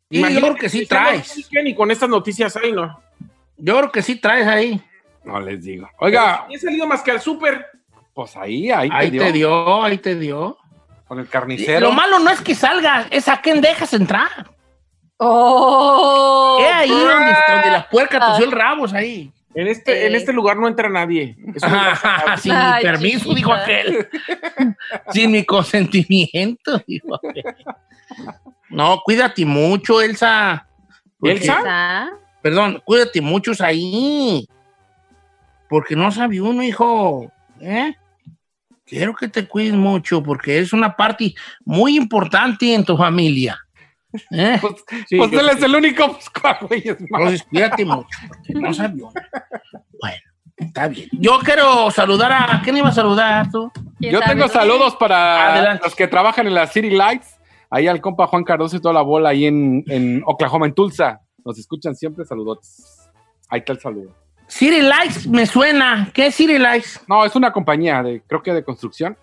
Sí, 0.09 0.21
yo 0.21 0.41
creo 0.41 0.55
que 0.55 0.69
sí 0.69 0.85
traes. 0.85 1.49
Y 1.51 1.73
con 1.73 1.89
estas 1.89 2.09
noticias 2.09 2.55
ahí, 2.57 2.71
¿no? 2.71 3.01
Yo 3.57 3.77
creo 3.77 3.91
que 3.91 4.01
sí 4.01 4.15
traes 4.17 4.47
ahí. 4.47 4.81
No 5.23 5.39
les 5.39 5.63
digo. 5.63 5.89
Oiga, 5.99 6.45
He 6.49 6.57
salido 6.59 6.85
más 6.85 7.01
que 7.01 7.11
al 7.11 7.21
súper. 7.21 7.65
pues 8.13 8.35
ahí, 8.35 8.69
ahí, 8.71 8.89
Ahí 8.91 9.09
te, 9.11 9.19
te 9.19 9.31
dio, 9.31 9.31
dio, 9.31 9.83
ahí 9.83 9.97
te 9.97 10.15
dio. 10.15 10.57
Con 11.07 11.19
el 11.19 11.27
carnicero. 11.29 11.79
Lo 11.87 11.91
malo 11.93 12.19
no 12.19 12.29
es 12.29 12.41
que 12.41 12.55
salgas, 12.55 13.07
es 13.09 13.27
a 13.27 13.41
quién 13.41 13.61
dejas 13.61 13.93
entrar. 13.93 14.51
Oh, 15.17 16.57
Es 16.61 16.73
ahí 16.73 16.89
donde, 16.89 17.35
donde 17.47 17.71
la 17.71 17.87
puerca 17.89 18.17
Ah. 18.21 18.31
tosió 18.31 18.45
el 18.45 18.51
rabo, 18.51 18.85
es 18.85 18.93
ahí. 18.93 19.31
En 19.55 19.67
este, 19.67 20.07
en 20.07 20.15
este 20.15 20.33
lugar 20.33 20.57
no 20.57 20.67
entra 20.67 20.89
nadie. 20.89 21.35
Sin 22.39 22.51
Ay, 22.53 22.83
mi 22.83 22.89
permiso, 22.89 23.19
chiquita. 23.19 23.35
dijo 23.35 23.53
aquel. 23.53 24.09
Sin 25.11 25.31
mi 25.31 25.45
consentimiento, 25.45 26.81
dijo 26.87 27.15
aquel. 27.15 27.43
No, 28.69 28.99
cuídate 29.05 29.45
mucho, 29.45 30.01
Elsa. 30.01 30.67
¿Elsa? 31.21 32.09
Perdón, 32.41 32.81
cuídate 32.83 33.21
mucho 33.21 33.51
ahí. 33.59 34.47
Porque 35.69 35.95
no 35.95 36.11
sabe 36.11 36.41
uno, 36.41 36.63
hijo. 36.63 37.31
¿Eh? 37.61 37.93
Quiero 38.85 39.13
que 39.13 39.27
te 39.27 39.47
cuides 39.47 39.73
mucho 39.75 40.21
porque 40.23 40.57
es 40.59 40.73
una 40.73 40.95
parte 40.95 41.33
muy 41.63 41.95
importante 41.95 42.73
en 42.73 42.83
tu 42.83 42.97
familia. 42.97 43.59
¿Eh? 44.31 44.57
Pues, 44.61 44.73
Sí, 45.07 45.17
pues 45.17 45.31
yo 45.31 45.39
él 45.39 45.49
sí. 45.51 45.57
es 45.57 45.63
el 45.63 45.75
único, 45.75 46.07
pues, 46.41 46.57
güey, 46.69 46.81
es 46.87 47.01
más. 47.09 47.21
Entonces, 47.21 47.43
cuídate 47.43 47.85
mucho, 47.85 48.07
porque 48.27 48.53
no 48.53 48.73
sabía. 48.73 49.05
Bueno, 50.01 50.17
está 50.57 50.87
bien. 50.87 51.09
Yo 51.13 51.39
quiero 51.39 51.89
saludar 51.91 52.31
a. 52.31 52.61
¿Quién 52.63 52.77
iba 52.77 52.89
a 52.89 52.91
saludar 52.91 53.49
tú? 53.51 53.71
¿Quién 53.99 54.13
Yo 54.13 54.19
tengo 54.21 54.47
saludos 54.47 54.95
para 54.95 55.53
Adelante. 55.53 55.83
los 55.85 55.95
que 55.95 56.07
trabajan 56.07 56.47
en 56.47 56.53
la 56.53 56.67
City 56.67 56.89
Lights. 56.91 57.39
Ahí 57.69 57.87
al 57.87 58.01
compa 58.01 58.27
Juan 58.27 58.43
Cardoso 58.43 58.75
y 58.77 58.81
toda 58.81 58.93
la 58.93 59.01
bola 59.01 59.29
ahí 59.29 59.45
en, 59.47 59.83
en 59.87 60.21
Oklahoma, 60.27 60.67
en 60.67 60.73
Tulsa. 60.75 61.21
Nos 61.43 61.57
escuchan 61.57 61.95
siempre, 61.95 62.23
saludos. 62.23 62.59
Ahí 63.49 63.59
está 63.59 63.73
el 63.73 63.79
saludo. 63.79 64.15
City 64.47 64.81
Lights 64.81 65.25
me 65.25 65.47
suena. 65.47 66.11
¿Qué 66.13 66.27
es 66.27 66.35
City 66.35 66.59
Lights? 66.59 67.01
No, 67.07 67.25
es 67.25 67.35
una 67.35 67.51
compañía 67.51 68.03
de, 68.03 68.21
creo 68.27 68.43
que 68.43 68.53
de 68.53 68.63
construcción. 68.63 69.17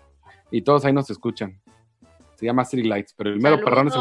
Y 0.51 0.63
todos 0.63 0.83
ahí 0.83 0.91
nos 0.91 1.09
escuchan. 1.09 1.61
Se 2.41 2.47
llama 2.47 2.65
City 2.65 2.81
Lights, 2.81 3.13
pero 3.15 3.29
el 3.29 3.39
mero 3.39 3.63
perrón 3.63 3.87
es 3.89 3.93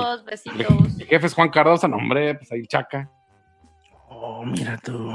el, 0.47 0.61
el 0.63 1.07
jefe 1.07 1.27
es 1.27 1.35
Juan 1.35 1.51
Cardoso, 1.51 1.87
no, 1.89 1.99
hombre, 1.99 2.37
pues 2.37 2.51
ahí 2.51 2.61
el 2.61 2.69
chaca. 2.69 3.11
Oh, 4.09 4.45
mira 4.47 4.79
tú. 4.79 5.13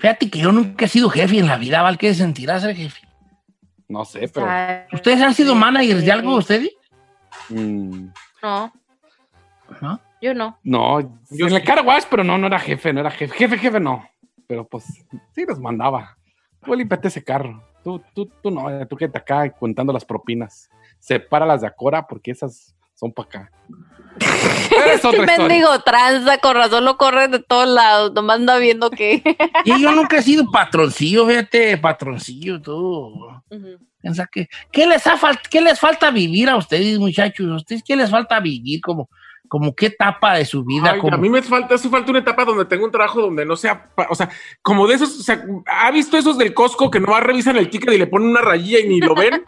Fíjate 0.00 0.28
que 0.28 0.40
yo 0.40 0.50
nunca 0.50 0.84
he 0.84 0.88
sido 0.88 1.08
jefe 1.08 1.38
en 1.38 1.46
la 1.46 1.56
vida, 1.56 1.82
¿vale? 1.82 1.96
¿Qué 1.96 2.12
sentirá 2.14 2.58
ser 2.58 2.74
jefe? 2.74 3.00
No 3.88 4.04
sé, 4.04 4.28
pero. 4.34 4.48
Ay, 4.50 4.86
¿Ustedes 4.92 5.22
han 5.22 5.34
sido 5.34 5.54
managers 5.54 6.04
de 6.04 6.10
algo, 6.10 6.34
ustedes? 6.34 6.70
mm, 7.48 8.06
No, 8.42 8.72
¿No? 9.80 10.00
yo 10.20 10.34
no. 10.34 10.58
no, 10.64 11.00
yo 11.30 11.46
en 11.46 11.54
el 11.54 11.62
car 11.62 11.84
wash, 11.86 12.04
pero 12.10 12.24
no, 12.24 12.36
no 12.38 12.48
era 12.48 12.58
jefe, 12.58 12.92
no 12.92 13.00
era 13.00 13.10
jefe. 13.12 13.36
Jefe, 13.36 13.56
jefe, 13.56 13.78
no. 13.78 14.04
Pero 14.48 14.66
pues 14.66 14.84
sí 15.32 15.44
nos 15.46 15.60
mandaba. 15.60 16.18
Tú 16.64 16.74
límpiate 16.74 17.06
ese 17.06 17.22
carro. 17.22 17.62
Tú, 17.84 18.02
tú, 18.14 18.26
tú 18.42 18.50
no, 18.50 18.84
tú 18.88 18.96
que 18.96 19.08
te 19.08 19.18
acá 19.18 19.48
contando 19.50 19.92
las 19.92 20.04
propinas. 20.04 20.68
Separa 21.04 21.44
las 21.44 21.60
de 21.60 21.66
Acora 21.66 22.06
porque 22.06 22.30
esas 22.30 22.74
son 22.94 23.12
para 23.12 23.28
acá. 23.28 23.52
Es 24.86 24.94
historia. 25.04 25.36
Mendigo 25.36 25.78
tranza, 25.80 26.38
con 26.38 26.56
razón 26.56 26.86
lo 26.86 26.96
corren 26.96 27.30
de 27.30 27.40
todos 27.40 27.68
lados. 27.68 28.12
Nomás 28.14 28.36
anda 28.36 28.56
viendo 28.56 28.88
que. 28.88 29.22
Y 29.66 29.82
yo 29.82 29.92
nunca 29.92 30.16
he 30.16 30.22
sido 30.22 30.50
patroncillo, 30.50 31.26
fíjate, 31.26 31.76
patroncillo, 31.76 32.58
tú. 32.62 33.12
Piensa 34.00 34.26
que, 34.32 34.48
¿qué 34.72 34.86
les, 34.86 35.06
ha 35.06 35.18
¿Qué 35.50 35.60
les 35.60 35.78
falta 35.78 36.10
vivir 36.10 36.48
a 36.48 36.56
ustedes, 36.56 36.98
muchachos? 36.98 37.50
¿A 37.50 37.56
ustedes 37.56 37.82
qué 37.84 37.96
les 37.96 38.10
falta 38.10 38.40
vivir? 38.40 38.80
Como, 38.80 39.10
como 39.48 39.74
qué 39.74 39.86
etapa 39.86 40.34
de 40.34 40.44
su 40.44 40.64
vida? 40.64 40.92
Ay, 40.92 40.98
como- 41.00 41.14
a 41.14 41.18
mí 41.18 41.28
me 41.28 41.42
falta, 41.42 41.74
hace 41.74 41.88
falta 41.88 42.10
una 42.10 42.20
etapa 42.20 42.44
donde 42.44 42.64
tengo 42.64 42.84
un 42.84 42.90
trabajo 42.90 43.20
donde 43.20 43.44
no 43.44 43.56
sea, 43.56 43.90
o 44.08 44.14
sea, 44.14 44.28
como 44.62 44.86
de 44.86 44.94
esos, 44.94 45.20
o 45.20 45.22
sea, 45.22 45.44
¿ha 45.66 45.90
visto 45.90 46.16
esos 46.16 46.38
del 46.38 46.54
Costco 46.54 46.90
que 46.90 46.98
nomás 47.00 47.22
revisan 47.22 47.56
el 47.56 47.70
ticket 47.70 47.92
y 47.92 47.98
le 47.98 48.06
ponen 48.06 48.28
una 48.30 48.40
rayilla 48.40 48.80
y 48.80 48.88
ni 48.88 49.00
lo 49.00 49.14
ven? 49.14 49.42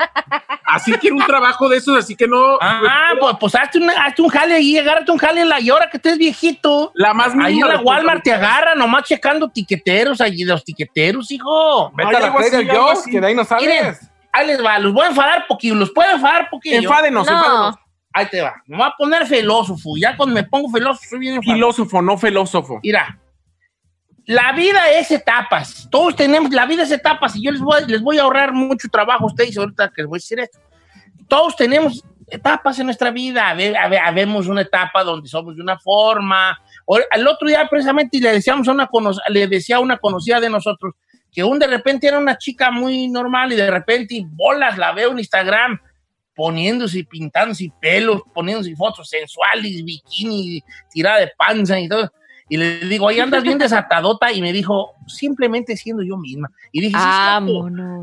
así 0.65 0.93
quiero 0.95 1.17
un 1.17 1.25
trabajo 1.27 1.69
de 1.69 1.79
esos, 1.79 1.97
así 1.97 2.15
que 2.15 2.27
no. 2.29 2.59
Ah, 2.61 3.13
pues, 3.19 3.37
pues 3.41 3.55
hazte, 3.55 3.79
un, 3.79 3.91
hazte 3.91 4.23
un 4.23 4.29
jale 4.29 4.55
ahí, 4.55 4.77
agárrate 4.79 5.11
un 5.11 5.19
jale 5.19 5.41
en 5.41 5.49
la 5.49 5.61
llora 5.61 5.89
que 5.91 5.97
estés 5.97 6.19
viejito. 6.19 6.93
La 6.95 7.15
más 7.15 7.33
Ahí 7.41 7.59
en 7.61 7.67
la 7.69 7.81
Walmart 7.81 8.23
te 8.23 8.33
agarra 8.33 8.75
nomás 8.75 9.05
checando 9.05 9.49
tiqueteros, 9.49 10.21
allí 10.21 10.45
los 10.45 10.65
tiqueteros, 10.65 11.31
hijo. 11.31 11.91
Vete 11.95 12.11
Ay, 12.11 12.17
a 12.17 12.21
la 12.21 12.35
Trader 12.35 12.69
Joe's, 12.69 13.05
que 13.11 13.21
de 13.21 13.27
ahí 13.29 13.35
no 13.35 13.43
Miren, 13.59 13.85
sales. 13.85 14.11
ahí 14.33 14.47
les 14.47 14.65
va, 14.65 14.79
los 14.79 14.93
voy 14.93 15.05
a 15.07 15.09
enfadar 15.09 15.47
poquillo, 15.47 15.75
los 15.75 15.91
puedo 15.91 16.11
enfadar 16.13 16.49
poquillo. 16.51 16.77
Enfádenos, 16.79 17.27
No. 17.27 17.33
enfádenos. 17.33 17.75
Ahí 18.19 18.27
te 18.31 18.41
va, 18.41 18.55
me 18.67 18.77
voy 18.79 18.87
a 18.87 18.95
poner 18.97 19.27
filósofo, 19.27 19.91
ya 20.01 20.17
cuando 20.17 20.35
me 20.35 20.43
pongo 20.45 20.71
filósofo 20.71 21.05
soy 21.11 21.19
bien. 21.19 21.43
Filósofo, 21.43 22.01
no 22.01 22.17
filósofo. 22.17 22.81
Mira, 22.83 23.19
la 24.25 24.53
vida 24.53 24.91
es 24.91 25.11
etapas. 25.11 25.87
Todos 25.91 26.17
tenemos, 26.17 26.51
la 26.53 26.67
vida 26.67 26.83
es 26.83 26.91
etapas 26.91 27.37
y 27.37 27.45
yo 27.45 27.53
les 27.53 27.61
voy, 27.61 27.85
les 27.87 28.01
voy 28.01 28.19
a 28.19 28.23
ahorrar 28.23 28.53
mucho 28.53 28.89
trabajo 28.91 29.25
a 29.25 29.27
ustedes 29.27 29.57
ahorita 29.57 29.93
que 29.95 30.03
les 30.03 30.09
voy 30.09 30.17
a 30.17 30.21
decir 30.21 30.41
esto. 30.41 30.59
Todos 31.29 31.55
tenemos 31.57 32.03
etapas 32.29 32.79
en 32.79 32.87
nuestra 32.87 33.11
vida. 33.11 33.51
Habe- 33.51 33.77
habe- 33.77 33.99
Habemos 33.99 34.47
una 34.49 34.63
etapa 34.63 35.05
donde 35.05 35.29
somos 35.29 35.55
de 35.55 35.63
una 35.63 35.79
forma. 35.79 36.59
El 37.13 37.29
otro 37.29 37.47
día 37.49 37.69
precisamente 37.69 38.19
le 38.19 38.33
decíamos 38.33 38.67
a 38.69 38.73
una 38.73 38.89
le 39.29 39.47
decía 39.47 39.77
a 39.77 39.81
una 39.81 39.99
conocida 39.99 40.41
de 40.41 40.49
nosotros 40.51 40.95
que 41.33 41.45
un 41.45 41.59
de 41.59 41.67
repente 41.67 42.07
era 42.09 42.19
una 42.19 42.39
chica 42.39 42.71
muy 42.71 43.09
normal 43.09 43.53
y 43.53 43.57
de 43.57 43.71
repente 43.71 44.25
bolas 44.27 44.79
la 44.79 44.93
veo 44.93 45.11
en 45.13 45.19
Instagram 45.19 45.79
poniéndose 46.37 46.99
y 46.99 47.05
pintándose 47.05 47.65
y 47.65 47.71
pelos, 47.71 48.21
poniéndose 48.33 48.77
fotos 48.77 49.09
sensuales, 49.09 49.83
bikini, 49.83 50.63
tirada 50.91 51.21
de 51.21 51.33
panza 51.37 51.81
y 51.81 51.89
todo. 51.89 52.13
Y 52.49 52.59
le 52.59 52.79
digo, 52.81 53.07
oye, 53.07 53.21
andas 53.21 53.43
bien 53.43 53.59
desatadota. 53.59 54.31
Y 54.31 54.41
me 54.41 54.53
dijo, 54.53 54.95
simplemente 55.07 55.77
siendo 55.77 56.03
yo 56.03 56.17
misma. 56.17 56.49
Y 56.71 56.81
dije, 56.81 56.97
sí. 56.97 57.53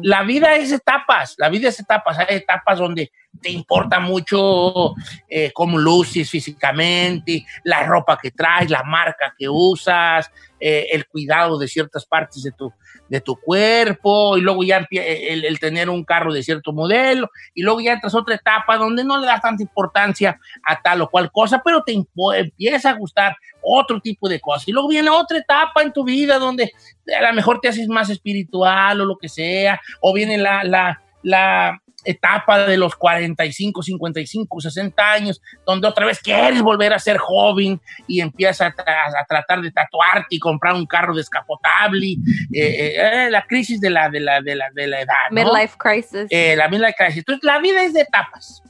La 0.02 0.24
vida 0.24 0.56
es 0.56 0.72
etapas, 0.72 1.36
la 1.38 1.48
vida 1.50 1.70
es 1.70 1.80
etapas. 1.80 2.20
Hay 2.20 2.26
etapas 2.30 2.80
donde 2.80 3.12
te 3.42 3.50
importa 3.50 4.00
mucho 4.00 4.96
eh, 5.30 5.52
cómo 5.54 5.78
luces 5.78 6.30
físicamente, 6.30 7.46
la 7.64 7.84
ropa 7.84 8.18
que 8.22 8.32
traes, 8.32 8.70
la 8.70 8.84
marca 8.84 9.34
que 9.38 9.48
usas, 9.48 10.30
eh, 10.66 10.88
el 10.94 11.06
cuidado 11.08 11.60
de 11.60 11.68
ciertas 11.68 12.06
partes 12.06 12.42
de 12.42 12.54
tu, 12.54 12.72
de 13.10 13.20
tu 13.20 13.36
cuerpo, 13.36 14.38
y 14.38 14.42
luego 14.42 14.64
ya 14.64 14.88
el, 14.90 15.60
tener 15.60 15.90
un 15.90 16.06
carro 16.06 16.32
de 16.32 16.42
cierto 16.42 16.72
modelo, 16.72 17.30
y 17.54 17.64
luego 17.64 17.82
ya 17.82 17.92
entras 17.92 18.16
a 18.16 18.20
otra 18.20 18.36
etapa 18.36 18.78
donde 18.78 19.04
no 19.04 19.20
le 19.20 19.28
das 19.28 19.42
tanta 19.42 19.62
importancia 19.62 20.40
a 20.66 20.82
tal 20.82 21.02
o 21.02 21.10
cual 21.10 21.34
cosa, 21.34 21.62
pero 21.66 21.84
te 21.84 21.92
empieza 21.92 22.92
a 22.92 22.94
gustar 22.94 23.36
otro 23.62 24.00
tipo 24.00 24.30
de 24.30 24.40
cosas. 24.40 24.66
Y 24.70 24.72
luego 24.72 24.88
viene 24.88 25.10
otra 25.10 25.40
etapa 25.40 25.82
en 25.82 25.92
tu 25.92 26.06
vida 26.06 26.40
donde 26.40 26.72
a 27.14 27.28
lo 27.28 27.34
mejor 27.34 27.60
te 27.60 27.68
haces 27.68 27.90
más 27.90 28.10
espiritual 28.10 29.02
o 29.02 29.06
lo 29.06 29.18
que 29.18 29.28
sea, 29.28 29.82
o 30.00 30.14
viene 30.14 30.38
la, 30.38 30.64
la, 30.64 31.02
la 31.24 31.83
etapa 32.06 32.66
de 32.66 32.78
los 32.78 32.96
45, 32.96 33.82
55, 33.84 34.62
60 34.62 35.12
años, 35.12 35.42
donde 35.66 35.88
otra 35.88 36.06
vez 36.06 36.20
quieres 36.20 36.62
volver 36.62 36.94
a 36.94 37.00
ser 37.00 37.18
joven 37.18 37.80
y 38.08 38.22
empiezas 38.22 38.62
a, 38.62 38.76
tra- 38.76 39.20
a 39.20 39.26
tratar 39.26 39.62
de 39.62 39.72
tatuarte 39.72 40.28
y 40.36 40.40
comprar 40.40 40.74
un 40.74 40.86
carro 40.86 41.16
descapotable, 41.16 42.08
eh, 42.08 42.18
eh, 42.54 43.26
eh, 43.26 43.30
la 43.30 43.46
crisis 43.46 43.80
de 43.82 43.90
la, 43.90 44.10
de 44.10 44.20
la, 44.20 44.42
de 44.42 44.56
la, 44.56 44.66
de 44.74 44.88
la 44.88 45.02
edad. 45.02 45.16
¿no? 45.32 45.36
Midlife 45.44 45.78
crisis. 45.78 46.28
Eh, 46.30 46.56
la 46.56 46.68
midlife 46.68 46.96
crisis. 46.98 47.18
Entonces, 47.20 47.44
la 47.44 47.60
vida 47.60 47.84
es 47.84 47.94
de 47.94 48.02
etapas. 48.02 48.62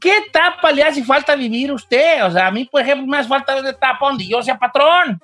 ¿Qué 0.00 0.16
etapa 0.18 0.70
le 0.70 0.82
hace 0.82 1.02
falta 1.02 1.34
vivir 1.34 1.72
usted? 1.72 2.24
O 2.24 2.30
sea, 2.30 2.48
a 2.48 2.50
mí, 2.50 2.66
por 2.66 2.82
ejemplo, 2.82 3.06
me 3.06 3.16
hace 3.16 3.28
falta 3.28 3.56
una 3.56 3.70
etapa 3.70 4.06
donde 4.06 4.26
yo 4.26 4.42
sea 4.42 4.58
patrón. 4.58 5.18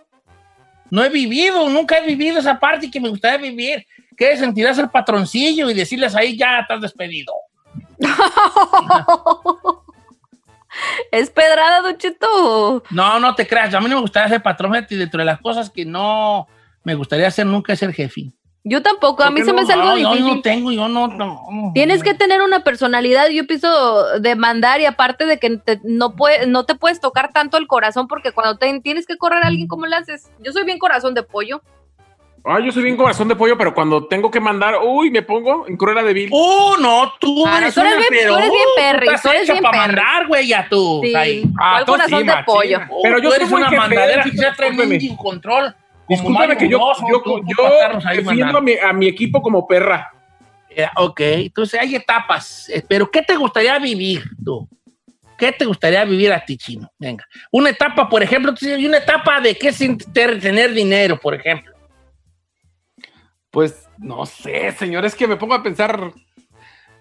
No 0.90 1.04
he 1.04 1.08
vivido, 1.10 1.68
nunca 1.68 1.98
he 1.98 2.06
vivido 2.06 2.38
esa 2.40 2.58
parte 2.58 2.90
que 2.90 2.98
me 2.98 3.10
gustaría 3.10 3.36
vivir. 3.38 3.86
Que 4.20 4.32
es 4.32 4.38
sentir 4.40 4.68
a 4.68 4.74
ser 4.74 4.90
patroncillo 4.90 5.70
y 5.70 5.74
decirles 5.74 6.14
ahí 6.14 6.36
ya 6.36 6.60
estás 6.60 6.82
despedido. 6.82 7.32
es 11.10 11.30
pedrada, 11.30 11.80
Don 11.80 11.96
Cheto. 11.96 12.82
No, 12.90 13.18
no 13.18 13.34
te 13.34 13.46
creas. 13.46 13.72
A 13.74 13.80
mí 13.80 13.88
no 13.88 13.96
me 13.96 14.02
gustaría 14.02 14.28
ser 14.28 14.42
patrón. 14.42 14.72
fíjate, 14.72 14.96
dentro 14.96 15.18
de 15.18 15.24
las 15.24 15.40
cosas 15.40 15.70
que 15.70 15.84
no 15.84 16.46
me 16.84 16.94
gustaría 16.94 17.28
hacer 17.28 17.46
nunca 17.46 17.72
es 17.72 17.78
ser 17.78 17.92
jefe. 17.94 18.30
Yo 18.62 18.82
tampoco, 18.82 19.22
a 19.22 19.26
¿Por 19.26 19.34
mí 19.36 19.40
qué 19.40 19.46
se 19.46 19.52
me 19.54 19.62
hace 19.62 19.72
algo 19.72 19.86
No, 19.86 19.96
yo 19.96 20.10
difícil. 20.10 20.34
no 20.36 20.42
tengo, 20.42 20.70
yo 20.70 20.86
no, 20.86 21.08
no. 21.08 21.70
Tienes 21.72 22.02
que 22.02 22.12
tener 22.12 22.42
una 22.42 22.62
personalidad, 22.62 23.28
yo 23.30 23.46
pienso, 23.46 24.18
de 24.20 24.34
mandar 24.36 24.82
y 24.82 24.84
aparte 24.84 25.24
de 25.24 25.38
que 25.38 25.56
te- 25.56 25.80
no, 25.82 26.14
puede, 26.14 26.46
no 26.46 26.66
te 26.66 26.74
puedes 26.74 27.00
tocar 27.00 27.32
tanto 27.32 27.56
el 27.56 27.66
corazón 27.66 28.06
porque 28.06 28.32
cuando 28.32 28.58
te, 28.58 28.80
tienes 28.80 29.06
que 29.06 29.16
correr 29.16 29.42
a 29.44 29.46
alguien, 29.46 29.66
¿cómo 29.66 29.86
le 29.86 29.96
haces? 29.96 30.30
Yo 30.40 30.52
soy 30.52 30.64
bien 30.64 30.78
corazón 30.78 31.14
de 31.14 31.22
pollo. 31.22 31.62
Ay, 32.44 32.64
yo 32.64 32.72
soy 32.72 32.82
bien 32.84 32.96
corazón 32.96 33.28
de 33.28 33.36
pollo, 33.36 33.58
pero 33.58 33.74
cuando 33.74 34.06
tengo 34.06 34.30
que 34.30 34.40
mandar, 34.40 34.76
uy, 34.82 35.10
me 35.10 35.20
pongo 35.22 35.66
en 35.68 35.76
cruela 35.76 36.02
de 36.02 36.12
vil. 36.14 36.30
¡Uh, 36.32 36.76
no! 36.80 37.12
Tú 37.20 37.44
Ah, 37.46 37.58
eres 37.58 37.74
tú 37.74 37.80
eres 37.80 37.92
una, 37.92 37.98
bien- 38.00 38.08
pero, 38.10 38.32
tú 38.32 38.38
eres 38.38 38.50
bien 38.50 38.62
uh, 38.64 38.76
perri, 38.80 39.06
estás 39.06 39.22
tú 39.22 39.28
eres 39.28 39.50
bien 39.50 39.62
para 39.62 39.70
perri. 39.82 39.86
mandar, 39.96 40.26
güey, 40.26 40.46
ya 40.48 40.66
tú. 40.70 41.00
Sí. 41.04 41.14
ahí. 41.14 41.42
¿Cuál 41.56 41.84
tú 41.84 41.92
corazón 41.92 42.20
sí, 42.20 42.26
de 42.26 42.34
pollo? 42.46 42.78
Pero 43.02 43.16
Uh, 43.18 43.20
yo 43.20 43.22
tú 43.22 43.28
soy 43.28 43.36
eres 43.36 43.52
una 43.52 43.70
mandadera 43.70 44.22
que 44.22 44.30
se 44.30 44.36
discúlpeme. 44.36 44.56
tremenda 44.70 45.00
sin 45.00 45.16
control. 45.16 45.74
Discúlpame 46.08 46.56
que 46.56 46.68
yo, 46.68 46.78
yo, 47.10 47.22
tú- 47.22 47.40
tú 47.40 47.44
yo 47.56 48.56
a 48.56 48.60
mi, 48.60 48.72
a 48.78 48.92
mi 48.92 49.06
equipo 49.06 49.42
como 49.42 49.66
perra. 49.66 50.10
Eh, 50.70 50.86
ok, 50.96 51.20
entonces 51.20 51.78
hay 51.78 51.94
etapas. 51.96 52.68
eh, 52.70 52.82
Pero 52.88 53.10
¿qué 53.10 53.22
te 53.22 53.36
gustaría 53.36 53.78
vivir 53.78 54.22
tú? 54.44 54.66
¿Qué 55.36 55.52
te 55.52 55.64
gustaría 55.66 56.04
vivir 56.04 56.32
a 56.32 56.44
ti, 56.44 56.56
chino? 56.56 56.90
Venga. 56.98 57.24
Una 57.50 57.70
etapa, 57.70 58.08
por 58.08 58.22
ejemplo, 58.22 58.54
tú 58.54 58.66
una 58.86 58.98
etapa 58.98 59.40
de 59.40 59.56
qué 59.56 59.68
es 59.68 59.78
tener 60.40 60.72
dinero, 60.72 61.18
por 61.18 61.34
ejemplo. 61.34 61.72
Pues 63.50 63.88
no 63.98 64.26
sé, 64.26 64.72
señor, 64.72 65.04
es 65.04 65.14
que 65.14 65.26
me 65.26 65.36
pongo 65.36 65.54
a 65.54 65.62
pensar, 65.62 66.12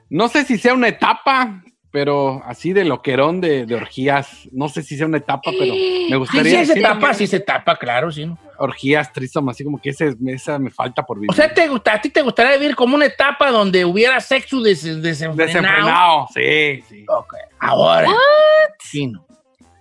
no 0.10 0.28
sé 0.28 0.44
si 0.46 0.58
sea 0.58 0.74
una 0.74 0.88
etapa, 0.88 1.64
pero 1.92 2.42
así 2.46 2.74
de 2.74 2.86
loquerón 2.86 3.40
de, 3.42 3.66
de 3.66 3.76
orgías, 3.76 4.48
no 4.52 4.68
sé 4.70 4.82
si 4.84 4.98
sea 4.98 5.06
una 5.06 5.18
etapa, 5.18 5.52
pero 5.58 5.74
me 5.74 6.08
Sí, 6.08 6.14
gustaría 6.16 6.66
sí, 6.66 6.72
es 6.72 6.78
etapa, 6.78 7.10
que 7.10 7.14
sí 7.16 7.24
es 7.26 7.34
etapa, 7.34 7.76
claro, 7.78 8.12
sí. 8.12 8.26
¿no? 8.26 8.38
orgías, 8.58 9.14
trisom, 9.14 9.48
así 9.50 9.64
como 9.64 9.80
que 9.82 9.92
ese, 9.92 10.16
esa 10.28 10.60
me 10.60 10.70
falta 10.70 11.04
por 11.04 11.18
vivir. 11.18 11.32
O 11.32 11.34
sea, 11.34 11.54
te 11.54 11.68
gusta, 11.70 11.94
a 11.94 12.02
ti 12.02 12.10
te 12.10 12.22
gustaría 12.22 12.58
vivir 12.58 12.76
como 12.76 12.96
una 12.96 13.06
etapa 13.06 13.52
donde 13.52 13.86
hubiera 13.86 14.20
sexo 14.20 14.60
des- 14.62 15.02
desenfrenado. 15.02 15.36
Desenfrenado, 15.48 16.28
sí, 16.34 16.82
sí. 16.90 17.06
Ok, 17.08 17.36
ahora. 17.60 18.10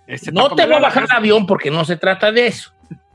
Esa 0.07 0.31
No 0.31 0.41
etapa 0.47 0.55
te 0.55 0.65
voy 0.65 0.75
a 0.75 0.79
bajar 0.79 1.03
el 1.03 1.11
avión 1.11 1.45
porque 1.45 1.69
no 1.69 1.83
se 1.85 1.97
trata 1.97 2.31
de 2.31 2.47
eso. 2.47 2.71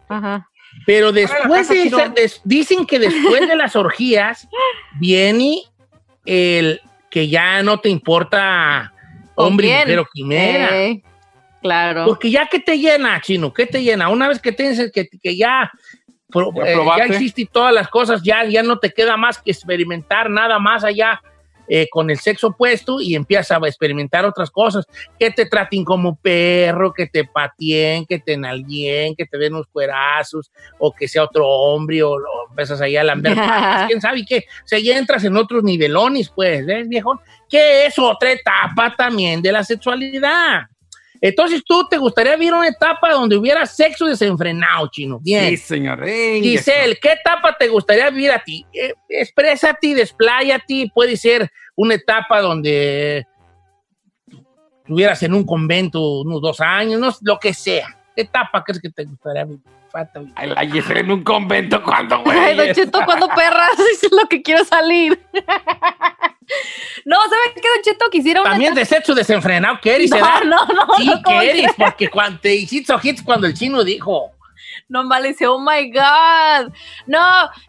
Ajá. 0.09 0.49
Pero 0.87 1.13
después 1.13 1.43
casa, 1.69 1.75
de 1.75 1.83
Chino. 1.85 1.99
esa- 1.99 2.09
des- 2.11 2.41
dicen 2.45 2.85
que 2.87 2.99
después 2.99 3.49
de 3.49 3.57
las 3.57 3.75
orgías 3.77 4.49
viene 5.01 5.63
el 6.27 6.81
que 7.11 7.29
ya 7.29 7.63
no 7.63 7.79
te 7.81 7.89
importa 7.89 8.93
¿Con 9.35 9.47
hombre, 9.47 9.67
quién? 9.69 9.79
mujer 9.81 9.99
o 10.01 10.07
quimera. 10.13 10.77
Eh, 10.85 11.03
claro. 11.63 12.05
Porque 12.07 12.31
ya 12.31 12.47
que 12.47 12.59
te 12.61 12.79
llena, 12.79 13.21
chino, 13.21 13.53
¿qué 13.53 13.67
te 13.67 13.83
llena? 13.83 14.09
Una 14.09 14.29
vez 14.29 14.41
que 14.41 14.53
tienes 14.53 14.91
que, 14.93 15.09
que 15.09 15.37
ya, 15.37 15.71
pro- 16.31 16.53
Ya 16.55 16.63
eh, 16.73 16.77
ya 16.99 17.07
hiciste 17.07 17.49
todas 17.51 17.73
las 17.73 17.89
cosas, 17.89 18.23
ya, 18.23 18.45
ya 18.45 18.63
no 18.63 18.79
te 18.79 18.91
queda 18.93 19.17
más 19.17 19.39
que 19.39 19.51
experimentar 19.53 20.29
nada 20.31 20.59
más 20.59 20.85
allá 20.85 21.21
eh, 21.69 21.89
con 21.91 22.11
el 22.11 22.19
sexo 22.19 22.49
opuesto 22.49 23.01
y 23.01 23.15
empiezas 23.15 23.53
a 23.53 23.67
experimentar 23.67 24.25
otras 24.25 24.51
cosas. 24.51 24.87
Que 25.19 25.31
te 25.31 25.47
traten 25.47 25.85
como 25.85 26.17
perro, 26.17 26.93
que 26.93 27.07
te 27.07 27.25
pateen, 27.25 28.07
que 28.07 28.19
te 28.19 28.37
nalguen, 28.37 29.15
que 29.15 29.27
te 29.27 29.39
den 29.39 29.55
unos 29.55 29.67
cuerazos, 29.69 30.51
o 30.79 30.93
que 30.93 31.09
sea 31.09 31.25
otro 31.25 31.49
hombre, 31.49 32.03
o, 32.03 32.13
o 32.13 32.49
empiezas 32.51 32.81
allá 32.81 33.01
a 33.01 33.05
lamber 33.05 33.35
patas, 33.35 33.87
quién 33.89 34.01
sabe 34.01 34.25
qué. 34.27 34.45
O 34.65 34.67
sea, 34.69 34.79
ya 34.79 34.97
entras 34.97 35.25
en 35.25 35.37
otros 35.37 35.63
nivelones, 35.63 36.31
pues, 36.35 36.65
¿ves, 36.67 36.89
viejo? 36.89 37.21
Que 37.49 37.87
es 37.87 37.99
otra 37.99 38.33
etapa 38.33 38.95
también 38.97 39.43
de 39.43 39.53
la 39.53 39.65
sexualidad. 39.65 40.69
Entonces, 41.27 41.65
¿tú 41.65 41.89
te 41.89 41.97
gustaría 41.97 42.37
vivir 42.37 42.53
una 42.53 42.69
etapa 42.69 43.11
donde 43.13 43.35
hubiera 43.35 43.65
sexo 43.65 44.05
desenfrenado, 44.05 44.89
chino? 44.89 45.19
Bien. 45.23 45.49
Sí, 45.49 45.57
señor. 45.57 45.99
venga, 46.01 46.45
Giselle, 46.45 46.99
¿qué 47.01 47.13
etapa 47.13 47.57
te 47.59 47.67
gustaría 47.69 48.11
vivir 48.11 48.31
a 48.31 48.45
ti? 48.45 48.67
Eh, 48.75 48.93
exprésate, 49.09 49.95
despláyate. 49.95 50.91
Puede 50.95 51.17
ser 51.17 51.51
una 51.77 51.95
etapa 51.95 52.43
donde 52.43 53.27
estuvieras 54.83 55.23
en 55.23 55.33
un 55.33 55.47
convento 55.47 56.21
unos 56.21 56.43
dos 56.43 56.61
años, 56.61 57.01
no, 57.01 57.11
lo 57.23 57.39
que 57.39 57.55
sea. 57.55 57.99
¿Qué 58.15 58.21
etapa 58.21 58.63
crees 58.63 58.83
que 58.83 58.91
te 58.91 59.05
gustaría 59.05 59.45
vivir? 59.45 59.63
Ay, 60.35 60.49
la 60.51 60.99
en 60.99 61.11
un 61.11 61.23
convento, 61.23 61.81
¿cuándo, 61.83 62.21
güey? 62.23 62.37
Ay, 62.37 62.57
Don 62.57 62.73
Cheto, 62.73 63.01
cuando 63.05 63.29
perras 63.29 63.71
es 64.03 64.11
lo 64.11 64.27
que 64.29 64.43
quiero 64.43 64.65
salir. 64.65 65.21
no, 67.05 67.17
¿saben 67.17 67.55
qué, 67.55 67.69
Don 67.75 67.83
Cheto? 67.83 68.11
Quisiera 68.11 68.41
una 68.41 68.51
También 68.51 68.75
de 68.75 68.85
sexo 68.85 69.15
desenfrenado, 69.15 69.79
¿quieres? 69.81 70.11
No, 70.11 70.17
edad? 70.17 70.43
no, 70.45 70.67
no, 70.67 70.95
Sí, 70.97 71.07
no. 71.07 71.75
Porque 71.77 72.09
cuando 72.09 72.41
te 72.41 72.55
hiciste 72.55 72.93
ojitos 72.93 73.23
cuando 73.25 73.47
el 73.47 73.55
chino 73.55 73.85
dijo. 73.85 74.33
No 74.89 75.05
dice, 75.23 75.47
oh 75.47 75.61
my 75.61 75.91
God. 75.91 76.73
No, 77.07 77.21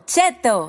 Don 0.04 0.06
Cheto. 0.06 0.68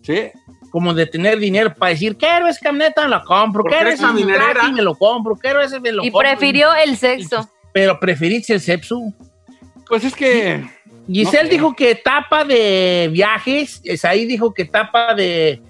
Sí. 0.02 0.32
como 0.72 0.94
de 0.94 1.06
tener 1.06 1.40
dinero 1.40 1.74
para 1.74 1.92
decir, 1.92 2.18
quiero 2.18 2.48
esa 2.48 2.60
camioneta, 2.60 3.04
me 3.04 3.10
lo 3.10 3.24
compro, 3.24 3.64
quiero 3.64 3.90
dinerera. 4.14 4.48
Bugatti, 4.54 4.74
me 4.74 4.82
lo 4.82 4.96
compro, 4.96 5.36
quiero 5.36 5.62
ese, 5.62 5.80
me 5.80 5.92
lo 5.92 6.04
Y 6.04 6.12
compro. 6.12 6.30
prefirió 6.30 6.74
el 6.76 6.98
sexo. 6.98 7.50
Pero 7.74 8.00
preferiste 8.00 8.54
el 8.54 8.60
Sepsu. 8.62 9.14
Pues 9.88 10.04
es 10.04 10.16
que. 10.16 10.64
Giselle 11.12 11.44
No 11.44 11.50
dijo 11.50 11.76
que 11.76 11.92
etapa 11.92 12.46
de 12.46 13.10
viajes, 13.12 13.82
Esaí 13.84 14.26
dijo 14.26 14.54
que 14.54 14.62
etapa 14.62 15.14
de, 15.16 15.62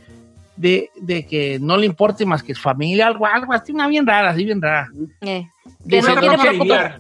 de, 0.56 0.90
de 0.96 1.26
que 1.26 1.58
no 1.60 1.78
le 1.78 1.86
importe 1.86 2.26
más 2.26 2.44
que 2.44 2.54
su 2.56 2.62
familia, 2.62 3.08
algo, 3.08 3.26
algo 3.26 3.54
así, 3.54 3.72
una 3.72 3.88
bien 3.88 4.06
rara, 4.06 4.30
así 4.32 4.46
bien 4.46 4.62
rara. 4.62 4.88
Eh, 5.22 5.48
que 5.88 5.96
Dice, 5.98 6.10
no 6.14 6.20
quiere 6.22 6.36
"No, 6.38 6.42
preocupar. 6.42 7.00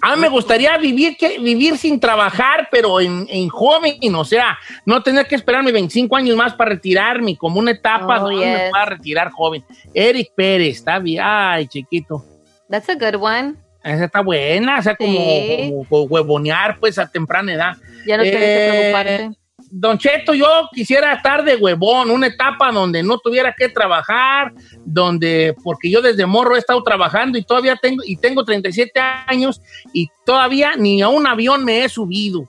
A 0.00 0.14
mí 0.14 0.22
me 0.22 0.28
gustaría 0.28 0.78
vivir, 0.78 1.16
que, 1.16 1.40
vivir 1.40 1.76
sin 1.76 1.98
trabajar, 1.98 2.68
pero 2.70 3.00
en, 3.00 3.26
en 3.28 3.48
joven, 3.48 3.96
o 4.14 4.24
sea, 4.24 4.56
no 4.86 5.02
tener 5.02 5.26
que 5.26 5.34
esperarme 5.34 5.72
25 5.72 6.14
años 6.14 6.36
más 6.36 6.54
para 6.54 6.70
retirarme, 6.70 7.36
como 7.36 7.58
una 7.58 7.72
etapa 7.72 8.18
Oh, 8.20 8.28
donde 8.28 8.46
me 8.46 8.52
yes. 8.58 8.70
pueda 8.70 8.84
retirar 8.84 9.30
joven. 9.32 9.64
Eric 9.92 10.30
Pérez, 10.36 10.76
está 10.76 11.00
bien, 11.00 11.22
ay, 11.26 11.66
chiquito. 11.66 12.24
That's 12.70 12.88
a 12.88 12.94
good 12.94 13.20
one. 13.20 13.54
Esa 13.82 14.04
está 14.04 14.20
buena, 14.20 14.78
o 14.78 14.82
sea, 14.82 14.94
como, 14.94 15.12
Sí. 15.12 15.70
como- 15.70 15.84
como 15.88 16.02
huevonear, 16.04 16.78
pues, 16.78 16.96
a 16.98 17.08
temprana 17.10 17.52
edad. 17.54 17.76
Ya 18.06 18.16
no 18.18 18.22
tienes 18.22 18.40
que 18.40 18.66
Eh, 18.66 18.70
preocuparte. 18.92 19.37
Don 19.70 19.98
Cheto, 19.98 20.34
yo 20.34 20.46
quisiera 20.72 21.12
estar 21.12 21.44
de 21.44 21.56
huevón, 21.56 22.10
una 22.10 22.28
etapa 22.28 22.72
donde 22.72 23.02
no 23.02 23.18
tuviera 23.18 23.54
que 23.56 23.68
trabajar, 23.68 24.52
donde, 24.84 25.54
porque 25.62 25.90
yo 25.90 26.00
desde 26.00 26.26
morro 26.26 26.56
he 26.56 26.58
estado 26.58 26.82
trabajando 26.82 27.38
y 27.38 27.44
todavía 27.44 27.76
tengo, 27.76 28.02
y 28.06 28.16
tengo 28.16 28.44
37 28.44 28.98
años 29.26 29.60
y 29.92 30.08
todavía 30.24 30.72
ni 30.76 31.02
a 31.02 31.08
un 31.08 31.26
avión 31.26 31.64
me 31.64 31.84
he 31.84 31.88
subido. 31.88 32.48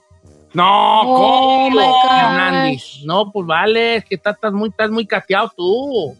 No, 0.52 1.02
Oh, 1.02 1.68
¿cómo? 1.70 2.10
Hernández. 2.10 3.00
No, 3.04 3.30
pues 3.30 3.46
vale, 3.46 3.96
es 3.96 4.04
que 4.04 4.16
estás, 4.16 4.34
estás 4.34 4.52
muy, 4.52 4.70
estás 4.70 4.90
muy 4.90 5.06
cateado 5.06 5.52
tú. 5.56 6.16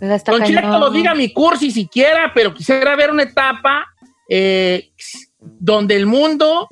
Está 0.00 0.32
Don 0.32 0.40
cañón. 0.40 0.62
Cheto, 0.62 0.78
lo 0.78 0.90
diga 0.90 1.14
mi 1.14 1.32
cursi 1.32 1.70
siquiera, 1.70 2.32
pero 2.34 2.54
quisiera 2.54 2.96
ver 2.96 3.10
una 3.10 3.24
etapa 3.24 3.86
eh, 4.28 4.90
donde 5.40 5.96
el 5.96 6.06
mundo, 6.06 6.68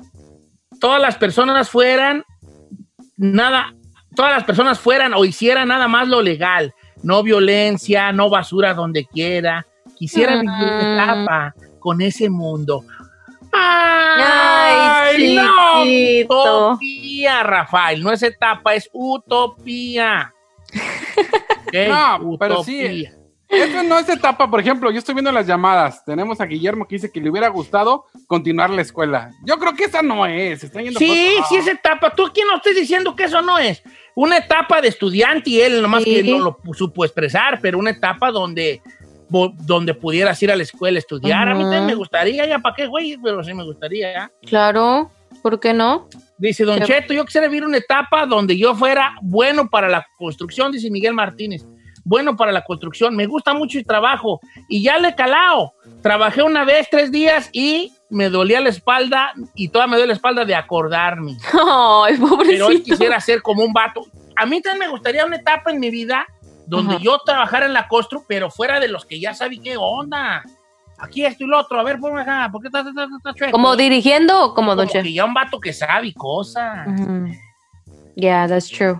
todas 0.79 1.01
las 1.01 1.17
personas 1.17 1.69
fueran, 1.69 2.23
nada, 3.17 3.73
todas 4.15 4.31
las 4.33 4.43
personas 4.43 4.79
fueran 4.79 5.13
o 5.13 5.25
hicieran 5.25 5.67
nada 5.67 5.87
más 5.87 6.07
lo 6.07 6.21
legal. 6.21 6.73
No 7.03 7.21
violencia, 7.23 8.11
no 8.11 8.29
basura 8.29 8.73
donde 8.73 9.05
quiera. 9.05 9.65
Quisiera 9.97 10.35
Mm. 10.37 10.39
vivir 10.41 10.73
etapa 10.73 11.53
con 11.79 12.01
ese 12.01 12.29
mundo. 12.29 12.83
Ay, 13.51 15.35
no! 15.35 15.83
chiquito. 15.83 16.69
Utopía, 16.71 17.43
Rafael. 17.43 18.03
No 18.03 18.11
es 18.11 18.23
etapa, 18.23 18.75
es 18.75 18.89
utopía. 18.93 20.33
No, 21.89 22.37
pero 22.39 22.63
sí. 22.63 23.05
Esto 23.49 23.83
no 23.83 23.97
es 23.97 24.09
etapa, 24.09 24.49
por 24.49 24.59
ejemplo, 24.59 24.91
yo 24.91 24.99
estoy 24.99 25.15
viendo 25.15 25.31
las 25.31 25.47
llamadas. 25.47 26.03
Tenemos 26.03 26.41
a 26.41 26.45
Guillermo 26.45 26.85
que 26.87 26.95
dice 26.95 27.11
que 27.11 27.21
le 27.21 27.29
hubiera 27.29 27.47
gustado 27.47 28.05
continuar 28.27 28.69
la 28.69 28.81
escuela. 28.81 29.31
Yo 29.45 29.57
creo 29.57 29.73
que 29.73 29.85
esa 29.85 30.01
no 30.01 30.25
es. 30.25 30.69
Yendo 30.71 30.99
Sí, 30.99 31.35
por- 31.37 31.47
sí 31.47 31.55
es 31.55 31.67
etapa. 31.67 32.13
¿Tú 32.13 32.29
quién 32.33 32.47
no 32.47 32.57
estás 32.57 32.75
diciendo 32.75 33.15
que 33.15 33.23
eso 33.23 33.41
no 33.41 33.57
es? 33.57 33.81
Una 34.15 34.37
etapa 34.37 34.81
de 34.81 34.89
estudiante 34.89 35.49
y 35.51 35.61
él 35.61 35.81
nomás 35.81 36.03
Sí. 36.03 36.15
que 36.15 36.23
no 36.23 36.39
lo 36.39 36.59
supo 36.73 37.05
expresar, 37.05 37.59
pero 37.61 37.77
una 37.79 37.91
etapa 37.91 38.31
donde, 38.31 38.81
donde 39.29 39.93
pudieras 39.93 40.41
ir 40.43 40.51
a 40.51 40.55
la 40.55 40.63
escuela 40.63 40.97
a 40.97 40.99
estudiar. 40.99 41.47
A 41.47 41.55
mí 41.55 41.61
también 41.63 41.85
me 41.85 41.95
gustaría, 41.95 42.45
ya 42.45 42.59
para 42.59 42.75
qué, 42.75 42.87
güey, 42.87 43.17
pero 43.23 43.43
sí 43.43 43.53
me 43.53 43.63
gustaría. 43.63 44.11
¿ya? 44.11 44.31
Claro, 44.45 45.09
¿por 45.41 45.59
qué 45.59 45.73
no? 45.73 46.09
Dice 46.37 46.65
Don 46.65 46.75
Pero- 46.79 46.87
Cheto, 46.87 47.13
yo 47.13 47.23
quisiera 47.25 47.47
vivir 47.47 47.65
una 47.65 47.77
etapa 47.77 48.25
donde 48.25 48.57
yo 48.57 48.75
fuera 48.75 49.15
bueno 49.21 49.69
para 49.69 49.87
la 49.87 50.05
construcción, 50.17 50.71
dice 50.71 50.89
Miguel 50.91 51.13
Martínez. 51.13 51.65
Bueno 52.09 52.37
para 52.37 52.53
la 52.53 52.63
construcción, 52.63 53.15
me 53.17 53.25
gusta 53.25 53.53
mucho 53.53 53.77
el 53.77 53.85
trabajo 53.85 54.39
y 54.69 54.81
ya 54.81 54.97
le 54.97 55.09
he 55.09 55.15
calado. 55.15 55.73
Trabajé 56.01 56.41
una 56.41 56.63
vez 56.63 56.87
tres 56.89 57.11
días 57.11 57.49
y 57.51 57.91
me 58.09 58.29
dolía 58.29 58.61
la 58.61 58.69
espalda 58.69 59.33
y 59.55 59.67
toda 59.67 59.87
me 59.87 59.97
duele 59.97 60.07
la 60.07 60.13
espalda 60.13 60.45
de 60.45 60.55
acordarme. 60.55 61.33
Ay, 61.53 62.15
Pero 62.15 62.27
pobrecito. 62.29 62.83
quisiera 62.83 63.19
ser 63.19 63.41
como 63.41 63.63
un 63.65 63.73
vato. 63.73 64.05
A 64.37 64.45
mí 64.45 64.61
también 64.61 64.85
me 64.85 64.87
gustaría 64.89 65.25
una 65.25 65.35
etapa 65.35 65.69
en 65.71 65.79
mi 65.81 65.89
vida 65.89 66.25
donde 66.65 66.95
Ajá. 66.95 67.03
yo 67.03 67.17
trabajara 67.25 67.65
en 67.65 67.73
la 67.73 67.87
constru, 67.89 68.23
pero 68.27 68.49
fuera 68.49 68.79
de 68.79 68.87
los 68.87 69.05
que 69.05 69.19
ya 69.19 69.33
saben 69.33 69.61
qué 69.61 69.75
onda. 69.77 70.43
Aquí 70.99 71.25
esto 71.25 71.43
y 71.43 71.47
lo 71.47 71.59
otro. 71.59 71.77
A 71.79 71.83
ver, 71.83 71.99
ponme 71.99 72.21
acá. 72.21 72.47
¿Por 72.51 72.61
qué 72.61 72.67
estás 72.69 72.87
estás- 72.87 73.09
estás 73.17 73.35
chueco? 73.35 73.51
¿Como 73.51 73.75
dirigiendo 73.75 74.33
o 74.45 74.53
como 74.53 74.71
Como 74.71 74.75
Don 74.75 74.87
que 74.87 75.11
ya 75.13 75.25
un 75.25 75.33
vato 75.33 75.59
que 75.59 75.73
sabe 75.73 76.13
cosas. 76.13 76.87
Ujú. 76.87 77.27
Yeah, 78.15 78.47
that's 78.47 78.69
true. 78.69 78.97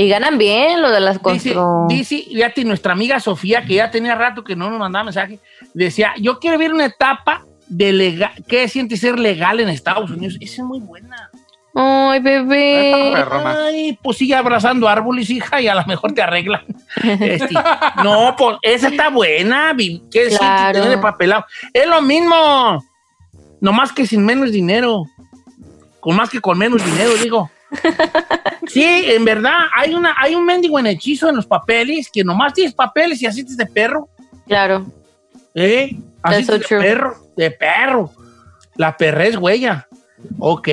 Y 0.00 0.08
ganan 0.08 0.38
bien 0.38 0.80
lo 0.80 0.90
de 0.92 1.00
las 1.00 1.16
Dice, 1.20 1.52
constru. 1.54 1.86
dice, 1.88 2.24
fíjate, 2.30 2.64
nuestra 2.64 2.92
amiga 2.92 3.18
Sofía, 3.18 3.64
que 3.64 3.74
ya 3.74 3.90
tenía 3.90 4.14
rato 4.14 4.44
que 4.44 4.54
no 4.54 4.70
nos 4.70 4.78
mandaba 4.78 5.04
mensaje, 5.04 5.40
decía, 5.74 6.14
yo 6.20 6.38
quiero 6.38 6.56
ver 6.56 6.72
una 6.72 6.84
etapa 6.84 7.44
de 7.66 7.92
legal, 7.92 8.30
¿qué 8.46 8.68
siente 8.68 8.96
ser 8.96 9.18
legal 9.18 9.58
en 9.58 9.68
Estados 9.68 10.08
Unidos? 10.10 10.36
Esa 10.40 10.62
es 10.62 10.66
muy 10.68 10.78
buena. 10.78 11.28
Ay, 11.74 12.20
bebé. 12.20 13.14
Ay, 13.44 13.98
pues 14.00 14.18
sigue 14.18 14.36
abrazando 14.36 14.88
árboles, 14.88 15.30
hija, 15.30 15.60
y 15.60 15.66
a 15.66 15.74
lo 15.74 15.84
mejor 15.86 16.12
te 16.12 16.22
arreglan. 16.22 16.62
Este, 17.20 17.54
no, 18.04 18.34
pues 18.38 18.56
esa 18.62 18.88
está 18.88 19.10
buena. 19.10 19.74
¿Qué 19.76 20.28
siente 20.28 20.38
Claro. 20.38 20.72
tener 20.78 20.92
el 20.92 21.00
papelado? 21.00 21.44
Es 21.72 21.86
lo 21.88 22.00
mismo, 22.02 22.84
nomás 23.60 23.92
que 23.92 24.06
sin 24.06 24.24
menos 24.24 24.52
dinero. 24.52 25.04
Con 26.00 26.14
más 26.14 26.30
que 26.30 26.40
con 26.40 26.56
menos 26.56 26.84
dinero, 26.84 27.10
digo. 27.20 27.50
Sí, 28.66 28.84
en 28.84 29.24
verdad, 29.24 29.54
hay, 29.76 29.94
una, 29.94 30.14
hay 30.18 30.34
un 30.34 30.44
mendigo 30.44 30.78
en 30.78 30.86
hechizo 30.86 31.28
en 31.28 31.36
los 31.36 31.46
papeles 31.46 32.10
que 32.12 32.24
nomás 32.24 32.52
tienes 32.54 32.74
papeles 32.74 33.20
y 33.22 33.26
asistes 33.26 33.56
de 33.56 33.66
perro. 33.66 34.08
Claro. 34.46 34.86
¿Eh? 35.54 35.96
Así 36.22 36.44
That's 36.44 36.46
so 36.46 36.52
de 36.58 36.64
true. 36.64 36.80
perro, 36.80 37.16
de 37.36 37.50
perro. 37.50 38.12
La 38.76 38.96
perra 38.96 39.26
es 39.26 39.36
huella. 39.36 39.88
Ok. 40.38 40.68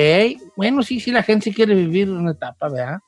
Bueno, 0.56 0.82
sí, 0.82 1.00
sí, 1.00 1.10
la 1.10 1.22
gente 1.22 1.52
quiere 1.52 1.74
vivir 1.74 2.10
una 2.10 2.32
etapa, 2.32 2.68
¿verdad? 2.68 2.98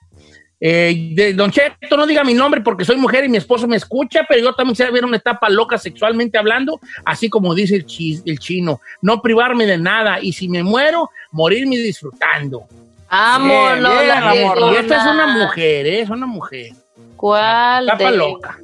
Eh, 0.61 1.12
de- 1.14 1.34
don 1.34 1.53
Cheto, 1.53 1.97
no 1.97 2.05
diga 2.07 2.24
mi 2.24 2.34
nombre 2.34 2.61
porque 2.62 2.84
soy 2.84 2.97
mujer 2.97 3.24
y 3.24 3.28
mi 3.28 3.36
esposo 3.36 3.68
me 3.68 3.76
escucha, 3.76 4.24
pero 4.28 4.43
yo 4.43 4.53
también 4.55 4.72
quisiera 4.72 4.91
vivir 4.91 5.05
una 5.05 5.16
etapa 5.16 5.49
loca 5.49 5.78
sexualmente 5.78 6.36
hablando, 6.36 6.80
así 7.05 7.28
como 7.30 7.55
dice 7.55 7.76
el, 7.76 7.86
chi- 7.86 8.20
el 8.24 8.39
chino. 8.41 8.80
No 9.01 9.22
privarme 9.22 9.66
de 9.66 9.78
nada 9.78 10.18
y 10.20 10.32
si 10.32 10.49
me 10.49 10.62
muero, 10.64 11.11
morirme 11.30 11.76
disfrutando. 11.76 12.64
Vámonos, 13.11 13.80
Bien, 14.00 14.09
la 14.09 14.32
bien, 14.32 14.46
amor. 14.48 14.72
Y 14.72 14.76
esta 14.76 14.96
es 14.96 15.02
una 15.12 15.26
mujer, 15.26 15.86
¿eh? 15.86 16.00
es 16.00 16.11
una 16.11 16.26
mujer. 16.26 16.72
¿Cuál? 17.16 17.84
Etapa 17.88 18.11
de- 18.11 18.16
loca. 18.16 18.59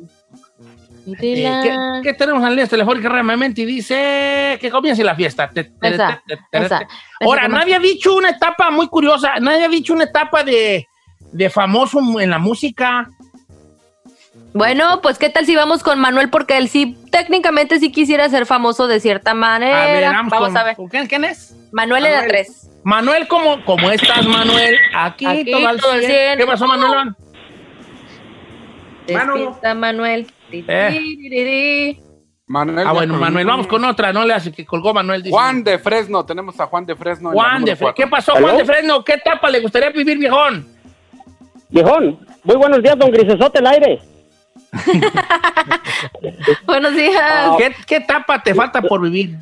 Eh, 1.07 1.13
Dila. 1.21 1.61
¿qué, 1.63 2.09
qué 2.11 2.15
tenemos 2.15 2.39
en 2.41 2.45
la 2.45 2.51
línea 2.51 2.67
telefónica 2.67 3.09
realmente? 3.11 3.61
Y 3.63 3.67
dice 3.67 4.59
que 4.61 4.71
comience 4.71 5.05
la 5.05 5.15
fiesta. 5.15 5.51
Esa, 5.83 6.23
esa. 6.51 6.89
Ahora, 7.21 7.47
nadie 7.49 7.75
ha 7.75 7.79
dicho 7.79 8.15
una 8.17 8.31
etapa 8.31 8.71
muy 8.71 8.89
curiosa, 8.89 9.35
nadie 9.41 9.65
ha 9.65 9.69
dicho 9.69 9.93
una 9.93 10.05
etapa 10.05 10.43
de, 10.45 10.87
de 11.33 11.51
famoso 11.51 11.99
en 12.21 12.31
la 12.31 12.39
música. 12.39 13.09
Bueno, 14.55 15.01
pues 15.03 15.19
qué 15.19 15.31
tal 15.31 15.45
si 15.47 15.57
vamos 15.57 15.83
con 15.83 15.99
Manuel, 15.99 16.31
porque 16.31 16.57
él 16.57 16.69
sí, 16.69 16.97
técnicamente 17.11 17.81
sí 17.81 17.91
quisiera 17.91 18.29
ser 18.29 18.47
famoso 18.47 18.87
de 18.87 19.01
cierta 19.01 19.35
manera. 19.35 19.83
A 19.83 19.87
ver, 19.87 20.05
vamos, 20.13 20.33
con- 20.33 20.57
a 20.57 20.63
ver. 20.63 20.77
¿con 20.77 20.87
quién, 20.89 21.09
quién 21.09 21.25
es? 21.25 21.57
Manuel 21.73 22.07
era 22.07 22.25
tres. 22.29 22.71
Manuel, 22.85 23.27
¿cómo, 23.27 23.65
cómo 23.65 23.91
estás, 23.91 24.25
Manuel? 24.25 24.77
Aquí, 24.95 25.27
Aquí, 25.27 25.51
todo 25.51 25.67
al 25.67 25.81
todo 25.81 25.91
al 25.91 25.99
100. 26.01 26.11
cien. 26.13 26.39
¿Qué 26.39 26.47
pasó, 26.47 26.67
Manuel? 26.69 27.15
Despista, 29.09 29.75
Manuel. 29.75 30.27
Eh. 30.53 31.97
Manuel 32.47 32.87
Ah, 32.87 32.93
bueno. 32.93 33.15
Manuel, 33.15 33.47
vamos 33.47 33.67
con 33.67 33.85
otra, 33.85 34.13
no 34.13 34.25
le 34.25 34.35
hace 34.35 34.53
que 34.53 34.65
colgó 34.65 34.95
Manuel. 34.95 35.21
dice. 35.23 35.33
Juan 35.35 35.65
de 35.65 35.81
Fresno, 35.81 36.25
tenemos 36.25 36.61
a 36.61 36.67
Juan 36.67 36.87
de 36.87 36.95
Fresno. 36.95 37.31
en 37.31 37.35
Juan 37.35 37.65
de 37.65 37.75
Fresno. 37.75 37.95
¿Qué 37.95 38.07
pasó, 38.07 38.35
Juan 38.37 38.57
de 38.57 38.65
Fresno? 38.65 39.03
¿Qué 39.03 39.15
etapa 39.15 39.51
le 39.51 39.59
gustaría 39.61 39.91
vivir, 39.91 40.17
viejón? 40.17 40.65
Viejón, 41.71 42.21
muy 42.45 42.55
buenos 42.57 42.81
días, 42.83 42.97
don 42.97 43.11
Grisesote 43.11 43.59
el 43.59 43.67
aire. 43.67 44.01
Buenos 46.67 46.95
días. 46.95 47.51
¿Qué, 47.59 47.75
qué 47.87 47.97
etapa 47.97 48.43
te 48.43 48.55
falta 48.55 48.83
por 48.83 49.01
vivir? 49.03 49.37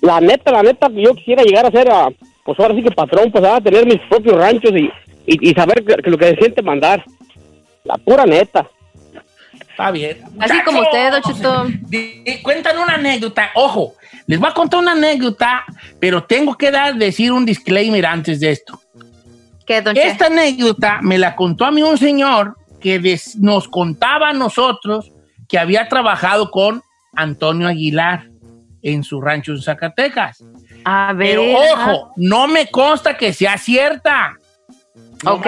La 0.00 0.20
neta, 0.20 0.50
la 0.52 0.62
neta, 0.62 0.88
yo 0.90 1.14
quisiera 1.14 1.42
llegar 1.42 1.66
a 1.66 1.70
ser, 1.70 1.88
ah, 1.90 2.08
pues 2.44 2.58
ahora 2.58 2.74
sí 2.74 2.82
que 2.82 2.90
patrón, 2.90 3.30
pues 3.30 3.44
a 3.44 3.60
tener 3.60 3.86
mis 3.86 4.00
propios 4.08 4.36
ranchos 4.36 4.72
y, 4.72 4.90
y, 5.26 5.50
y 5.50 5.54
saber 5.54 5.84
que, 5.84 5.94
que 5.96 6.10
lo 6.10 6.18
que 6.18 6.30
se 6.30 6.36
siente 6.36 6.62
mandar. 6.62 7.04
La 7.84 7.96
pura 7.96 8.24
neta. 8.26 8.66
Está 9.70 9.90
bien. 9.90 10.18
Así 10.40 10.60
como 10.64 10.80
usted. 10.80 11.12
Di- 11.88 12.42
Cuentan 12.42 12.78
una 12.78 12.94
anécdota. 12.94 13.50
Ojo, 13.54 13.94
les 14.26 14.38
voy 14.38 14.50
a 14.50 14.54
contar 14.54 14.80
una 14.80 14.92
anécdota, 14.92 15.64
pero 16.00 16.24
tengo 16.24 16.56
que 16.56 16.70
dar, 16.70 16.96
decir 16.96 17.32
un 17.32 17.46
disclaimer 17.46 18.04
antes 18.06 18.40
de 18.40 18.50
esto. 18.50 18.80
¿Qué, 19.64 19.80
Don 19.80 19.94
Che? 19.94 20.06
Esta 20.08 20.26
anécdota 20.26 20.98
me 21.02 21.18
la 21.18 21.36
contó 21.36 21.64
a 21.64 21.70
mí 21.70 21.82
un 21.82 21.96
señor 21.96 22.56
que 22.80 22.98
des- 22.98 23.36
nos 23.36 23.68
contaba 23.68 24.30
a 24.30 24.32
nosotros 24.32 25.12
que 25.48 25.58
había 25.58 25.88
trabajado 25.88 26.50
con 26.50 26.82
Antonio 27.14 27.68
Aguilar 27.68 28.28
en 28.82 29.02
su 29.02 29.20
rancho 29.20 29.52
en 29.52 29.62
Zacatecas. 29.62 30.44
A 30.84 31.12
ver. 31.12 31.36
Pero 31.38 31.58
ojo, 31.58 32.12
no 32.16 32.46
me 32.46 32.70
consta 32.70 33.16
que 33.16 33.32
sea 33.32 33.58
cierta. 33.58 34.36
Ok. 35.26 35.46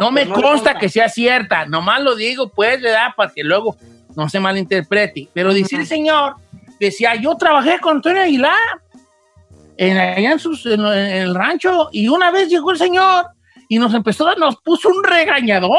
No 0.00 0.10
me 0.10 0.26
consta 0.26 0.74
que 0.78 0.88
sea 0.88 1.08
cierta. 1.08 1.66
Nomás 1.66 2.00
lo 2.02 2.16
digo, 2.16 2.48
pues, 2.50 2.82
¿verdad? 2.82 3.08
Para 3.16 3.32
que 3.32 3.44
luego 3.44 3.76
no 4.16 4.28
se 4.28 4.40
malinterprete. 4.40 5.28
Pero 5.32 5.54
dice 5.54 5.76
el 5.76 5.86
señor, 5.86 6.34
decía, 6.80 7.14
yo 7.14 7.36
trabajé 7.36 7.78
con 7.78 7.96
Antonio 7.96 8.22
Aguilar 8.22 8.56
en, 9.76 9.96
allá 9.96 10.32
en, 10.32 10.38
sus- 10.40 10.66
en- 10.66 10.80
en 10.84 11.16
el 11.22 11.34
rancho 11.34 11.88
y 11.92 12.08
una 12.08 12.30
vez 12.32 12.48
llegó 12.48 12.72
el 12.72 12.78
señor 12.78 13.26
y 13.68 13.78
nos 13.78 13.94
empezó, 13.94 14.28
a- 14.28 14.34
nos 14.34 14.56
puso 14.56 14.88
un 14.88 15.04
regañadón. 15.04 15.78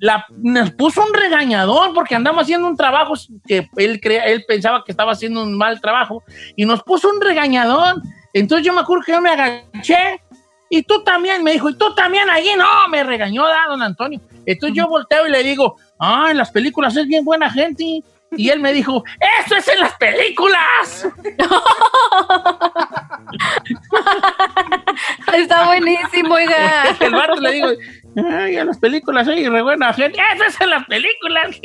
La, 0.00 0.24
nos 0.38 0.72
puso 0.72 1.04
un 1.04 1.14
regañadón 1.14 1.94
porque 1.94 2.14
andamos 2.14 2.42
haciendo 2.42 2.66
un 2.66 2.76
trabajo 2.76 3.14
que 3.46 3.68
él, 3.76 4.00
crea, 4.00 4.24
él 4.24 4.44
pensaba 4.48 4.82
que 4.84 4.92
estaba 4.92 5.12
haciendo 5.12 5.42
un 5.42 5.56
mal 5.56 5.80
trabajo 5.80 6.24
y 6.56 6.64
nos 6.64 6.82
puso 6.82 7.10
un 7.10 7.20
regañadón. 7.20 8.02
Entonces 8.32 8.66
yo 8.66 8.72
me 8.72 8.80
acuerdo 8.80 9.04
que 9.04 9.12
yo 9.12 9.20
me 9.20 9.30
agaché 9.30 10.22
y 10.70 10.82
tú 10.84 11.02
también, 11.02 11.42
me 11.42 11.52
dijo, 11.52 11.68
y 11.68 11.76
tú 11.76 11.94
también 11.94 12.30
allí, 12.30 12.50
no, 12.56 12.88
me 12.88 13.02
regañó 13.02 13.44
da, 13.44 13.66
don 13.68 13.82
Antonio. 13.82 14.20
Entonces 14.46 14.76
yo 14.76 14.88
volteo 14.88 15.26
y 15.26 15.30
le 15.30 15.42
digo, 15.42 15.76
ah, 15.98 16.28
en 16.30 16.38
las 16.38 16.50
películas 16.50 16.96
es 16.96 17.06
bien 17.06 17.24
buena 17.24 17.50
gente. 17.50 18.02
Y 18.36 18.48
él 18.48 18.60
me 18.60 18.72
dijo, 18.72 19.02
¡eso 19.44 19.56
es 19.56 19.66
en 19.66 19.80
las 19.80 19.96
películas! 19.96 21.08
Está 25.34 25.66
buenísimo, 25.66 26.34
oiga. 26.34 26.96
el 27.00 27.42
le 27.42 27.52
digo, 27.52 27.68
ay, 28.16 28.56
en 28.56 28.66
las 28.66 28.78
películas 28.78 29.26
soy 29.26 29.48
re 29.48 29.62
buena 29.62 29.92
gente. 29.92 30.18
¡Eso 30.34 30.44
es 30.44 30.60
en 30.60 30.70
las 30.70 30.86
películas! 30.86 31.56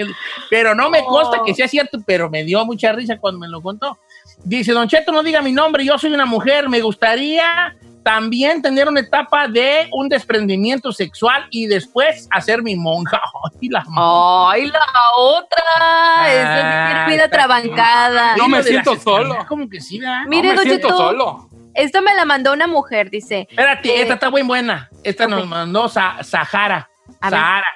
Pero 0.50 0.76
no 0.76 0.90
me 0.90 1.04
consta 1.04 1.42
que 1.46 1.54
sea 1.54 1.68
cierto, 1.68 2.00
pero 2.06 2.30
me 2.30 2.44
dio 2.44 2.66
mucha 2.66 2.92
risa 2.92 3.18
cuando 3.18 3.40
me 3.40 3.48
lo 3.48 3.62
contó. 3.62 3.98
Dice, 4.44 4.72
Don 4.74 4.88
Cheto, 4.88 5.12
no 5.12 5.24
diga 5.24 5.42
mi 5.42 5.52
nombre, 5.52 5.84
yo 5.86 5.98
soy 5.98 6.14
una 6.14 6.26
mujer, 6.26 6.70
me 6.70 6.82
gustaría 6.82 7.76
también 8.06 8.62
tener 8.62 8.88
una 8.88 9.00
etapa 9.00 9.48
de 9.48 9.90
un 9.92 10.08
desprendimiento 10.08 10.92
sexual 10.92 11.48
y 11.50 11.66
después 11.66 12.28
hacer 12.30 12.62
mi 12.62 12.76
monja. 12.76 13.20
Ay, 13.62 13.70
la 13.70 13.84
Ay, 13.98 14.68
la 14.68 14.86
otra. 15.18 16.32
Esa 16.32 16.56
sí 16.56 16.94
tiene 16.94 17.08
vida 17.08 17.30
trabancada. 17.30 18.38
No 18.38 18.48
me 18.48 18.62
siento 18.62 18.96
solo. 18.98 19.44
Como 19.48 19.68
que 19.68 19.82
sí, 19.82 20.00
¿verdad? 20.00 20.22
Mire, 20.28 20.50
no 20.50 20.54
me 20.54 20.56
Don 20.56 20.66
siento 20.66 20.88
Cheto, 20.88 20.98
solo. 20.98 21.50
Esto 21.76 22.02
me 22.02 22.14
la 22.16 22.26
mandó 22.26 22.54
una 22.54 22.68
mujer, 22.68 23.10
dice. 23.10 23.48
Espérate, 23.50 23.90
Eh, 23.90 24.02
esta 24.02 24.14
está 24.16 24.30
muy 24.30 24.42
buena. 24.44 24.90
Esta 25.04 25.28
nos 25.28 25.46
mandó 25.48 25.88
Sa- 25.90 26.24
Sahara. 26.24 26.90
A 27.22 27.30
ver. 27.30 27.40
Sahara. 27.40 27.68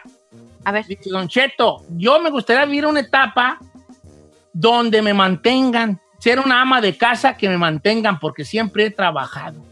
A 0.66 0.72
ver. 0.72 0.86
Dice, 0.86 1.10
Don 1.10 1.28
Cheto, 1.28 1.84
yo 1.90 2.20
me 2.20 2.30
gustaría 2.30 2.66
vivir 2.66 2.86
una 2.86 3.02
etapa 3.02 3.60
donde 4.54 5.02
me 5.02 5.14
mantengan, 5.14 6.00
ser 6.18 6.40
una 6.40 6.62
ama 6.62 6.82
de 6.82 6.98
casa 6.98 7.38
que 7.38 7.48
me 7.50 7.58
mantengan 7.58 8.20
porque 8.20 8.44
siempre 8.44 8.86
he 8.86 8.92
trabajado. 8.92 9.64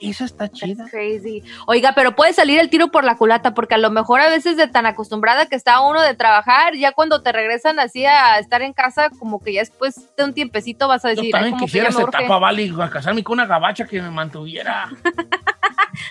Eso 0.00 0.24
está 0.24 0.50
chida. 0.50 0.86
Crazy. 0.90 1.42
Oiga, 1.66 1.92
pero 1.94 2.14
puede 2.14 2.32
salir 2.32 2.58
el 2.58 2.68
tiro 2.68 2.88
por 2.88 3.04
la 3.04 3.16
culata, 3.16 3.54
porque 3.54 3.74
a 3.74 3.78
lo 3.78 3.90
mejor 3.90 4.20
a 4.20 4.28
veces 4.28 4.56
de 4.56 4.66
tan 4.66 4.86
acostumbrada 4.86 5.46
que 5.46 5.56
está 5.56 5.80
uno 5.80 6.02
de 6.02 6.14
trabajar, 6.14 6.74
ya 6.74 6.92
cuando 6.92 7.22
te 7.22 7.32
regresan 7.32 7.78
así 7.78 8.04
a 8.04 8.38
estar 8.38 8.62
en 8.62 8.72
casa, 8.72 9.10
como 9.18 9.40
que 9.40 9.52
ya 9.52 9.60
después 9.60 10.14
de 10.16 10.24
un 10.24 10.34
tiempecito 10.34 10.88
vas 10.88 11.04
a 11.04 11.12
Yo 11.12 11.16
decir, 11.16 11.36
ay, 11.36 11.42
también 11.42 11.56
quisiera 11.58 11.88
esa 11.88 12.02
etapa, 12.02 12.38
vale, 12.38 12.72
a 12.78 12.90
casarme 12.90 13.22
con 13.22 13.34
una 13.34 13.46
gabacha 13.46 13.86
que 13.86 14.02
me 14.02 14.10
mantuviera. 14.10 14.90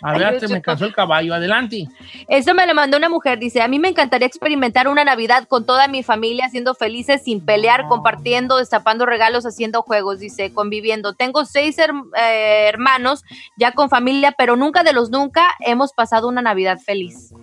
A 0.04 0.12
Ay, 0.12 0.20
ver, 0.20 0.32
Don 0.34 0.40
te 0.42 0.48
me 0.56 0.62
cansó 0.62 0.86
el 0.86 0.94
caballo. 0.94 1.34
Adelante. 1.34 1.88
Esto 2.28 2.54
me 2.54 2.68
lo 2.68 2.76
mandó 2.76 2.98
una 2.98 3.08
mujer, 3.10 3.40
dice, 3.40 3.62
a 3.62 3.68
mí 3.68 3.80
me 3.80 3.88
encantaría 3.88 4.28
experimentar 4.28 4.88
una 4.88 5.04
Navidad 5.06 5.48
con 5.48 5.66
toda 5.66 5.88
mi 5.88 6.04
familia, 6.04 6.50
siendo 6.50 6.76
felices, 6.76 7.24
sin 7.24 7.40
pelear, 7.40 7.88
compartiendo, 7.88 8.58
destapando 8.58 9.06
regalos, 9.06 9.46
haciendo 9.46 9.82
juegos, 9.82 10.20
dice, 10.20 10.54
conviviendo. 10.54 11.14
Tengo 11.14 11.46
seis 11.46 11.78
her- 11.78 11.94
eh, 12.20 12.66
hermanos 12.68 13.24
ya 13.58 13.72
con 13.72 13.90
familia, 13.90 14.34
pero 14.38 14.56
nunca 14.58 14.84
de 14.84 14.92
los 14.94 15.10
nunca 15.10 15.56
hemos 15.62 15.94
pasado 15.94 16.28
una 16.28 16.42
Navidad 16.42 16.80
feliz. 16.86 17.34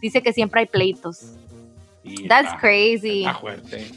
Dice 0.00 0.22
que 0.22 0.32
siempre 0.32 0.60
hay 0.62 0.66
pleitos. 0.66 1.18
Sí, 2.02 2.26
That's 2.28 2.48
está- 2.48 2.58
crazy. 2.60 3.20
Está 3.24 3.34
fuerte. 3.38 3.90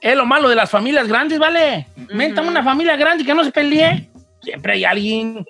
Es 0.00 0.16
lo 0.16 0.26
malo 0.26 0.48
de 0.48 0.54
las 0.56 0.70
familias 0.70 1.06
grandes, 1.06 1.38
¿vale? 1.38 1.86
Méntame 2.12 2.48
una 2.48 2.62
familia 2.64 2.96
grande 2.96 3.24
que 3.24 3.34
no 3.34 3.44
se 3.44 3.52
pelee. 3.52 4.08
Siempre 4.42 4.74
hay 4.74 4.84
alguien. 4.84 5.46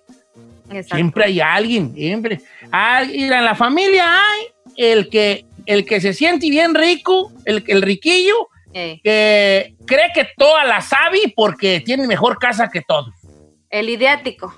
Exacto. 0.71 0.97
Siempre 0.97 1.25
hay 1.25 1.41
alguien, 1.41 1.95
siempre. 1.95 2.41
Mira, 2.63 3.39
en 3.39 3.45
la 3.45 3.55
familia 3.55 4.05
hay 4.07 4.43
el 4.77 5.09
que, 5.09 5.45
el 5.67 5.85
que 5.85 6.01
se 6.01 6.13
siente 6.15 6.49
bien 6.51 6.75
rico, 6.75 7.33
el, 7.45 7.63
el 7.67 7.83
riquillo, 7.83 8.49
Eh, 8.77 8.99
que 9.05 9.75
cree 9.87 10.11
que 10.13 10.27
toda 10.37 10.65
la 10.65 10.81
sabe 10.81 11.33
porque 11.37 11.81
tiene 11.81 12.09
mejor 12.09 12.39
casa 12.41 12.69
que 12.73 12.83
todos. 12.83 13.15
el 13.71 13.89
idiático. 13.89 14.53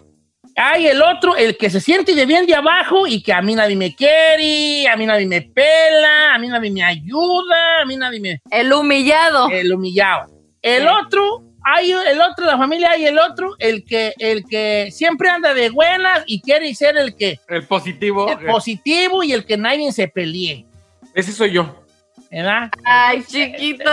Hay 0.58 0.86
el 0.86 1.02
otro, 1.02 1.36
el 1.36 1.58
que 1.58 1.68
se 1.68 1.80
siente 1.82 2.14
de 2.14 2.24
bien 2.24 2.46
de 2.46 2.54
abajo 2.54 3.06
y 3.06 3.22
que 3.22 3.34
a 3.34 3.42
mí 3.42 3.54
nadie 3.54 3.76
me 3.76 3.94
quiere, 3.94 4.88
a 4.88 4.96
mí 4.96 5.04
nadie 5.04 5.26
me 5.26 5.42
pela, 5.42 6.34
a 6.34 6.38
mí 6.38 6.48
nadie 6.48 6.70
me 6.70 6.82
ayuda, 6.82 7.82
a 7.82 7.84
mí 7.84 7.94
nadie 7.96 8.20
me... 8.20 8.40
El 8.50 8.72
humillado. 8.72 9.50
El 9.50 9.70
humillado. 9.70 10.32
El 10.62 10.82
Sí. 10.84 10.88
otro, 10.88 11.42
hay 11.68 11.90
el 11.90 12.20
otro 12.20 12.46
de 12.46 12.52
la 12.52 12.58
familia, 12.58 12.92
hay 12.92 13.06
el 13.06 13.18
otro, 13.18 13.56
el 13.58 13.84
que, 13.84 14.14
el 14.18 14.44
que 14.44 14.88
siempre 14.92 15.28
anda 15.28 15.52
de 15.52 15.70
buenas 15.70 16.22
y 16.26 16.40
quiere 16.40 16.72
ser 16.76 16.96
el 16.96 17.16
que 17.16 17.40
El 17.48 17.66
positivo. 17.66 18.30
el 18.30 18.38
positivo 18.46 19.24
y 19.24 19.32
el 19.32 19.44
que 19.44 19.56
nadie 19.56 19.90
se 19.90 20.06
pelee. 20.06 20.64
Ese 21.12 21.32
soy 21.32 21.50
yo. 21.52 21.82
¿Verdad? 22.30 22.70
Ay, 22.84 23.24
chiquita. 23.24 23.90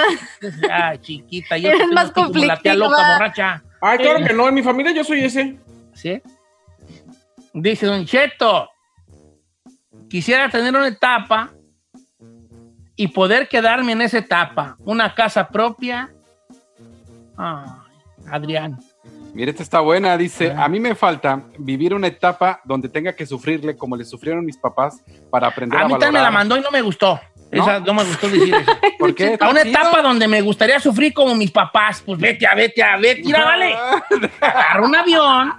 Ay, 0.72 0.98
chiquita, 1.00 1.58
yo 1.58 1.70
Eres 1.72 1.88
más 1.92 2.12
como 2.12 2.28
la 2.28 2.32
tía 2.32 2.74
conflictiva. 2.74 2.76
loca 2.76 3.14
borracha. 3.14 3.64
Ay, 3.82 3.98
claro 3.98 4.24
que 4.26 4.34
no, 4.34 4.48
en 4.48 4.54
mi 4.54 4.62
familia 4.62 4.92
yo 4.92 5.04
soy 5.04 5.24
ese. 5.24 5.58
¿Sí? 5.94 6.22
Dice 7.54 7.86
Don 7.88 8.06
Cheto, 8.06 8.70
quisiera 10.10 10.48
tener 10.50 10.76
una 10.76 10.88
etapa 10.88 11.52
y 12.96 13.08
poder 13.08 13.48
quedarme 13.48 13.94
en 13.94 14.02
esa 14.04 14.20
etapa. 14.20 14.76
Una 14.80 15.16
casa 15.16 15.48
propia. 15.50 16.12
Ay, 17.38 17.66
Adrián. 18.32 18.80
Mira, 19.34 19.52
esta 19.52 19.64
está 19.64 19.80
buena. 19.80 20.16
Dice, 20.18 20.52
a 20.52 20.68
mí 20.68 20.80
me 20.80 20.96
falta 20.96 21.42
vivir 21.58 21.94
una 21.94 22.08
etapa 22.08 22.62
donde 22.64 22.88
tenga 22.90 23.14
que 23.14 23.26
sufrirle 23.26 23.76
como 23.76 23.96
le 23.98 24.06
sufrieron 24.06 24.46
mis 24.46 24.58
papás 24.58 25.02
para 25.32 25.48
aprender 25.48 25.80
a, 25.80 25.84
A 25.84 25.88
mí 25.88 25.94
también 25.94 26.14
me 26.14 26.22
la 26.22 26.32
mandó 26.32 26.56
y 26.58 26.62
no 26.62 26.72
me 26.72 26.82
gustó. 26.82 27.20
¿No? 27.52 27.64
Esa 27.64 27.80
no 27.82 27.94
me 27.94 28.04
gustó 28.04 28.30
decir 28.30 28.54
eso. 28.56 28.72
¿Por 29.00 29.14
qué? 29.14 29.38
A 29.40 29.50
una 29.50 29.62
etapa 29.62 30.02
donde 30.02 30.28
me 30.28 30.42
gustaría 30.42 30.80
sufrir 30.80 31.14
como 31.14 31.36
mis 31.36 31.52
papás. 31.52 32.02
Pues 32.06 32.20
vete 32.20 32.48
a, 32.48 32.56
vete 32.56 32.82
a, 32.84 32.98
vete, 32.98 33.22
mira, 33.26 33.44
vale. 33.46 33.76
Agarra 34.42 34.82
un 34.86 34.96
avión, 34.96 35.54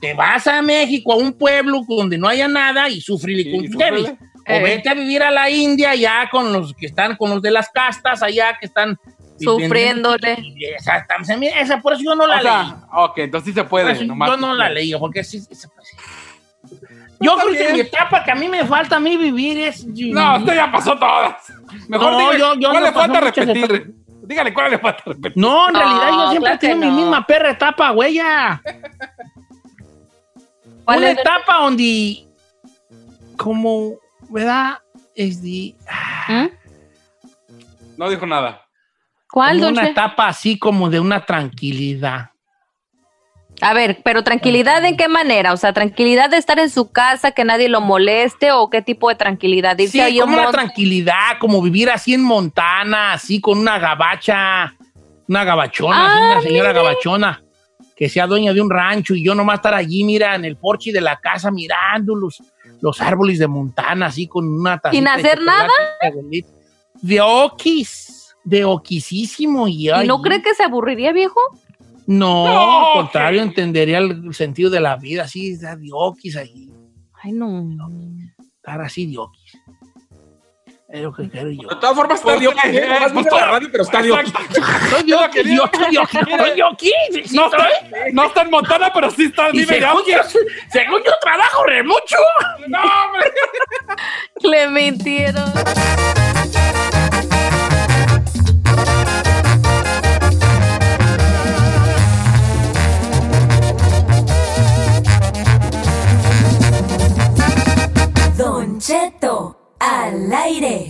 te 0.00 0.12
vas 0.14 0.46
a 0.46 0.60
México, 0.62 1.12
a 1.12 1.16
un 1.16 1.32
pueblo 1.32 1.82
donde 1.88 2.18
no 2.18 2.28
haya 2.28 2.46
nada 2.48 2.88
y 2.88 3.00
sufrir 3.00 3.50
con 3.50 3.64
y 3.64 3.68
ustedes. 3.68 4.00
súfrele. 4.00 4.18
O 4.50 4.52
Eh. 4.52 4.62
vete 4.62 4.88
a 4.88 4.94
vivir 4.94 5.22
a 5.22 5.30
la 5.30 5.50
India 5.50 5.94
ya 5.94 6.28
con 6.30 6.52
los 6.54 6.72
que 6.74 6.86
están, 6.86 7.16
con 7.16 7.28
los 7.30 7.42
de 7.42 7.50
las 7.50 7.68
castas 7.70 8.22
allá 8.22 8.56
que 8.58 8.64
están 8.66 8.98
Sufriéndole. 9.38 10.36
Exactamente. 10.76 11.60
Esa, 11.60 11.80
por 11.80 11.92
eso 11.94 12.02
yo 12.02 12.14
no 12.14 12.26
la 12.26 12.38
O 12.38 12.40
sea, 12.42 12.62
leí. 12.62 12.72
ok, 12.92 13.18
entonces 13.18 13.46
sí 13.46 13.52
se 13.60 13.64
puede. 13.64 13.92
eso 13.92 14.04
nomás 14.04 14.30
yo 14.30 14.36
no 14.36 14.54
la 14.54 14.68
leí, 14.68 14.92
porque 14.98 15.22
sí, 15.24 15.40
sí 15.40 15.54
se 15.54 15.68
puede. 15.68 15.88
Yo 17.20 17.36
creo 17.36 17.52
que 17.52 17.72
mi 17.72 17.80
etapa 17.80 18.22
que 18.24 18.30
a 18.30 18.34
mí 18.34 18.48
me 18.48 18.64
falta 18.64 18.96
a 18.96 19.00
mí 19.00 19.16
vivir 19.16 19.58
es... 19.58 19.84
No, 19.86 20.36
usted 20.38 20.54
ya 20.54 20.70
pasó 20.70 20.96
todas. 20.98 21.36
Mejor 21.88 22.12
No, 22.12 22.18
dígale, 22.18 22.38
yo- 22.38 22.54
yo 22.54 22.70
¿cuál 22.70 22.80
no 22.82 22.86
le 22.88 22.92
falta 22.92 23.20
repetir? 23.20 23.94
Dígale, 24.22 24.54
¿cuál 24.54 24.70
le 24.70 24.78
falta 24.78 25.02
repetir? 25.06 25.32
No, 25.36 25.68
en 25.68 25.74
realidad 25.74 26.08
yo 26.10 26.30
siempre 26.30 26.40
claro 26.50 26.58
tengo 26.58 26.76
mi 26.76 26.90
misma 26.90 27.26
perra 27.26 27.50
etapa, 27.50 27.90
güeya. 27.90 28.60
¿Cuál 30.84 30.98
Una 30.98 31.10
el- 31.10 31.18
etapa 31.18 31.58
donde, 31.62 32.26
como, 33.36 33.94
¿verdad? 34.28 34.78
Es 35.14 35.42
de, 35.42 35.74
¿Mm? 36.28 36.46
No 37.96 38.08
dijo 38.08 38.26
nada. 38.26 38.67
¿Cuál, 39.30 39.58
como 39.58 39.70
una 39.70 39.88
etapa 39.88 40.28
así 40.28 40.58
como 40.58 40.88
de 40.90 41.00
una 41.00 41.24
tranquilidad. 41.26 42.30
A 43.60 43.74
ver, 43.74 44.00
pero 44.04 44.22
tranquilidad 44.22 44.84
en 44.84 44.96
qué 44.96 45.08
manera? 45.08 45.52
O 45.52 45.56
sea, 45.56 45.72
tranquilidad 45.72 46.30
de 46.30 46.36
estar 46.36 46.60
en 46.60 46.70
su 46.70 46.92
casa, 46.92 47.32
que 47.32 47.44
nadie 47.44 47.68
lo 47.68 47.80
moleste, 47.80 48.52
o 48.52 48.70
qué 48.70 48.82
tipo 48.82 49.08
de 49.08 49.16
tranquilidad. 49.16 49.76
Irse 49.78 50.08
Sí, 50.10 50.18
como 50.20 50.34
una 50.34 50.44
mon- 50.44 50.52
tranquilidad, 50.52 51.38
como 51.40 51.60
vivir 51.60 51.90
así 51.90 52.14
en 52.14 52.22
Montana, 52.22 53.14
así 53.14 53.40
con 53.40 53.58
una 53.58 53.78
gabacha, 53.80 54.74
una 55.26 55.42
gabachona, 55.44 56.06
así, 56.06 56.18
Ah, 56.22 56.30
una 56.34 56.42
señora 56.42 56.68
mire. 56.68 56.82
gabachona, 56.82 57.42
que 57.96 58.08
sea 58.08 58.28
dueña 58.28 58.52
de 58.54 58.60
un 58.60 58.70
rancho 58.70 59.14
y 59.16 59.24
yo 59.24 59.34
nomás 59.34 59.56
estar 59.56 59.74
allí, 59.74 60.04
mira, 60.04 60.36
en 60.36 60.44
el 60.44 60.56
porche 60.56 60.92
de 60.92 61.00
la 61.00 61.16
casa 61.18 61.50
mirando 61.50 62.14
los, 62.14 62.40
los 62.80 63.00
árboles 63.00 63.40
de 63.40 63.48
Montana, 63.48 64.06
así 64.06 64.28
con 64.28 64.46
una 64.48 64.78
tacita 64.78 64.96
¿Sin 64.96 65.08
hacer 65.08 65.42
nada? 65.42 65.68
de. 66.00 66.44
De 68.48 68.64
oquis, 68.64 68.64
de 68.64 68.64
oquisísimo. 68.64 69.68
¿Y, 69.68 69.90
¿Y 69.90 70.06
no 70.06 70.22
cree 70.22 70.42
que 70.42 70.54
se 70.54 70.62
aburriría, 70.64 71.12
viejo? 71.12 71.40
No, 72.06 72.46
No, 72.46 72.86
al 72.88 72.92
contrario, 73.02 73.42
entendería 73.42 73.98
el 73.98 74.32
sentido 74.34 74.70
de 74.70 74.80
la 74.80 74.96
vida, 74.96 75.24
así, 75.24 75.56
de 75.56 75.76
oquis 75.92 76.36
ahí, 76.36 76.72
Ay, 77.22 77.32
no. 77.32 77.68
estar 78.56 78.80
así 78.80 79.06
de 79.06 79.18
oquis. 79.18 79.52
Es 80.88 81.02
lo 81.02 81.12
que 81.12 81.28
quiero 81.28 81.50
yo. 81.50 81.68
De 81.68 81.76
todas 81.76 81.94
formas, 81.94 82.18
está 82.18 82.30
¿Por 82.32 82.40
Dioki. 82.40 82.58
qué? 82.62 82.78
¿eh? 82.78 82.84
A 82.90 83.08
la 83.10 83.46
radio, 83.50 83.68
pero 83.70 83.82
está 83.84 84.00
Dioki. 84.00 84.32
Soy 84.88 85.02
de 85.02 85.14
oquis, 85.14 85.44
yo 85.52 85.66
soy 85.70 86.56
No 87.34 87.50
soy. 87.50 87.60
está, 87.82 87.96
no 88.14 88.24
está 88.24 88.40
en 88.42 88.50
Montana, 88.50 88.90
pero 88.94 89.10
sí 89.10 89.24
está. 89.26 89.52
De 89.52 89.66
según 89.66 90.00
yo, 90.10 90.18
según 90.72 91.00
yo 91.04 91.12
trabajo 91.20 91.64
re 91.66 91.82
mucho. 91.82 92.16
No, 92.68 92.78
hombre. 92.78 93.30
Le 94.44 94.68
mintieron. 94.70 95.44
Cheto, 108.88 109.54
al 109.82 110.32
aire. 110.32 110.86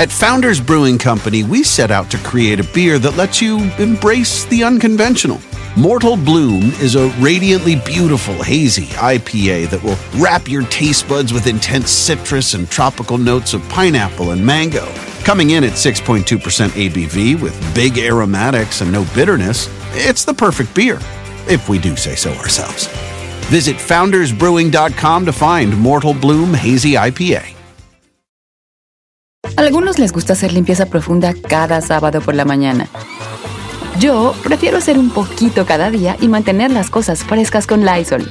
At 0.00 0.10
Founders 0.10 0.60
Brewing 0.60 0.98
Company, 0.98 1.44
we 1.44 1.62
set 1.62 1.92
out 1.92 2.10
to 2.10 2.18
create 2.18 2.58
a 2.58 2.64
beer 2.74 2.98
that 2.98 3.16
lets 3.16 3.40
you 3.40 3.70
embrace 3.78 4.46
the 4.46 4.64
unconventional. 4.64 5.40
Mortal 5.76 6.16
Bloom 6.16 6.72
is 6.80 6.96
a 6.96 7.06
radiantly 7.20 7.76
beautiful, 7.76 8.34
hazy 8.42 8.86
IPA 8.96 9.70
that 9.70 9.80
will 9.84 9.96
wrap 10.20 10.48
your 10.48 10.64
taste 10.64 11.08
buds 11.08 11.32
with 11.32 11.46
intense 11.46 11.88
citrus 11.92 12.54
and 12.54 12.68
tropical 12.68 13.16
notes 13.16 13.54
of 13.54 13.62
pineapple 13.68 14.32
and 14.32 14.44
mango. 14.44 14.92
Coming 15.22 15.50
in 15.50 15.62
at 15.62 15.74
6.2% 15.74 16.24
ABV 16.70 17.40
with 17.40 17.74
big 17.76 17.98
aromatics 17.98 18.80
and 18.80 18.90
no 18.90 19.06
bitterness, 19.14 19.68
it's 19.92 20.24
the 20.24 20.34
perfect 20.34 20.74
beer, 20.74 20.98
if 21.48 21.68
we 21.68 21.78
do 21.78 21.94
say 21.94 22.16
so 22.16 22.32
ourselves. 22.32 22.88
Visit 23.50 23.76
foundersbrewing.com 23.76 25.26
to 25.26 25.32
find 25.32 25.76
Mortal 25.78 26.14
Bloom 26.14 26.54
Hazy 26.54 26.96
IPA. 26.96 27.42
Algunos 29.56 29.98
les 29.98 30.12
gusta 30.12 30.32
hacer 30.32 30.52
limpieza 30.52 30.86
profunda 30.86 31.32
cada 31.48 31.80
sábado 31.80 32.20
por 32.20 32.34
la 32.34 32.44
mañana. 32.44 32.88
Yo 33.98 34.34
prefiero 34.42 34.78
hacer 34.78 34.98
un 34.98 35.10
poquito 35.10 35.64
cada 35.64 35.90
día 35.90 36.16
y 36.20 36.28
mantener 36.28 36.70
las 36.70 36.90
cosas 36.90 37.24
frescas 37.24 37.66
con 37.66 37.86
Lysol. 37.86 38.30